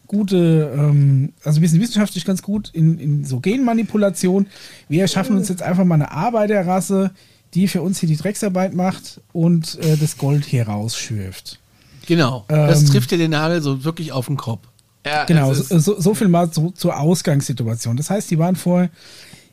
[0.06, 4.46] gute, ähm, also wir sind wissenschaftlich ganz gut in, in so Genmanipulation.
[4.88, 7.12] Wir schaffen uns jetzt einfach mal eine Arbeiterrasse,
[7.54, 11.59] die für uns hier die Drecksarbeit macht und äh, das Gold hier rausschürft.
[12.06, 12.44] Genau.
[12.48, 14.66] das Ähm, trifft ja den Nagel so wirklich auf den Kopf.
[15.04, 17.96] Ja, Genau, so, so, so viel mal zu, zur Ausgangssituation.
[17.96, 18.88] Das heißt, die waren vor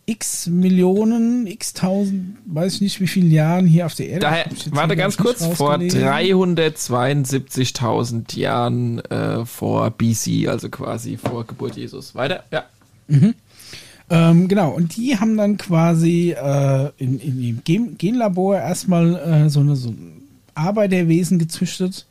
[0.05, 4.19] x Millionen, x tausend, weiß ich nicht wie vielen Jahren hier auf der Erde.
[4.21, 6.01] Daher, warte ganz kurz, vor rausgelesen.
[6.01, 12.13] 372.000 Jahren äh, vor BC, also quasi vor Geburt Jesus.
[12.13, 12.65] Weiter, ja.
[14.09, 19.49] Ähm, genau, und die haben dann quasi äh, in, in dem Gen Genlabor erstmal äh,
[19.49, 20.21] so, eine, so ein
[20.53, 22.05] Arbeiterwesen gezüchtet,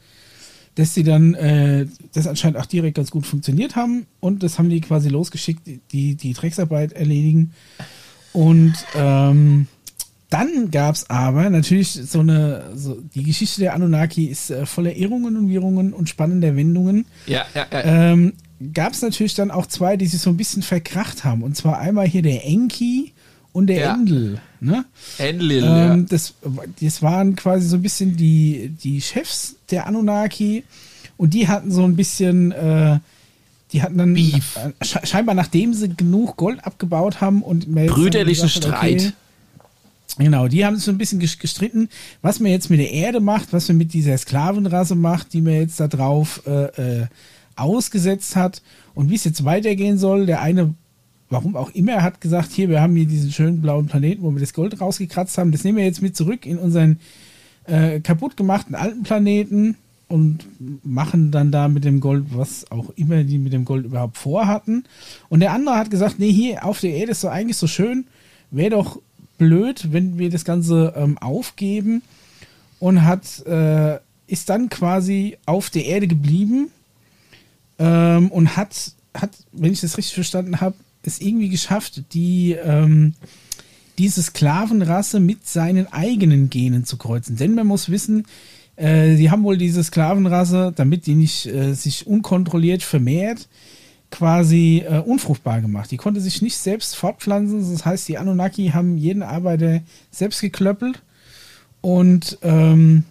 [0.77, 4.70] dass sie dann äh, das anscheinend auch direkt ganz gut funktioniert haben und das haben
[4.70, 5.62] die quasi losgeschickt,
[5.93, 7.53] die die Drecksarbeit erledigen.
[8.33, 9.66] Und ähm,
[10.31, 14.97] dann gab es aber natürlich so eine, so, die Geschichte der Anunnaki ist äh, voller
[14.97, 17.85] Irrungen und Wirrungen und spannender Wendungen Ja, ja, ja.
[18.12, 18.33] ähm,
[18.72, 21.43] gab es natürlich dann auch zwei, die sich so ein bisschen verkracht haben.
[21.45, 23.12] Und zwar einmal hier der Enki
[23.53, 23.95] und der Ja.
[23.95, 24.41] Endel.
[24.61, 24.85] Ne?
[25.18, 25.97] Enlil, Ähm, ja.
[26.09, 26.35] das,
[26.81, 30.64] das waren quasi so ein bisschen die, die Chefs der Anunnaki
[31.16, 32.99] und die hatten so ein bisschen, äh,
[33.72, 34.57] die hatten dann Beef.
[34.57, 39.12] äh, sche- scheinbar nachdem sie genug Gold abgebaut haben und Brüderlichen Streit.
[40.18, 41.89] Genau, die haben sich so ein bisschen ges- gestritten,
[42.22, 45.55] was man jetzt mit der Erde macht, was man mit dieser Sklavenrasse macht, die man
[45.55, 47.07] jetzt da drauf äh, äh,
[47.57, 48.62] ausgesetzt hat
[48.95, 50.27] und wie es jetzt weitergehen soll.
[50.27, 50.75] Der eine,
[51.31, 54.41] warum auch immer, hat gesagt, hier, wir haben hier diesen schönen blauen Planeten, wo wir
[54.41, 57.01] das Gold rausgekratzt haben, das nehmen wir jetzt mit zurück in unseren
[57.67, 59.77] äh, kaputt gemachten alten Planeten
[60.09, 60.45] und
[60.85, 64.85] machen dann da mit dem Gold, was auch immer die mit dem Gold überhaupt vorhatten.
[65.29, 68.07] Und der andere hat gesagt, nee, hier auf der Erde ist so eigentlich so schön,
[68.51, 69.01] wäre doch
[69.39, 72.03] blöd, wenn wir das Ganze ähm, aufgeben
[72.79, 76.71] und hat äh, ist dann quasi auf der Erde geblieben
[77.79, 83.15] ähm, und hat, hat, wenn ich das richtig verstanden habe, es irgendwie geschafft, die ähm,
[83.99, 87.36] diese Sklavenrasse mit seinen eigenen Genen zu kreuzen.
[87.36, 88.26] Denn man muss wissen,
[88.76, 93.49] äh, die haben wohl diese Sklavenrasse, damit die nicht äh, sich unkontrolliert vermehrt,
[94.11, 95.90] quasi äh, unfruchtbar gemacht.
[95.90, 97.72] Die konnte sich nicht selbst fortpflanzen.
[97.72, 99.80] Das heißt, die Anunnaki haben jeden Arbeiter
[100.11, 101.03] selbst geklöppelt.
[101.80, 103.05] Und ähm,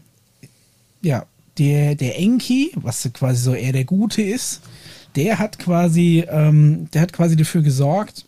[1.01, 1.25] ja,
[1.57, 4.61] der, der Enki, was quasi so eher der Gute ist,
[5.15, 8.25] der hat quasi, ähm, der hat quasi dafür gesorgt,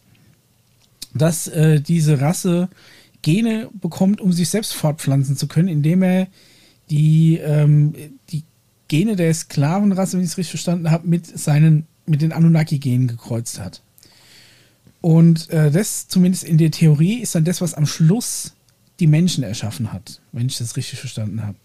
[1.15, 2.69] dass äh, diese Rasse
[3.21, 6.27] Gene bekommt, um sich selbst fortpflanzen zu können, indem er
[6.89, 7.95] die, ähm,
[8.29, 8.43] die
[8.87, 11.27] Gene der Sklavenrasse, wenn ich es richtig verstanden habe, mit
[12.07, 13.81] mit den Anunnaki-Genen gekreuzt hat.
[15.01, 18.53] Und äh, das, zumindest in der Theorie, ist dann das, was am Schluss
[18.99, 21.57] die Menschen erschaffen hat, wenn ich das richtig verstanden habe.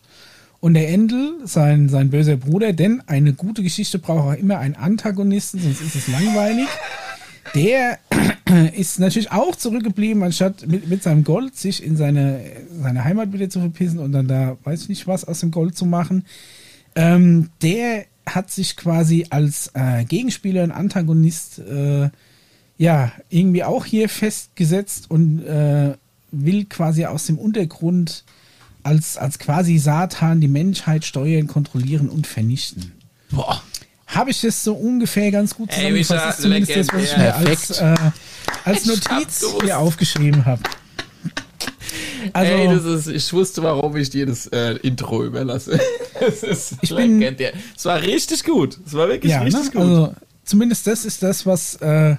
[0.60, 4.76] Und der Endel, sein, sein böser Bruder, denn eine gute Geschichte braucht auch immer einen
[4.76, 6.68] Antagonisten, sonst ist es langweilig.
[7.54, 7.98] Der
[8.76, 12.40] ist natürlich auch zurückgeblieben, anstatt mit, mit seinem Gold sich in seine,
[12.82, 15.76] seine Heimat wieder zu verpissen und dann da, weiß ich nicht was, aus dem Gold
[15.76, 16.24] zu machen.
[16.94, 22.10] Ähm, der hat sich quasi als äh, Gegenspieler und Antagonist äh,
[22.78, 25.96] ja irgendwie auch hier festgesetzt und äh,
[26.30, 28.24] will quasi aus dem Untergrund
[28.82, 32.92] als, als quasi Satan die Menschheit steuern, kontrollieren und vernichten.
[33.30, 33.62] Boah.
[34.10, 36.38] Habe ich das so ungefähr ganz gut Ey, zusammengefasst?
[36.38, 37.94] Ist zumindest das, was ich mir als, äh,
[38.64, 40.62] als Notiz hier aufgeschrieben habe.
[42.32, 45.80] Also, Ey, das ist, ich wusste, warum ich dir das äh, Intro überlasse.
[46.20, 47.22] Das ist Ich bin-.
[47.74, 48.78] Es war richtig gut.
[48.84, 49.46] Es war wirklich ja, ne?
[49.46, 49.80] richtig gut.
[49.80, 52.16] also zumindest das ist das, was äh,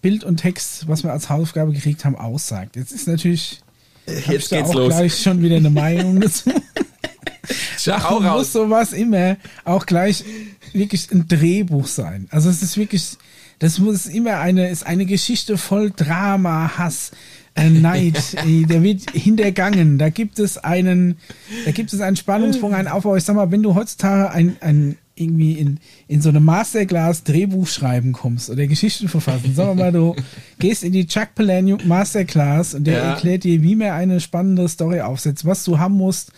[0.00, 2.76] Bild und Text, was wir als Hausaufgabe gekriegt haben, aussagt.
[2.76, 3.60] Jetzt ist natürlich
[4.06, 4.88] Jetzt da geht's auch los.
[4.88, 6.50] gleich schon wieder eine Meinung dazu.
[7.78, 8.38] Schau raus.
[8.38, 10.24] muss sowas immer auch gleich
[10.72, 12.28] wirklich ein Drehbuch sein?
[12.30, 13.16] Also es ist wirklich,
[13.58, 17.10] das muss immer eine, ist eine Geschichte voll Drama, Hass,
[17.54, 19.98] äh, Neid, äh, der wird hintergangen.
[19.98, 21.18] Da gibt es einen,
[21.64, 23.16] da gibt es einen Spannungsbogen, einen Aufbau.
[23.16, 25.78] Ich sag mal, wenn du heutzutage ein, ein irgendwie in,
[26.08, 29.54] in so eine Masterclass Drehbuch schreiben kommst oder Geschichten verfassen.
[29.54, 30.16] Sagen wir mal, du
[30.58, 33.10] gehst in die Chuck Palahniuk Masterclass und der Ja.
[33.10, 36.32] erklärt dir, wie man eine spannende Story aufsetzt, was du haben musst,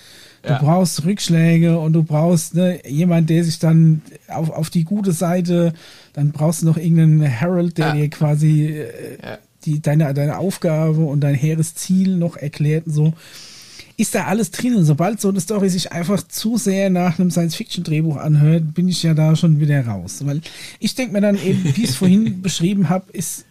[0.47, 5.13] Du brauchst Rückschläge und du brauchst ne, jemand, der sich dann auf, auf die gute
[5.13, 5.73] Seite,
[6.13, 7.93] dann brauchst du noch irgendeinen Herald, der Ja.
[7.95, 9.39] dir quasi äh, Ja.
[9.65, 13.15] die, deine, deine Aufgabe und dein hehres Ziel noch erklärt und so.
[13.97, 17.31] Ist da alles drin und sobald so eine Story sich einfach zu sehr nach einem
[17.31, 20.19] Science-Fiction-Drehbuch anhört, bin ich ja da schon wieder raus.
[20.25, 20.41] Weil
[20.81, 23.45] ich denke mir dann eben, wie ich es vorhin beschrieben habe, ist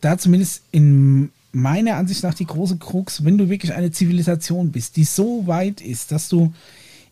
[0.00, 4.96] da zumindest in meiner Ansicht nach die große Krux, wenn du wirklich eine Zivilisation bist,
[4.96, 6.52] die so weit ist, dass du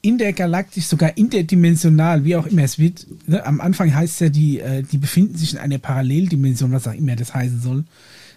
[0.01, 4.61] intergalaktisch, sogar interdimensional, wie auch immer es wird, ne, am Anfang heißt es ja, die,
[4.61, 7.85] äh, die befinden sich in einer Paralleldimension, was auch immer das heißen soll,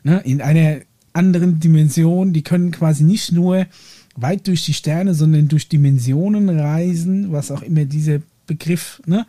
[0.04, 0.82] ne, in einer
[1.14, 3.68] anderen Dimension, die können quasi nicht nur
[4.16, 9.26] weit durch die Sterne, sondern durch Dimensionen reisen, was auch immer dieser Begriff, ne?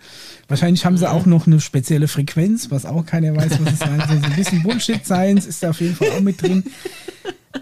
[0.49, 4.03] Wahrscheinlich haben sie auch noch eine spezielle Frequenz, was auch keiner weiß, was es sein
[4.09, 4.19] soll.
[4.19, 6.65] So ein bisschen Bullshit-Science ist da auf jeden Fall auch mit drin.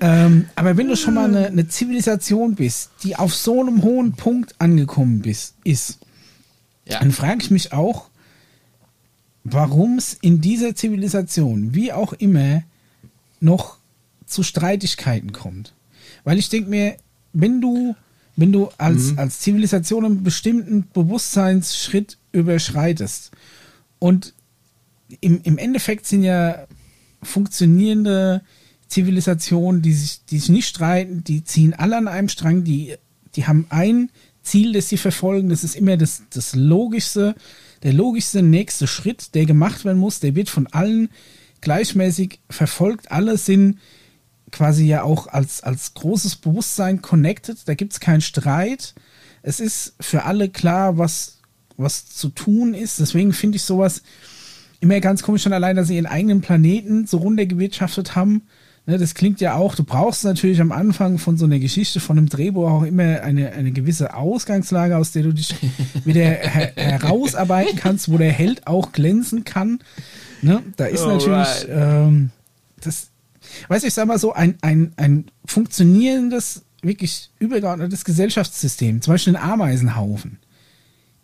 [0.00, 4.12] Ähm, aber wenn du schon mal eine, eine Zivilisation bist, die auf so einem hohen
[4.12, 5.98] Punkt angekommen bist, ist,
[6.86, 7.00] Ja.
[7.00, 8.08] dann frage ich mich auch,
[9.44, 12.62] warum es in dieser Zivilisation, wie auch immer,
[13.40, 13.76] noch
[14.26, 15.74] zu Streitigkeiten kommt.
[16.24, 16.96] Weil ich denke mir,
[17.32, 17.94] wenn du,
[18.36, 23.30] wenn du als, als Zivilisation einen bestimmten Bewusstseinsschritt überschreitest
[23.98, 24.34] und
[25.20, 26.66] im, im Endeffekt sind ja
[27.22, 28.42] funktionierende
[28.88, 32.94] Zivilisationen, die sich, die sich nicht streiten, die ziehen alle an einem Strang, die,
[33.36, 34.10] die haben ein
[34.42, 37.34] Ziel, das sie verfolgen, das ist immer das, das logischste,
[37.82, 41.08] der logischste nächste Schritt, der gemacht werden muss, der wird von allen
[41.60, 43.78] gleichmäßig verfolgt, alle sind
[44.50, 48.94] quasi ja auch als, als großes Bewusstsein connected, da gibt es keinen Streit,
[49.42, 51.38] es ist für alle klar, was,
[51.76, 54.02] was zu tun ist, deswegen finde ich sowas
[54.80, 58.42] immer ganz komisch schon allein, dass sie ihren eigenen Planeten so runtergewirtschaftet haben.
[58.86, 62.16] Ne, das klingt ja auch, du brauchst natürlich am Anfang von so einer Geschichte, von
[62.16, 65.54] einem Drehbuch auch immer eine, eine gewisse Ausgangslage, aus der du dich
[66.04, 69.80] wieder her herausarbeiten kannst, wo der Held auch glänzen kann.
[70.40, 71.28] Ne, da ist Alright.
[71.28, 72.30] natürlich, ähm,
[72.80, 73.10] das,
[73.68, 79.42] weißt ich sag mal so, ein, ein, ein funktionierendes, wirklich übergeordnetes Gesellschaftssystem, zum Beispiel ein
[79.42, 80.38] Ameisenhaufen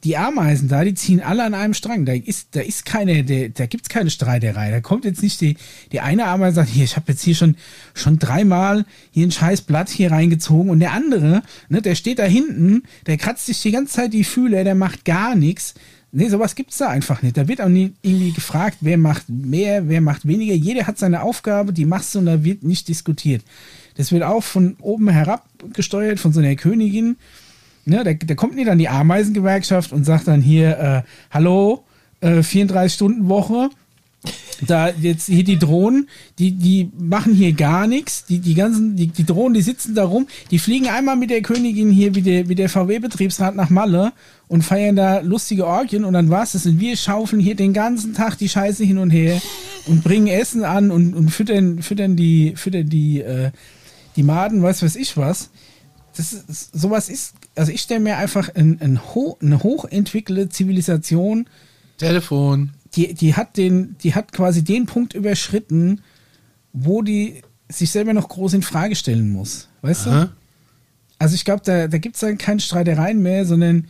[0.06, 2.04] die Ameisen da, die ziehen alle an einem Strang.
[2.04, 4.70] Da ist, da ist keine, der, da gibt's keine Streiterei.
[4.70, 5.56] Da kommt jetzt nicht die,
[5.90, 7.56] die eine Ameise sagt, hier, ich habe jetzt hier schon,
[7.92, 12.24] schon dreimal hier ein scheiß Blatt hier reingezogen und der andere, ne, der steht da
[12.24, 15.74] hinten, der kratzt sich die ganze Zeit die Fühler, der macht gar nichts.
[16.18, 17.36] Nee, sowas gibt's da einfach nicht.
[17.36, 20.54] Da wird auch nie irgendwie gefragt, wer macht mehr, wer macht weniger.
[20.54, 23.42] Jeder hat seine Aufgabe, die machst du und da wird nicht diskutiert.
[23.98, 27.16] Das wird auch von oben herab gesteuert, von so einer Königin.
[27.84, 31.84] Ne, da, da kommt nicht dann die Ameisengewerkschaft und sagt dann hier, äh, hallo,
[32.22, 33.68] äh, 34-Stunden-Woche.
[34.66, 36.08] Da jetzt hier die Drohnen,
[36.38, 38.24] die, die machen hier gar nichts.
[38.24, 41.42] Die, die ganzen, die, die Drohnen, die sitzen da rum, die fliegen einmal mit der
[41.42, 44.12] Königin hier wie der, wie der VW-Betriebsrat nach Malle
[44.48, 46.66] und feiern da lustige Orgien und dann war's das.
[46.66, 49.40] Und wir schaufeln hier den ganzen Tag die Scheiße hin und her
[49.86, 53.50] und bringen Essen an und, und füttern, füttern die, füttern die, äh,
[54.16, 55.50] die Maden, weiß was ich was
[56.16, 61.48] das ist, sowas ist, also ich stelle mir einfach ein, ein ho, eine hochentwickelte Zivilisation,
[61.98, 62.72] Telefon.
[62.96, 66.00] Die, die hat den, die hat quasi den Punkt überschritten,
[66.72, 69.68] wo die sich selber noch groß in Frage stellen muss.
[69.82, 70.24] Weißt Aha.
[70.24, 70.32] du?
[71.18, 73.88] Also ich glaube, da, da gibt es dann keine Streitereien mehr, sondern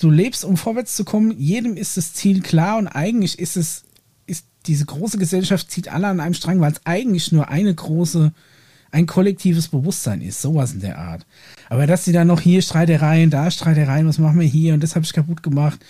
[0.00, 1.38] du lebst, um vorwärts zu kommen.
[1.38, 3.84] Jedem ist das Ziel klar und eigentlich ist es,
[4.26, 8.32] ist diese große Gesellschaft zieht alle an einem Strang, weil es eigentlich nur eine große,
[8.90, 11.26] ein kollektives Bewusstsein ist, sowas in der Art.
[11.68, 14.96] Aber dass sie dann noch hier Streitereien, da Streitereien, was machen wir hier und das
[14.96, 15.84] habe ich kaputt gemacht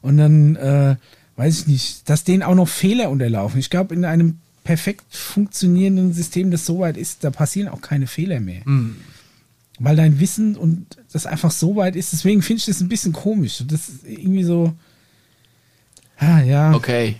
[0.00, 0.96] und dann äh,
[1.36, 3.60] weiß ich nicht, dass denen auch noch Fehler unterlaufen.
[3.60, 8.06] Ich glaube, in einem perfekt funktionierenden System, das so weit ist, da passieren auch keine
[8.06, 8.62] Fehler mehr.
[9.78, 13.12] Weil dein Wissen und das einfach so weit ist, deswegen finde ich das ein bisschen
[13.12, 13.62] komisch.
[13.66, 14.72] Das ist irgendwie so.
[16.18, 16.72] Ah, ja.
[16.74, 17.16] Okay.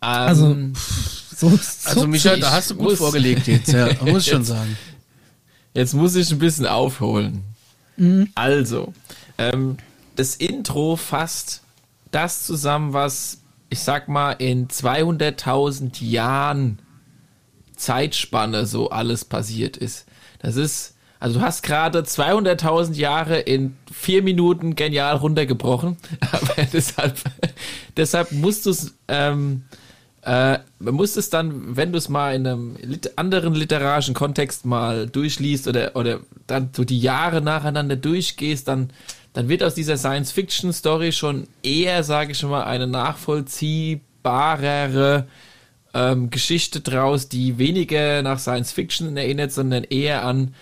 [0.00, 0.56] Ähm, Also,
[1.36, 1.58] So, so
[1.88, 4.76] Also Michael, da hast du gut muss- vorgelegt jetzt, ja, muss ich schon sagen.
[5.74, 7.42] Jetzt muss ich ein bisschen aufholen.
[7.96, 8.28] Mhm.
[8.34, 8.94] Also,
[9.38, 9.76] ähm,
[10.16, 11.62] das Intro fasst
[12.10, 16.78] das zusammen, was ich sag mal in 200.000 Jahren
[17.76, 20.06] Zeitspanne so alles passiert ist.
[20.40, 25.96] Das ist, also du hast gerade 200.000 Jahre in vier Minuten genial runtergebrochen,
[26.32, 27.16] aber deshalb,
[27.96, 29.64] deshalb musst du es, ähm,
[30.22, 32.76] äh, man muss es dann, wenn du es mal in einem
[33.16, 38.90] anderen literarischen Kontext mal durchliest oder, oder dann so die Jahre nacheinander durchgehst, dann,
[39.32, 45.26] dann wird aus dieser Science-Fiction-Story schon eher, sage ich schon mal, eine nachvollziehbarere
[45.94, 50.54] ähm, Geschichte draus, die weniger nach Science-Fiction erinnert, sondern eher an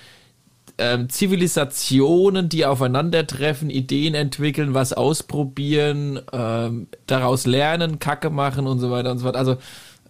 [0.79, 8.91] ähm, Zivilisationen, die aufeinandertreffen, Ideen entwickeln, was ausprobieren, ähm, daraus lernen, Kacke machen und so
[8.91, 9.37] weiter und so fort.
[9.37, 9.57] Also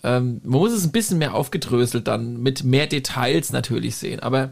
[0.02, 4.20] ähm, man muss es ein bisschen mehr aufgedröselt dann mit mehr Details natürlich sehen.
[4.20, 4.50] Aber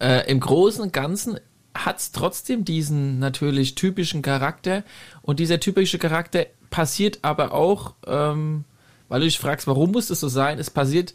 [0.00, 1.38] äh, im Großen und Ganzen
[1.84, 4.84] hat es trotzdem diesen natürlich typischen Charakter.
[5.22, 8.64] Und dieser typische Charakter passiert aber auch, ähm,
[9.08, 10.58] weil du dich fragst, warum muss das so sein?
[10.58, 11.14] Es passiert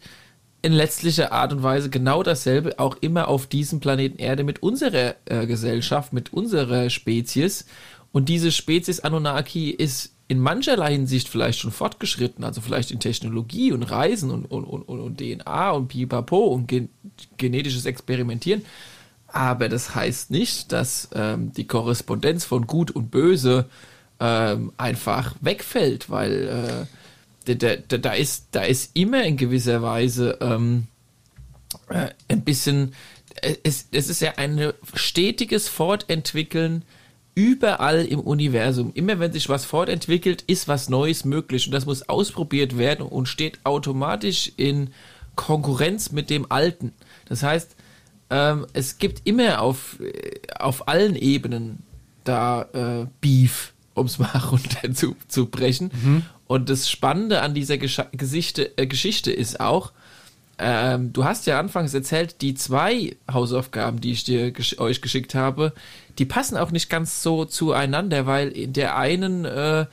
[0.62, 5.16] in letztlicher Art und Weise genau dasselbe auch immer auf diesem Planeten Erde mit unserer
[5.26, 7.66] äh, Gesellschaft, mit unserer Spezies.
[8.14, 13.74] Und diese Spezies Anunnaki ist in mancherlei Hinsicht vielleicht schon fortgeschritten, also vielleicht in Technologie
[13.74, 16.90] und Reisen und, und, und, und DNA und Pipapo und gen
[17.38, 18.64] genetisches Experimentieren.
[19.34, 23.66] Aber das heißt nicht, dass ähm, die Korrespondenz von Gut und Böse
[24.20, 26.88] ähm, einfach wegfällt, weil
[27.46, 30.88] äh, da, da, da, ist, da ist immer in gewisser Weise ähm,
[31.90, 32.94] äh, ein bisschen,
[33.42, 36.84] äh, es, es ist ja ein stetiges Fortentwickeln
[37.34, 38.92] überall im Universum.
[38.94, 43.26] Immer wenn sich was fortentwickelt, ist was Neues möglich und das muss ausprobiert werden und
[43.26, 44.92] steht automatisch in
[45.36, 46.94] Konkurrenz mit dem Alten.
[47.26, 47.76] Das heißt,
[48.34, 51.84] ähm, es gibt immer auf, äh, auf allen Ebenen
[52.24, 55.92] da äh, Beef, um es mal runter zu, zu brechen.
[55.94, 56.26] Mhm.
[56.48, 59.92] Und das Spannende an dieser Gesch Gesichte, äh, Geschichte ist auch,
[60.58, 65.36] ähm, du hast ja anfangs erzählt, die zwei Hausaufgaben, die ich dir gesch euch geschickt
[65.36, 65.74] habe,
[66.18, 69.86] die passen auch nicht ganz so zueinander, weil in der einen äh,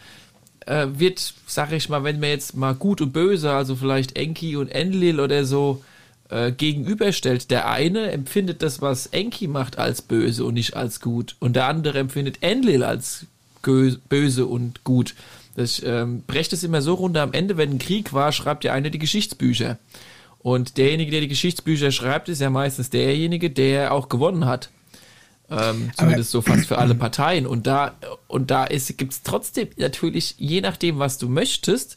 [0.64, 4.56] äh, wird, sag ich mal, wenn man jetzt mal gut und böse, also vielleicht Enki
[4.56, 5.82] und Enlil oder so
[6.30, 11.36] äh, gegenüberstellt, der eine empfindet das, was Enki macht, als böse und nicht als gut,
[11.40, 13.26] und der andere empfindet Enlil als
[13.62, 15.14] böse und gut.
[15.56, 17.22] Das ähm, brecht es immer so runter.
[17.22, 19.78] Am Ende, wenn ein Krieg war, schreibt ja einer die Geschichtsbücher.
[20.38, 24.70] Und derjenige, der die Geschichtsbücher schreibt, ist ja meistens derjenige, der auch gewonnen hat.
[25.50, 27.46] Ähm, zumindest Aber, so fast für alle Parteien.
[27.46, 27.96] Und da,
[28.28, 31.96] und da gibt es trotzdem natürlich, je nachdem, was du möchtest,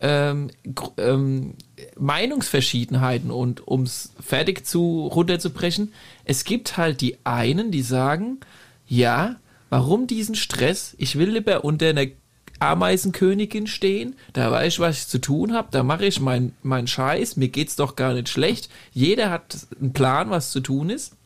[0.00, 0.50] ähm,
[0.96, 1.54] ähm,
[1.98, 3.30] Meinungsverschiedenheiten.
[3.30, 5.92] Und um es fertig zu runterzubrechen,
[6.24, 8.38] es gibt halt die einen, die sagen,
[8.86, 9.36] ja,
[9.68, 10.94] warum diesen Stress?
[10.98, 12.06] Ich will lieber unter einer
[12.60, 16.86] Ameisenkönigin stehen, da weiß ich, was ich zu tun habe, da mache ich meinen mein
[16.86, 18.68] Scheiß, mir geht's doch gar nicht schlecht.
[18.92, 21.16] Jeder hat einen Plan, was zu tun ist.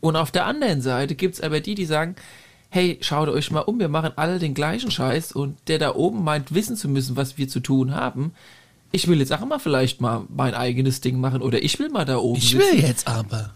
[0.00, 2.16] Und auf der anderen Seite gibt's aber die, die sagen,
[2.72, 6.24] hey, schaut euch mal um, wir machen alle den gleichen Scheiß und der da oben
[6.24, 8.32] meint wissen zu müssen, was wir zu tun haben.
[8.92, 12.06] Ich will jetzt auch mal vielleicht mal mein eigenes Ding machen oder ich will mal
[12.06, 12.38] da oben.
[12.38, 12.86] Ich will sitzen.
[12.86, 13.52] jetzt aber.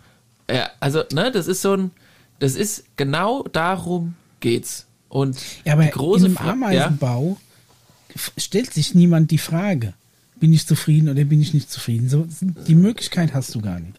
[0.51, 1.93] Ja, also, ne, das ist so ein,
[2.41, 4.87] das ist genau darum geht's.
[5.09, 7.39] Und ja, aber die große in einem Ameisenbau
[8.15, 8.21] ja?
[8.37, 9.95] stellt sich niemand die Frage,
[10.39, 12.09] bin ich zufrieden oder bin ich nicht zufrieden.
[12.09, 13.95] So, die Möglichkeit hast du gar nicht.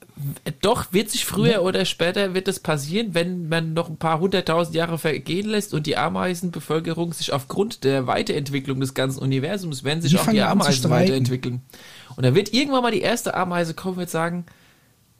[0.62, 1.60] Doch, wird sich früher ja.
[1.60, 5.88] oder später wird das passieren, wenn man noch ein paar hunderttausend Jahre vergehen lässt und
[5.88, 10.90] die Ameisenbevölkerung sich aufgrund der Weiterentwicklung des ganzen Universums, werden sich die auch die Ameisen
[10.90, 11.62] weiterentwickeln.
[12.16, 14.46] Und dann wird irgendwann mal die erste Ameise kommen und sagen,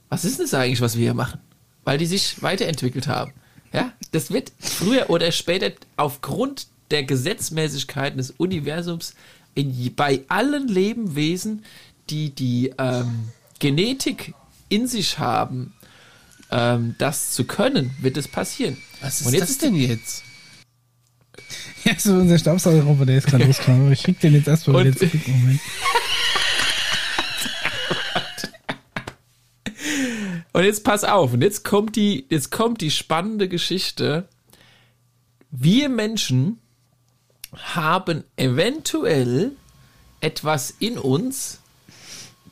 [0.08, 1.40] was ist das eigentlich, was wir hier machen?
[1.84, 3.32] Weil die sich weiterentwickelt haben.
[3.72, 9.14] Ja, das wird früher oder später aufgrund der Gesetzmäßigkeiten des Universums
[9.58, 11.64] in, bei allen Lebewesen,
[12.10, 14.34] die die ähm, Genetik
[14.68, 15.74] in sich haben,
[16.50, 18.76] ähm, das zu können, wird es passieren.
[19.00, 20.24] Was ist Und jetzt das denn jetzt?
[21.84, 23.92] Ja, so unser Staubsaugerroboter, der ist gerade losgekommen.
[23.92, 25.26] Ich schick den jetzt erstmal wieder zurück.
[25.28, 25.60] Moment.
[30.52, 34.28] Und jetzt pass auf, und jetzt kommt die, jetzt kommt die spannende Geschichte.
[35.52, 36.58] Wir Menschen
[37.56, 39.52] haben eventuell
[40.20, 41.60] etwas in uns,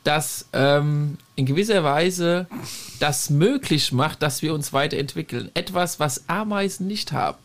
[0.03, 2.47] das ähm, in gewisser Weise
[2.99, 5.51] das möglich macht, dass wir uns weiterentwickeln.
[5.53, 7.37] Etwas, was Ameisen nicht haben.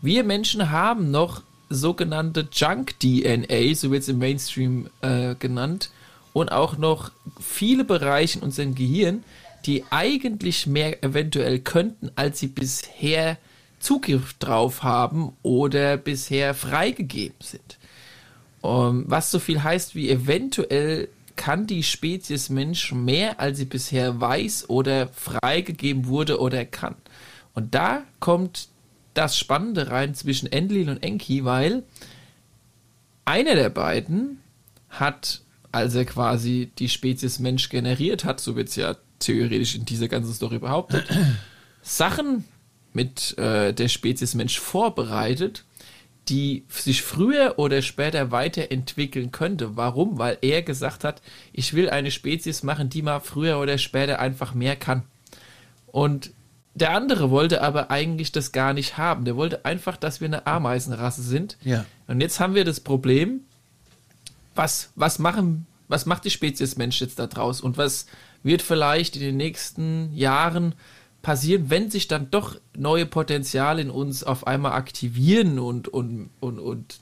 [0.00, 5.90] Wir Menschen haben noch sogenannte Junk-DNA, so wird es im Mainstream äh, genannt,
[6.32, 9.22] und auch noch viele Bereiche in unserem Gehirn,
[9.66, 13.38] die eigentlich mehr eventuell könnten, als sie bisher
[13.84, 17.78] Zugriff drauf haben oder bisher freigegeben sind.
[18.62, 23.66] Um, ähm, was so viel heißt wie eventuell kann die Spezies Mensch mehr, als sie
[23.66, 26.94] bisher weiß oder freigegeben wurde oder kann.
[27.52, 28.68] Und da kommt
[29.12, 31.82] das Spannende rein zwischen Enlil und Enki, weil
[33.26, 34.40] einer der beiden
[34.88, 35.42] hat,
[35.72, 40.08] als er quasi die Spezies Mensch generiert hat, so wird es ja theoretisch in dieser
[40.08, 41.06] ganzen Story behauptet,
[41.82, 42.44] Sachen
[42.94, 45.64] mit äh, der Spezies Mensch vorbereitet,
[46.28, 49.76] die sich früher oder später weiterentwickeln könnte.
[49.76, 50.18] Warum?
[50.18, 51.20] Weil er gesagt hat,
[51.52, 55.02] ich will eine Spezies machen, die mal früher oder später einfach mehr kann.
[55.86, 56.30] Und
[56.74, 59.24] der andere wollte aber eigentlich das gar nicht haben.
[59.24, 61.56] Der wollte einfach, dass wir eine Ameisenrasse sind.
[61.62, 61.84] Ja.
[62.06, 63.40] Und jetzt haben wir das Problem,
[64.54, 67.60] was, was machen, was macht die Spezies Mensch jetzt da draus?
[67.60, 68.06] Und was
[68.42, 70.74] wird vielleicht in den nächsten Jahren
[71.24, 76.60] passieren, wenn sich dann doch neue Potenziale in uns auf einmal aktivieren und, und, und,
[76.60, 76.98] und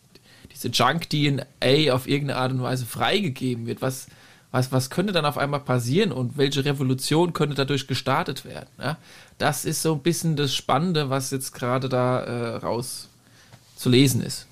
[0.51, 3.83] diese Junk-DNA auf irgendeine Art und Weise freigegeben wird?
[3.83, 4.07] Was,
[4.51, 8.69] was, was könnte dann auf einmal passieren und welche Revolution könnte dadurch gestartet werden?
[8.79, 8.97] Ja?
[9.37, 13.09] Das ist so ein bisschen das Spannende, was jetzt gerade da äh, raus
[13.77, 14.47] zu lesen ist.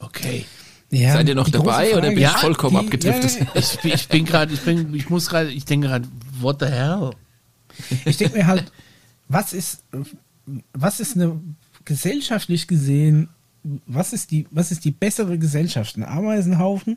[0.00, 0.46] Okay.
[0.90, 3.40] Ja, Seid ihr noch dabei oder bin ich vollkommen die- abgedriftet?
[3.40, 6.08] ja, Ich, ich bin gerade, ich bin, ich muss gerade, ich denke gerade,
[6.40, 7.10] what the hell?
[8.04, 8.70] Ich denke mir halt,
[9.28, 9.84] was ist,
[10.72, 11.40] was ist eine
[11.84, 13.28] gesellschaftlich gesehen,
[13.86, 15.96] was ist die, was ist die bessere Gesellschaft?
[15.96, 16.96] Ein Ameisenhaufen?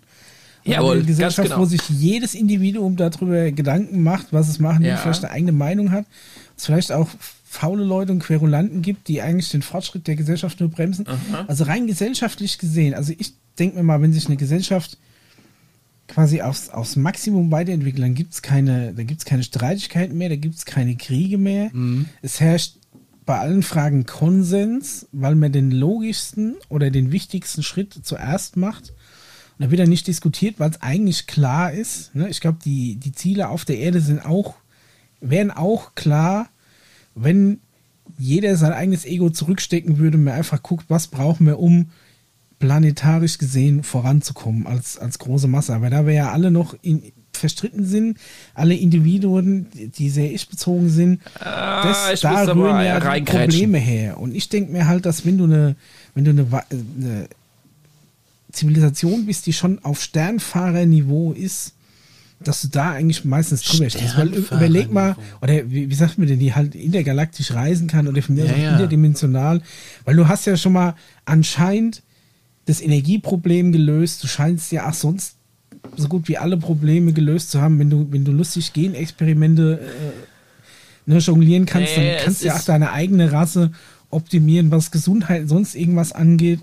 [0.63, 1.61] Oder Jawohl, eine Gesellschaft, genau.
[1.61, 4.97] wo sich jedes Individuum darüber Gedanken macht, was es machen will, Ja.
[4.97, 6.05] vielleicht eine eigene Meinung hat,
[6.55, 7.09] es vielleicht auch
[7.43, 11.05] faule Leute und Querulanten gibt, die eigentlich den Fortschritt der Gesellschaft nur bremsen.
[11.47, 14.97] Also rein gesellschaftlich gesehen, also ich denke mir mal, wenn sich eine Gesellschaft
[16.11, 20.35] quasi aufs, aufs Maximum weiterentwickeln, dann gibt es keine, da gibt's keine Streitigkeiten mehr, da
[20.35, 21.71] gibt es keine Kriege mehr.
[22.21, 22.75] Es herrscht
[23.25, 28.89] bei allen Fragen Konsens, weil man den logischsten oder den wichtigsten Schritt zuerst macht.
[28.89, 32.13] Und da wird dann nicht diskutiert, weil es eigentlich klar ist.
[32.13, 32.27] Ne?
[32.29, 34.55] Ich glaube, die, die Ziele auf der Erde sind auch,
[35.21, 36.49] wären auch klar,
[37.15, 37.61] wenn
[38.17, 41.91] jeder sein eigenes Ego zurückstecken würde und man einfach guckt, was brauchen wir, um
[42.61, 45.73] planetarisch gesehen voranzukommen als, als große Masse.
[45.75, 48.17] Aber da wir ja alle noch in, verstritten sind,
[48.53, 49.65] alle Individuen,
[49.97, 52.99] die- sehr ich-bezogen sind, Ah, das, ich da rühren ja.
[52.99, 54.19] Probleme her.
[54.19, 55.75] Und ich denke mir halt, dass wenn du eine,
[56.15, 57.27] wenn du eine, Wa- eine
[58.51, 61.73] Zivilisation bist, die schon auf Sternfahrerniveau ist,
[62.43, 64.17] dass du da eigentlich meistens drüber stehst.
[64.17, 68.21] Weil überleg mal, oder wie, wie sagt man denn, die halt intergalaktisch reisen kann oder
[68.21, 68.71] von mir Ja, ja.
[68.73, 69.61] interdimensional,
[70.05, 72.01] weil du hast ja schon mal anscheinend
[72.65, 75.37] das Energieproblem gelöst, du scheinst ja auch sonst
[75.97, 81.09] so gut wie alle Probleme gelöst zu haben, wenn du, wenn du lustig Genexperimente äh,
[81.09, 83.71] ne, jonglieren kannst, Nee, dann kannst du ja auch deine eigene Rasse
[84.09, 86.59] optimieren, was Gesundheit und sonst irgendwas angeht.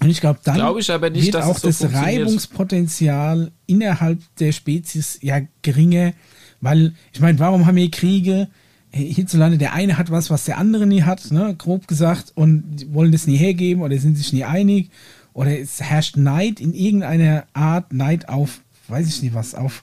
[0.00, 1.92] Und ich glaube, dann Glaube ich nicht, wird auch so das.
[1.92, 6.12] Reibungspotenzial innerhalb der Spezies ja geringer,
[6.60, 8.48] weil ich meine, warum haben wir Kriege?
[8.92, 13.12] Hierzulande, der eine hat was, was der andere nie hat, ne, grob gesagt, und wollen
[13.12, 14.90] das nie hergeben oder sind sich nie einig.
[15.32, 19.82] Oder es herrscht Neid in irgendeiner Art, Neid auf, weiß ich nicht was, auf,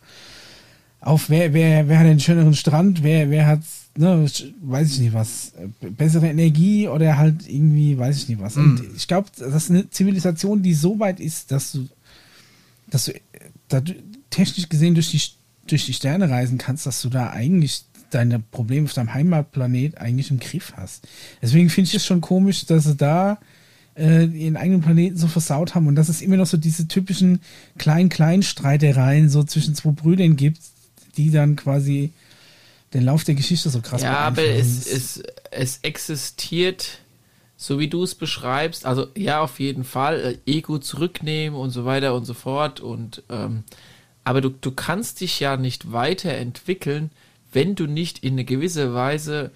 [1.02, 3.62] auf wer, wer, wer hat den schöneren Strand, wer, wer hat,
[3.98, 4.28] ne,
[4.62, 8.58] weiß ich nicht was, äh, bessere Energie oder halt irgendwie, weiß ich nicht was.
[8.58, 11.88] Und ich glaube, das ist eine Zivilisation, die so weit ist, dass du,
[12.92, 13.20] dass du, äh,
[13.70, 13.82] da
[14.30, 15.22] technisch gesehen durch die,
[15.66, 20.32] durch die Sterne reisen kannst, dass du da eigentlich deine Probleme auf deinem Heimatplanet eigentlich
[20.32, 21.08] im Griff hast.
[21.42, 23.40] Deswegen finde ich es schon komisch, dass sie da
[23.96, 27.42] äh, ihren eigenen Planeten so versaut haben und dass es immer noch so diese typischen
[27.78, 30.60] Klein-Klein-Streitereien so zwischen zwei Brüdern gibt,
[31.18, 32.12] die dann quasi
[32.94, 37.00] den Lauf der Geschichte so krass Ja, aber es, es, es existiert,
[37.56, 41.86] so wie du es beschreibst, also ja, auf jeden Fall, äh, Ego zurücknehmen und so
[41.86, 42.80] weiter und so fort.
[42.80, 43.64] Und ähm,
[44.24, 47.12] aber du, du kannst dich ja nicht weiterentwickeln,
[47.52, 49.52] wenn du nicht in eine gewisse Weise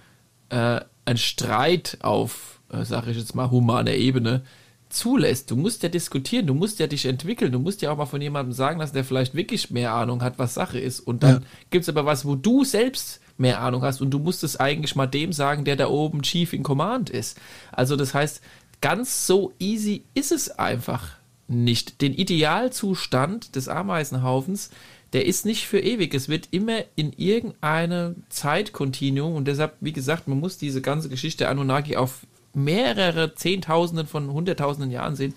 [0.49, 4.44] äh, einen Streit auf, äh, sage ich jetzt mal, humaner Ebene
[4.90, 5.49] zulässt.
[5.49, 8.22] Du musst ja diskutieren, du musst ja dich entwickeln, du musst ja auch mal von
[8.22, 10.99] jemandem sagen lassen, der vielleicht wirklich mehr Ahnung hat, was Sache ist.
[10.99, 11.41] Und dann Ja.
[11.72, 14.95] gibt es aber was, wo du selbst mehr Ahnung hast und du musst es eigentlich
[14.95, 17.40] mal dem sagen, der da oben Chief in Command ist.
[17.72, 18.41] Also das heißt,
[18.82, 21.10] ganz so easy ist es einfach
[21.48, 22.02] nicht.
[22.02, 24.70] Den Idealzustand des Ameisenhaufens,
[25.14, 26.14] der ist nicht für ewig.
[26.14, 31.48] Es wird immer in irgendeinem Zeitkontinuum und deshalb, wie gesagt, man muss diese ganze Geschichte
[31.48, 35.34] Anunnaki auf mehrere Zehntausenden von Hunderttausenden Jahren sehen.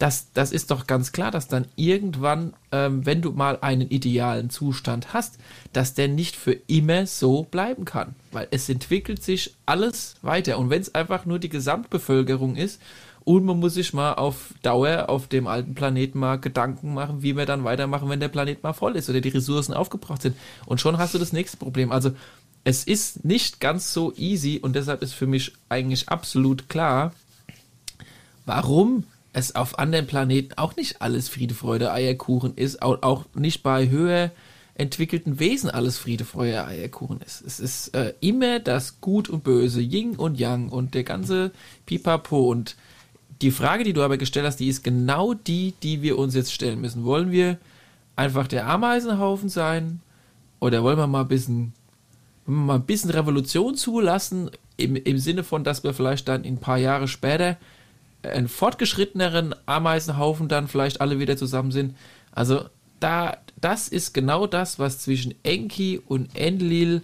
[0.00, 4.50] Das, das ist doch ganz klar, dass dann irgendwann, ähm, wenn du mal einen idealen
[4.50, 5.38] Zustand hast,
[5.72, 8.16] dass der nicht für immer so bleiben kann.
[8.32, 10.58] Weil es entwickelt sich alles weiter.
[10.58, 12.80] Und wenn es einfach nur die Gesamtbevölkerung ist
[13.24, 17.36] und man muss sich mal auf Dauer auf dem alten Planeten mal Gedanken machen, wie
[17.36, 20.36] wir dann weitermachen, wenn der Planet mal voll ist oder die Ressourcen aufgebraucht sind.
[20.66, 21.90] Und schon hast du das nächste Problem.
[21.90, 22.12] Also
[22.64, 27.14] es ist nicht ganz so easy und deshalb ist für mich eigentlich absolut klar,
[28.44, 33.88] warum es auf anderen Planeten auch nicht alles Friede, Freude, Eierkuchen ist, auch, nicht bei
[33.88, 34.30] höher
[34.76, 37.42] entwickelten Wesen alles Friede, Freude, Eierkuchen ist.
[37.42, 41.52] Es ist äh, immer das Gut und Böse, Yin und Yang und der ganze
[41.86, 42.76] Pipapo und
[43.42, 46.52] die Frage, die du aber gestellt hast, die ist genau die, die wir uns jetzt
[46.52, 47.04] stellen müssen.
[47.04, 47.58] Wollen wir
[48.16, 50.00] einfach der Ameisenhaufen sein
[50.60, 51.72] oder wollen wir mal ein bisschen
[52.46, 56.78] mal ein bisschen Revolution zulassen, im, im Sinne von, dass wir vielleicht dann ein paar
[56.78, 57.56] Jahre später
[58.22, 61.96] einen fortgeschritteneren Ameisenhaufen dann vielleicht alle wieder zusammen sind.
[62.32, 62.64] Also
[63.00, 67.02] da, das ist genau das, was zwischen Enki und Enlil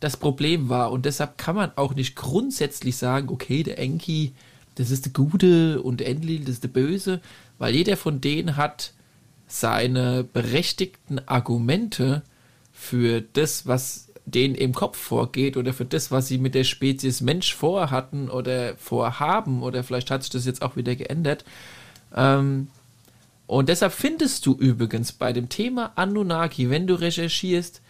[0.00, 0.90] das Problem war.
[0.90, 4.32] Und deshalb kann man auch nicht grundsätzlich sagen, okay, der Enki,
[4.76, 7.20] das ist der Gute und Enlil, das ist der Böse,
[7.58, 8.92] weil jeder von denen hat
[9.46, 12.22] seine berechtigten Argumente
[12.72, 17.20] für das, was denen im Kopf vorgeht oder für das, was sie mit der Spezies
[17.20, 21.44] Mensch vorhatten oder vorhaben oder vielleicht hat sich das jetzt auch wieder geändert.
[22.14, 22.68] Ähm,
[23.46, 27.82] und deshalb findest du übrigens bei dem Thema Anunnaki, wenn du recherchierst,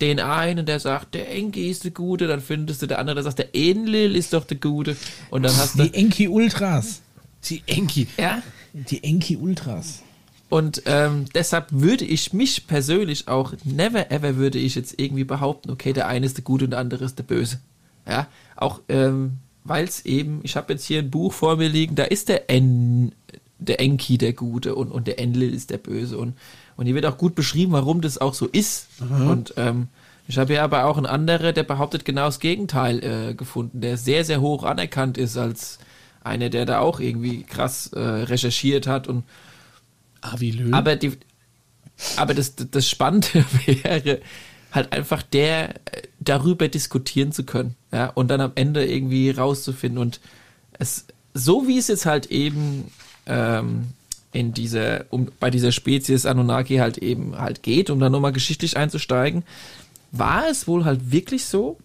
[0.00, 3.24] den einen, der sagt, der Enki ist der Gute, dann findest du der andere, der
[3.24, 4.96] sagt, der Enlil ist doch der Gute.
[5.30, 5.84] Und dann hast du.
[5.84, 7.02] Die Enki Ultras.
[7.44, 8.06] Die Enki.
[8.16, 8.42] Ja.
[8.72, 10.02] Die Enki Ultras.
[10.48, 15.70] Und ähm, deshalb würde ich mich persönlich auch, never ever würde ich jetzt irgendwie behaupten,
[15.70, 17.60] okay, der eine ist der Gute und der andere ist der Böse.
[18.06, 21.94] Ja, auch ähm, weil es eben, ich habe jetzt hier ein Buch vor mir liegen,
[21.94, 23.12] da ist der En,
[23.58, 26.18] der Enki der Gute und, und der Enlil ist der Böse.
[26.18, 26.34] Und,
[26.80, 28.88] und hier wird auch gut beschrieben, warum das auch so ist.
[29.28, 29.88] Und ähm,
[30.26, 33.98] ich habe hier aber auch einen anderen, der behauptet genau das Gegenteil äh, gefunden, der
[33.98, 35.78] sehr, sehr hoch anerkannt ist als
[36.24, 39.24] einer, der da auch irgendwie krass äh, recherchiert hat und
[40.22, 40.72] Avi Löw.
[40.72, 41.18] aber die,
[42.16, 44.20] aber das, das Spannende wäre
[44.72, 49.98] halt einfach der, äh, darüber diskutieren zu können, ja, und dann am Ende irgendwie rauszufinden
[49.98, 50.18] und
[50.78, 51.04] es,
[51.34, 52.90] so wie es jetzt halt eben
[53.26, 53.88] ähm,
[54.32, 58.76] in dieser, um, bei dieser Spezies Anunnaki halt eben halt geht, um dann nochmal geschichtlich
[58.76, 59.42] einzusteigen,
[60.12, 61.78] war es wohl halt wirklich so,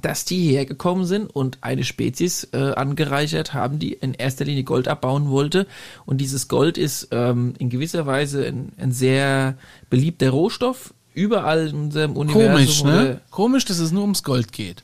[0.00, 4.64] dass die hierher gekommen sind und eine Spezies äh, angereichert haben, die in erster Linie
[4.64, 5.66] Gold abbauen wollte.
[6.06, 9.58] Und dieses Gold ist ähm, in gewisser Weise ein, ein sehr
[9.90, 12.52] beliebter Rohstoff überall in unserem Universum.
[12.52, 13.20] Komisch, ne?
[13.30, 14.82] Komisch, dass es nur ums Gold geht.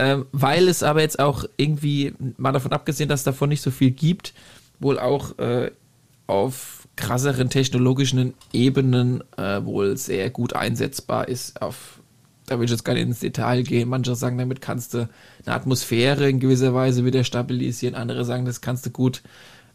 [0.00, 3.70] ähm, weil es aber jetzt auch irgendwie, mal davon abgesehen, dass es davon nicht so
[3.70, 4.32] viel gibt,
[4.78, 5.70] wohl auch äh,
[6.30, 11.60] auf krasseren technologischen Ebenen äh, wohl sehr gut einsetzbar ist.
[11.60, 12.00] Auf,
[12.46, 13.88] da will ich jetzt gar nicht ins Detail gehen.
[13.88, 15.08] Manche sagen, damit kannst du
[15.44, 17.94] eine Atmosphäre in gewisser Weise wieder stabilisieren.
[17.94, 19.22] Andere sagen, das kannst du gut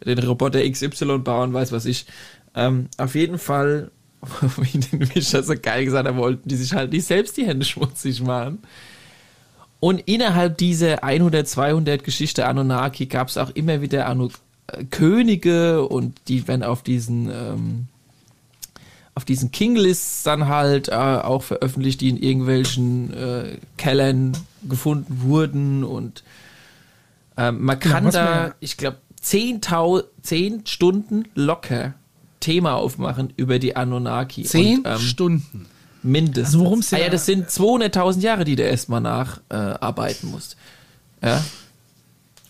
[0.06, 2.06] den Roboter XY bauen, weiß was ich.
[2.53, 3.91] Ähm, auf jeden Fall,
[4.57, 7.65] wie den Mischer so geil gesagt hat, wollten die sich halt nicht selbst die Hände
[7.65, 8.60] schmutzig machen.
[9.80, 14.30] Und innerhalb dieser 100, 200 Geschichte Anunnaki gab es auch immer wieder Anu äh,
[14.89, 17.87] Könige und die werden auf diesen ähm,
[19.13, 24.35] auf diesen Kinglists dann halt äh, auch veröffentlicht, die in irgendwelchen äh, Kellern
[24.67, 26.23] gefunden wurden und
[27.37, 29.61] ähm, man kann was da, wir- ich glaube, 10,
[30.21, 31.93] 10 Stunden locker
[32.41, 34.43] Thema aufmachen über die Anunnaki.
[34.43, 35.65] Zehn und, ähm, Stunden.
[36.03, 36.53] Mindestens.
[36.55, 40.57] Also worum's ah, ja- ja, das sind 200.000 Jahre, die du erstmal nacharbeiten äh, musst.
[41.23, 41.43] Ja.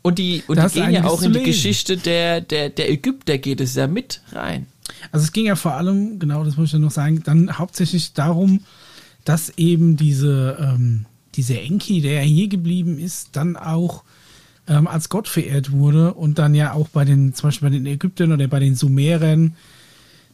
[0.06, 1.42] Und die, und Da die gehen ja auch in die.
[1.42, 4.68] Geschichte der, der, der Ägypter, geht es ja mit rein.
[5.12, 8.14] Also es ging ja vor allem, genau, das muss ich ja noch sagen, dann hauptsächlich
[8.14, 8.60] darum,
[9.24, 14.04] dass eben diese, ähm, diese Enki, der ja hier geblieben ist, dann auch
[14.68, 17.88] ähm, als Gott verehrt wurde und dann ja auch bei den, zum Beispiel bei den
[17.88, 19.56] Ägyptern oder bei den Sumerern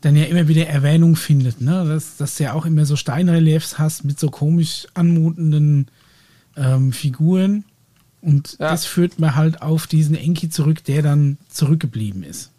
[0.01, 1.85] dann ja immer wieder Erwähnung findet, ne?
[1.87, 5.87] Dass, dass du ja auch immer so Steinreliefs hast mit so komisch anmutenden
[6.57, 7.63] ähm, Figuren.
[8.21, 8.69] Und Ja.
[8.71, 12.51] das führt man halt auf diesen Enki zurück, der dann zurückgeblieben ist.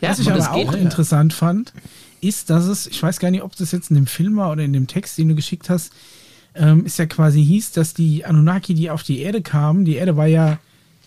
[0.00, 1.72] Was ich aber auch geht- interessant fand,
[2.20, 4.62] ist, dass es, ich weiß gar nicht, ob das jetzt in dem Film war oder
[4.62, 5.92] in dem Text, den du geschickt hast,
[6.54, 10.16] ähm, ist ja quasi hieß, dass die Anunnaki, die auf die Erde kamen, die Erde
[10.16, 10.58] war ja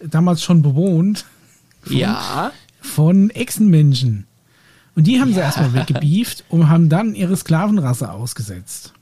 [0.03, 1.25] damals schon bewohnt
[1.89, 2.51] Ja,
[2.81, 4.25] von Echsenmenschen.
[4.95, 8.93] Und die haben sie erstmal weggebieft und haben dann ihre Sklavenrasse ausgesetzt.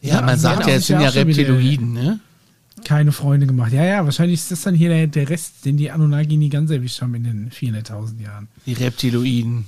[0.00, 2.20] Ja, Ja, man sagt ja, es sind ja ja Reptiloiden, ne?
[2.84, 3.72] Keine Freunde gemacht.
[3.72, 6.70] Ja, ja, wahrscheinlich ist das dann hier der, der Rest, den die Anunnaki nie ganz
[6.70, 8.48] erwischt haben in den 400.000 Jahren.
[8.66, 9.66] Die Reptiloiden.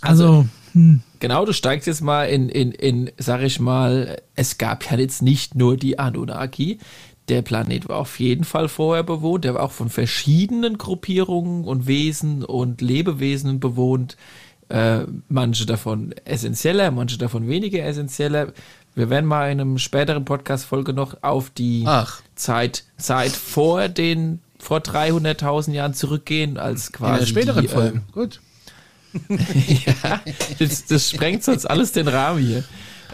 [0.00, 4.90] Also, hm, genau, du steigst jetzt mal in, in, in, sag ich mal, es gab
[4.90, 6.78] ja jetzt nicht nur die Anunnaki.
[7.28, 9.44] Der Planet war auf jeden Fall vorher bewohnt.
[9.44, 14.16] Der war auch von verschiedenen Gruppierungen und Wesen und Lebewesen bewohnt.
[14.68, 18.52] Äh, manche davon essentieller, manche davon weniger essentieller.
[18.96, 22.22] Wir werden mal in einem späteren Podcast-Folge noch auf die Ach.
[22.34, 27.96] Zeit, Zeit vor den, vor 300.000 Jahren zurückgehen, als In quasi der späteren die, Folge.
[27.98, 28.40] ähm, Gut.
[29.28, 30.20] ja,
[30.58, 32.64] das, das sprengt sonst alles den Rahmen hier.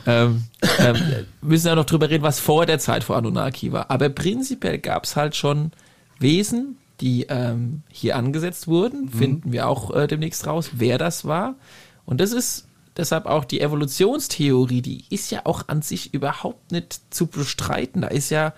[0.07, 0.45] Ähm,
[0.79, 0.97] ähm,
[1.41, 3.91] müssen ja noch drüber reden, was vor der Zeit vor Anunnaki war.
[3.91, 5.73] Aber prinzipiell gab es halt schon
[6.21, 9.09] Wesen, die ähm, hier angesetzt wurden.
[9.09, 11.57] Finden wir auch äh, demnächst raus, wer das war.
[12.05, 17.01] Und das ist deshalb auch die Evolutionstheorie, die ist ja auch an sich überhaupt nicht
[17.11, 18.03] zu bestreiten.
[18.03, 18.55] Da ist ja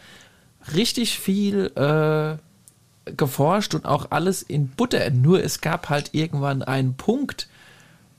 [0.74, 5.10] richtig viel äh, geforscht und auch alles in Butter.
[5.10, 7.48] Nur es gab halt irgendwann einen Punkt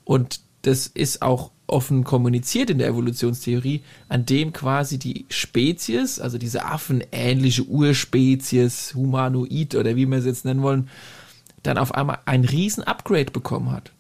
[0.04, 6.38] und das ist auch offen kommuniziert in der Evolutionstheorie, an dem quasi die Spezies, also
[6.38, 10.90] diese affenähnliche Urspezies, Humanoid oder wie wir es jetzt nennen wollen,
[11.64, 13.92] dann auf einmal ein riesen Upgrade bekommen hat.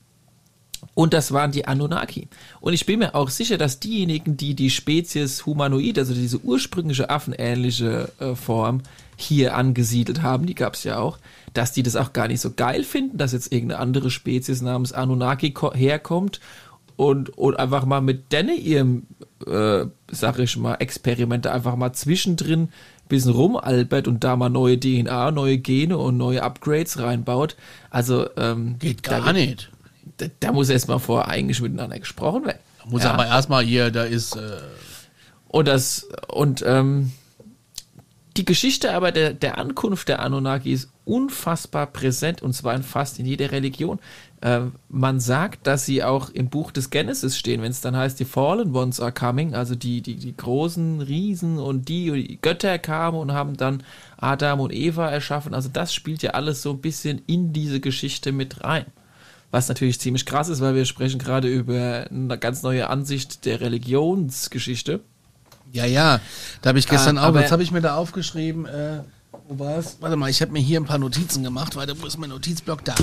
[0.96, 2.30] Und das waren die Anunnaki.
[2.62, 7.10] Und ich bin mir auch sicher, dass diejenigen, die die Spezies Humanoid, also diese ursprüngliche
[7.10, 8.82] affenähnliche äh, Form,
[9.18, 11.20] hier angesiedelt haben, die gab es ja auch,
[11.54, 14.94] dass die das auch gar nicht so geil finden, dass jetzt irgendeine andere Spezies namens
[14.94, 16.40] Anunnaki herkommt
[16.96, 19.04] und, und einfach mal mit denen ihrem,
[19.46, 22.70] äh, sag ich mal, Experimente einfach mal zwischendrin ein
[23.10, 27.56] bisschen rumalbert und da mal neue DNA, neue Gene und neue Upgrades reinbaut.
[27.90, 29.70] Also, ähm, Geht gar da, nicht.
[30.18, 32.60] Da, da muss erstmal vorher eigentlich miteinander gesprochen werden.
[32.84, 33.12] Da muss Ja.
[33.14, 34.36] aber erstmal hier, da ist.
[34.36, 34.58] Äh,
[35.48, 37.12] Und das, und ähm,
[38.38, 43.20] die Geschichte aber der, der Ankunft der Anunnaki ist unfassbar präsent und zwar in fast
[43.20, 44.00] in jeder Religion.
[44.42, 48.20] Äh, man sagt, dass sie auch im Buch des Genesis stehen, wenn es dann heißt,
[48.20, 52.78] die Fallen Ones are coming, also die, die, die großen Riesen und die, die Götter
[52.78, 53.84] kamen und haben dann
[54.18, 55.54] Adam und Eva erschaffen.
[55.54, 58.86] Also das spielt ja alles so ein bisschen in diese Geschichte mit rein.
[59.56, 63.61] Was natürlich ziemlich krass ist, weil wir sprechen gerade über eine ganz neue Ansicht der
[63.61, 64.99] Religionsgeschichte.
[65.72, 66.19] ja, ja.
[66.61, 67.34] Da habe ich gestern Ah, auch.
[67.34, 68.65] Was habe ich mir da aufgeschrieben?
[68.65, 68.99] Äh,
[69.48, 69.95] wo war's?
[70.02, 71.77] Warte mal, ich habe mir hier ein paar Notizen gemacht.
[71.77, 72.95] Warte, wo ist mein Notizblock da?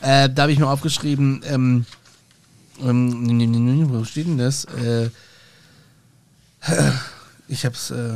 [0.00, 1.42] Äh, da habe ich mir aufgeschrieben.
[1.46, 1.84] Ähm,
[2.82, 4.64] ähm, wo steht denn das?
[4.64, 5.10] Äh,
[7.46, 7.90] ich hab's.
[7.90, 8.14] Äh,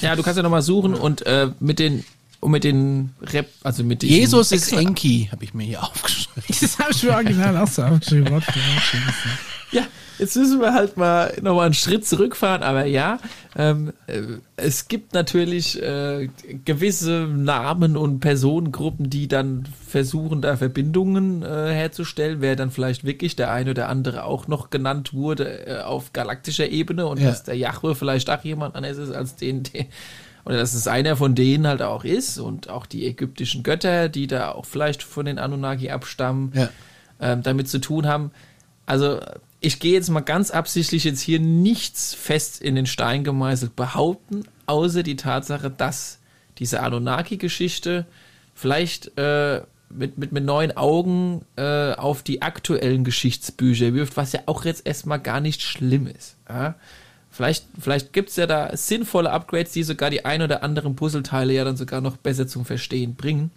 [0.00, 2.04] Ja, du kannst ja nochmal suchen und äh, mit den
[2.42, 6.42] und mit den Rap, also mit Jesus ist extra- Enki, habe ich mir hier aufgeschrieben.
[6.60, 8.42] Das habe ich mir original auch so aufgeschrieben.
[9.70, 9.82] Ja,
[10.18, 13.18] jetzt müssen wir halt mal nochmal einen Schritt zurückfahren, aber ja,
[13.56, 14.20] ähm, äh,
[14.56, 16.28] es gibt natürlich äh,
[16.64, 23.36] gewisse Namen und Personengruppen, die dann versuchen, da Verbindungen äh, herzustellen, wer dann vielleicht wirklich
[23.36, 27.30] der eine oder andere auch noch genannt wurde äh, auf galaktischer Ebene und Ja.
[27.30, 29.86] dass der Jahwe vielleicht auch jemand anderes ist als den, den
[30.44, 34.26] oder dass es einer von denen halt auch ist und auch die ägyptischen Götter, die
[34.26, 36.68] da auch vielleicht von den Anunnaki abstammen Ja.
[37.20, 38.30] ähm, damit zu tun haben.
[38.86, 39.20] Also
[39.60, 44.44] ich gehe jetzt mal ganz absichtlich jetzt hier nichts fest in den Stein gemeißelt behaupten,
[44.66, 46.18] außer die Tatsache, dass
[46.58, 48.06] diese Anunnaki-Geschichte
[48.54, 54.40] vielleicht äh, mit, mit, mit neuen Augen äh, auf die aktuellen Geschichtsbücher wirft, was ja
[54.46, 56.36] auch jetzt erstmal gar nicht schlimm ist.
[56.48, 56.74] Ja?
[57.32, 61.54] Vielleicht, vielleicht gibt es ja da sinnvolle Upgrades, die sogar die ein oder anderen Puzzleteile
[61.54, 63.50] ja dann sogar noch besser zum Verstehen bringen.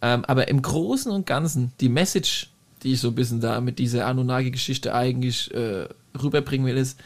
[0.00, 2.50] Ähm, aber im Großen und Ganzen, die Message,
[2.84, 5.88] die ich so ein bisschen da mit dieser Anunnaki-Geschichte eigentlich äh,
[6.22, 7.00] rüberbringen will, ist,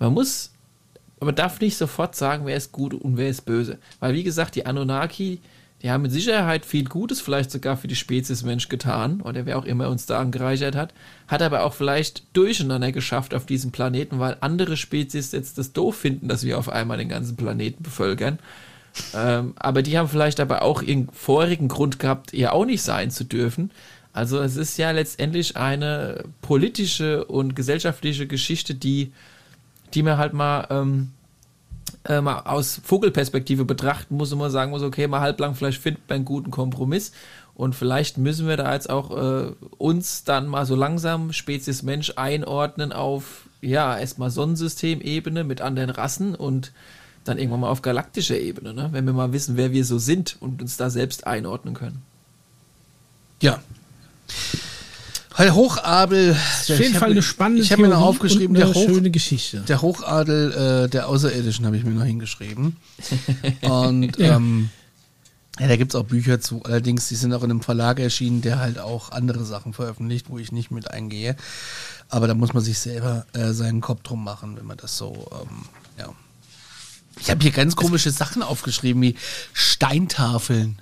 [0.00, 0.50] man muss,
[1.20, 3.78] man darf nicht sofort sagen, wer ist gut und wer ist böse.
[4.00, 5.40] Weil, wie gesagt, die Anunnaki,
[5.92, 9.64] haben mit Sicherheit viel Gutes vielleicht sogar für die Spezies Mensch getan oder wer auch
[9.64, 10.94] immer uns da angereichert hat,
[11.28, 15.96] hat aber auch vielleicht Durcheinander geschafft auf diesem Planeten, weil andere Spezies jetzt das doof
[15.96, 18.38] finden, dass wir auf einmal den ganzen Planeten bevölkern.
[19.14, 23.10] Ähm, aber die haben vielleicht aber auch ihren vorigen Grund gehabt, ihr auch nicht sein
[23.10, 23.70] zu dürfen.
[24.12, 29.12] Also es ist ja letztendlich eine politische und gesellschaftliche Geschichte, die,
[29.92, 31.10] die man halt mal, ähm,
[32.04, 36.08] äh, mal aus Vogelperspektive betrachten muss und man sagen muss, okay, mal halblang vielleicht findet
[36.08, 37.12] man einen guten Kompromiss
[37.54, 42.12] und vielleicht müssen wir da jetzt auch äh, uns dann mal so langsam Spezies Mensch
[42.16, 46.72] einordnen auf, ja, erstmal Sonnensystemebene mit anderen Rassen und
[47.24, 48.88] dann irgendwann mal auf galaktischer Ebene, ne?
[48.92, 52.02] wenn wir mal wissen, wer wir so sind und uns da selbst einordnen können.
[53.40, 53.60] Ja.
[55.36, 56.32] Herr Hochabel.
[56.32, 59.60] Auf jeden Fall eine spannende Ich habe mir noch aufgeschrieben, der, eine Hoch, schöne Geschichte.
[59.60, 62.76] der Hochadel äh, der Außerirdischen habe ich mir noch hingeschrieben.
[63.62, 64.36] Und Ja.
[64.36, 64.70] ähm,
[65.60, 66.62] ja, da gibt's auch Bücher zu.
[66.64, 70.38] Allerdings, die sind auch in einem Verlag erschienen, der halt auch andere Sachen veröffentlicht, wo
[70.38, 71.36] ich nicht mit eingehe.
[72.08, 75.28] Aber da muss man sich selber äh, seinen Kopf drum machen, wenn man das so,
[75.32, 75.64] ähm,
[75.98, 76.12] ja.
[77.20, 79.14] Ich habe hier ganz komische Sachen aufgeschrieben, wie
[79.52, 80.80] Steintafeln.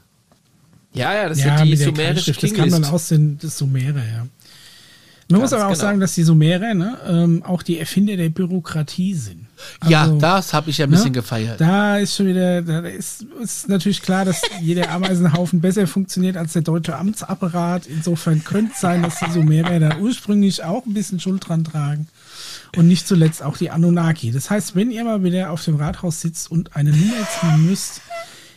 [0.94, 4.26] Ja, ja, das ja, sind die sumerische Keilschrift, Das kam dann aus den Sumerer, ja.
[5.32, 5.80] Man muss aber auch genau.
[5.80, 9.46] sagen, dass die Sumerer ne, ähm, auch die Erfinder der Bürokratie sind.
[9.86, 11.60] ja, Also, das habe ich ja ein bisschen ne, gefeiert.
[11.60, 16.52] Da ist schon wieder, da ist, ist natürlich klar, dass jeder Ameisenhaufen besser funktioniert als
[16.52, 17.86] der deutsche Amtsapparat.
[17.86, 22.08] Insofern könnte es sein, dass die Sumerer da ursprünglich auch ein bisschen Schuld dran tragen.
[22.76, 24.32] Und nicht zuletzt auch die Anunnaki.
[24.32, 28.00] Das heißt, wenn ihr mal wieder auf dem Rathaus sitzt und eine Nummer ziehen müsst,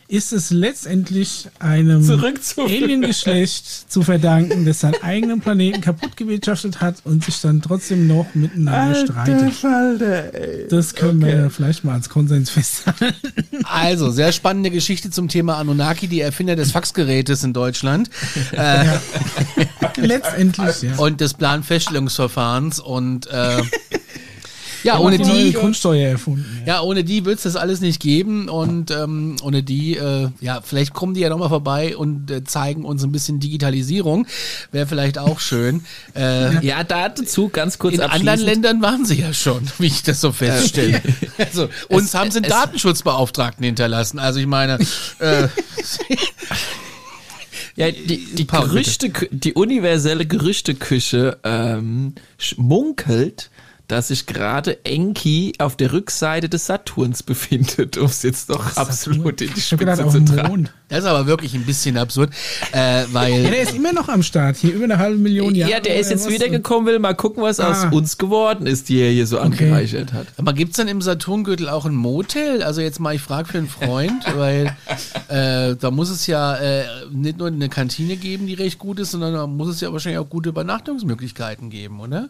[0.08, 2.08] ist es letztendlich einem
[2.58, 8.28] Aliengeschlecht zu verdanken, das seinen eigenen Planeten kaputt gewirtschaftet hat und sich dann trotzdem noch
[8.36, 9.54] miteinander streitet.
[9.54, 10.32] Falter.
[10.70, 11.34] Das können Okay.
[11.44, 13.16] wir vielleicht mal als Konsens festhalten.
[13.64, 18.10] Also, sehr spannende Geschichte zum Thema Anunnaki, die Erfinder des Faxgerätes in Deutschland
[18.52, 18.86] äh,
[19.98, 20.96] Letztendlich, ja.
[20.98, 23.58] und des Planfeststellungsverfahrens und äh,
[24.86, 26.46] ja, ohne die neue die Grundsteuer erfunden.
[26.66, 26.76] Ja.
[26.76, 30.62] Ja, ohne die wird es das alles nicht geben und ähm, ohne die, äh, ja,
[30.64, 34.28] vielleicht kommen die ja nochmal vorbei und äh, zeigen uns ein bisschen Digitalisierung.
[34.72, 35.84] Wäre vielleicht auch schön.
[36.16, 38.40] Äh, Ja, dazu ganz kurz in anderen.
[38.40, 41.02] Ländern waren sie ja schon, wie ich das so feststelle.
[41.38, 44.20] also, uns haben sie einen es- Datenschutzbeauftragten hinterlassen.
[44.20, 44.78] Also ich meine,
[45.20, 45.48] äh,
[47.78, 52.14] Ja, die, die Gerüchte, die universelle Gerüchteküche ähm,
[52.56, 53.50] munkelt,
[53.88, 59.42] dass sich gerade Enki auf der Rückseite des Saturns befindet, um es jetzt doch absolut
[59.42, 60.34] in die Spitze zu.
[60.34, 60.74] Mond.
[60.90, 62.32] das ist aber wirklich ein bisschen absurd,
[62.74, 64.58] äh, Ja, weil der ist immer noch am Start.
[64.58, 65.72] Hier über eine halbe Million Jahre.
[65.72, 67.70] Ja, der ist jetzt wiedergekommen, will mal gucken, was Ah.
[67.88, 70.28] aus uns geworden ist, die er hier so angereichert hat.
[70.38, 72.64] Aber gibt's dann im Saturngürtel auch ein Motel?
[72.64, 74.76] Also jetzt mal, ich frage für einen Freund, weil
[75.28, 79.12] äh, da muss es ja äh, nicht nur eine Kantine geben, die recht gut ist,
[79.12, 82.30] sondern da muss es ja wahrscheinlich auch gute Übernachtungsmöglichkeiten geben, oder?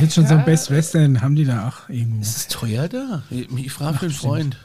[0.00, 2.22] Jetzt schon so ein Best Western haben die da auch irgendwo.
[2.22, 3.22] Ist es teuer da?
[3.30, 4.56] Ich, ich frage für einen Freund.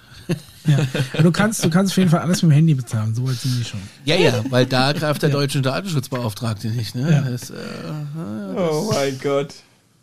[0.65, 0.79] Ja.
[1.13, 3.15] Aber du kannst, du kannst auf jeden Fall alles mit dem Handy bezahlen.
[3.15, 3.79] So weit sind die schon.
[4.03, 7.09] Ja, ja, weil da greift der deutsche Datenschutzbeauftragte nicht, ne?
[7.09, 7.21] Ja.
[7.21, 7.53] Das, äh,
[8.57, 9.53] Oh mein Gott.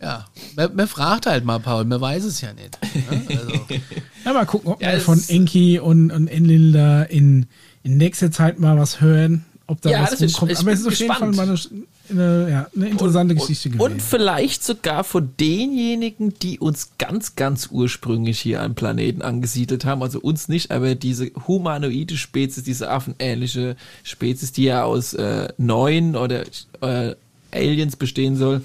[0.01, 0.24] ja,
[0.56, 2.78] man, man fragt halt mal, Paul, man weiß es ja nicht.
[3.11, 3.23] Ne?
[3.28, 3.52] Also,
[4.24, 7.47] Ja, mal gucken, ob Ja, wir von Enki und, und Enlil in,
[7.82, 9.44] in nächster Zeit mal was hören.
[9.66, 10.52] Ob da Ja, was das ist- rumkommt.
[10.52, 11.59] ich Aber es ist auf jeden Fall mal eine,
[12.10, 13.93] eine, ja, eine interessante Geschichte gewesen.
[13.93, 20.02] Und vielleicht sogar von denjenigen, die uns ganz, ganz ursprünglich hier am Planeten angesiedelt haben.
[20.02, 26.16] Also uns nicht, aber diese humanoide Spezies, diese affenähnliche Spezies, die ja aus äh, neuen
[26.16, 26.44] oder
[26.81, 27.14] äh,
[27.52, 28.62] Aliens bestehen soll,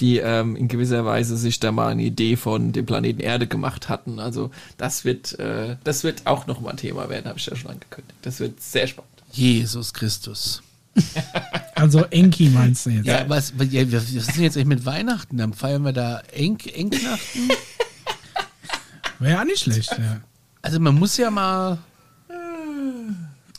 [0.00, 3.88] die ähm, in gewisser Weise sich da mal eine Idee von dem Planeten Erde gemacht
[3.88, 4.20] hatten.
[4.20, 7.70] Also das wird, äh, das wird auch nochmal ein Thema werden, habe ich ja schon
[7.70, 8.16] angekündigt.
[8.22, 9.10] Das wird sehr spannend.
[9.32, 10.62] Jesus Christus.
[11.74, 13.06] Also Enki meinst du jetzt?
[13.06, 15.36] Ja, was, was, ja, was ist denn jetzt eigentlich mit Weihnachten?
[15.36, 17.48] Dann feiern wir da Enk, Enknachten?
[19.20, 20.20] Wäre ja nicht schlecht, ja.
[20.60, 21.78] Also man muss ja mal.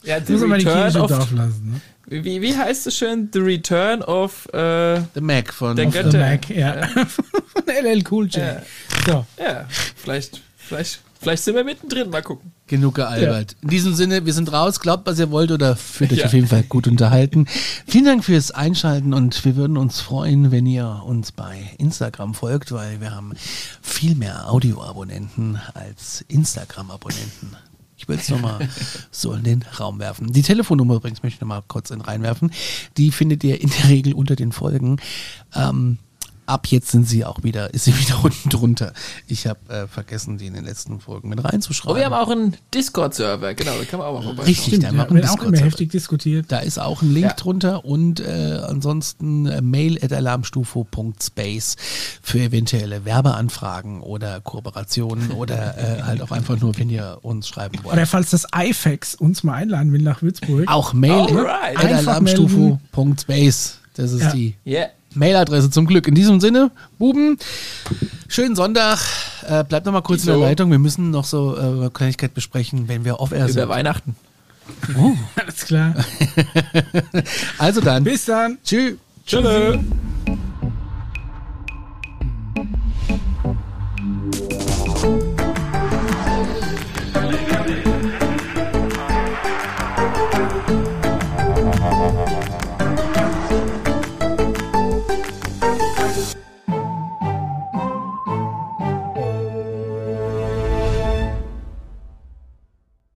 [0.04, 1.72] Ja, the Muss man mal die return Kirche drauf lassen.
[1.72, 1.82] Ne?
[2.24, 3.30] wie, wie heißt es schön?
[3.32, 5.76] The Return of äh, The Mac von.
[5.76, 6.18] Der The Götter.
[6.18, 6.88] Mac, ja.
[7.48, 8.38] Von LL Cool J.
[8.38, 8.62] Ja.
[9.06, 9.26] So.
[9.42, 12.52] Ja, vielleicht, vielleicht, vielleicht sind wir mittendrin, mal gucken.
[12.70, 13.56] Genug gealbert.
[13.62, 14.80] In diesem Sinne, wir sind raus.
[14.80, 16.26] Glaubt, was ihr wollt oder fühlt euch Ja.
[16.26, 17.48] auf jeden Fall gut unterhalten.
[17.88, 22.72] Vielen Dank fürs Einschalten und wir würden uns freuen, wenn ihr uns bei Instagram folgt,
[22.72, 23.34] weil wir haben
[23.82, 27.56] viel mehr Audioabonnenten als Instagram-Abonnenten.
[27.98, 28.70] Ich will es nochmal
[29.12, 30.32] so in den Raum werfen.
[30.32, 32.52] Die Telefonnummer übrigens möchte ich nochmal kurz in reinwerfen.
[32.98, 34.98] Die findet ihr in der Regel unter den Folgen.
[35.56, 35.98] Ähm,
[36.50, 38.94] ab jetzt sind sie auch wieder, ist sie wieder unten drunter.
[39.28, 41.94] Ich habe äh, vergessen, die in den letzten Folgen mit reinzuschreiben.
[41.94, 44.44] Oh, wir haben auch einen Discord-Server, genau, da kann man auch mal vorbei.
[44.44, 46.46] Richtig, da haben ja, wir auch immer heftig diskutiert.
[46.50, 47.34] Da ist auch ein Link Ja.
[47.34, 51.76] drunter und äh, ansonsten äh, mail at alarmstufo.space
[52.22, 57.78] für eventuelle Werbeanfragen oder Kooperationen oder äh, halt auch einfach nur, wenn ihr uns schreiben
[57.84, 57.94] wollt.
[57.94, 60.68] Oder falls das IFAX uns mal einladen will nach Würzburg.
[60.68, 61.78] auch mail Alright.
[61.78, 63.78] at Einfach alarmstufo.space.
[63.96, 64.32] Das ist Ja.
[64.32, 64.90] die Yeah.
[65.16, 66.08] Mailadresse zum Glück.
[66.08, 67.38] In diesem Sinne, Buben,
[68.28, 69.00] schönen Sonntag.
[69.48, 70.46] Äh, bleibt noch mal kurz in der Wieso?
[70.46, 70.72] Leitung.
[70.72, 73.70] Wir müssen noch so äh, Kleinigkeit besprechen, wenn wir off-air Über sind.
[73.70, 74.16] Weihnachten.
[75.36, 75.96] Alles klar.
[77.58, 78.58] Also dann, Bis dann.
[78.64, 78.96] tschüss.
[79.26, 79.80] Tschüss.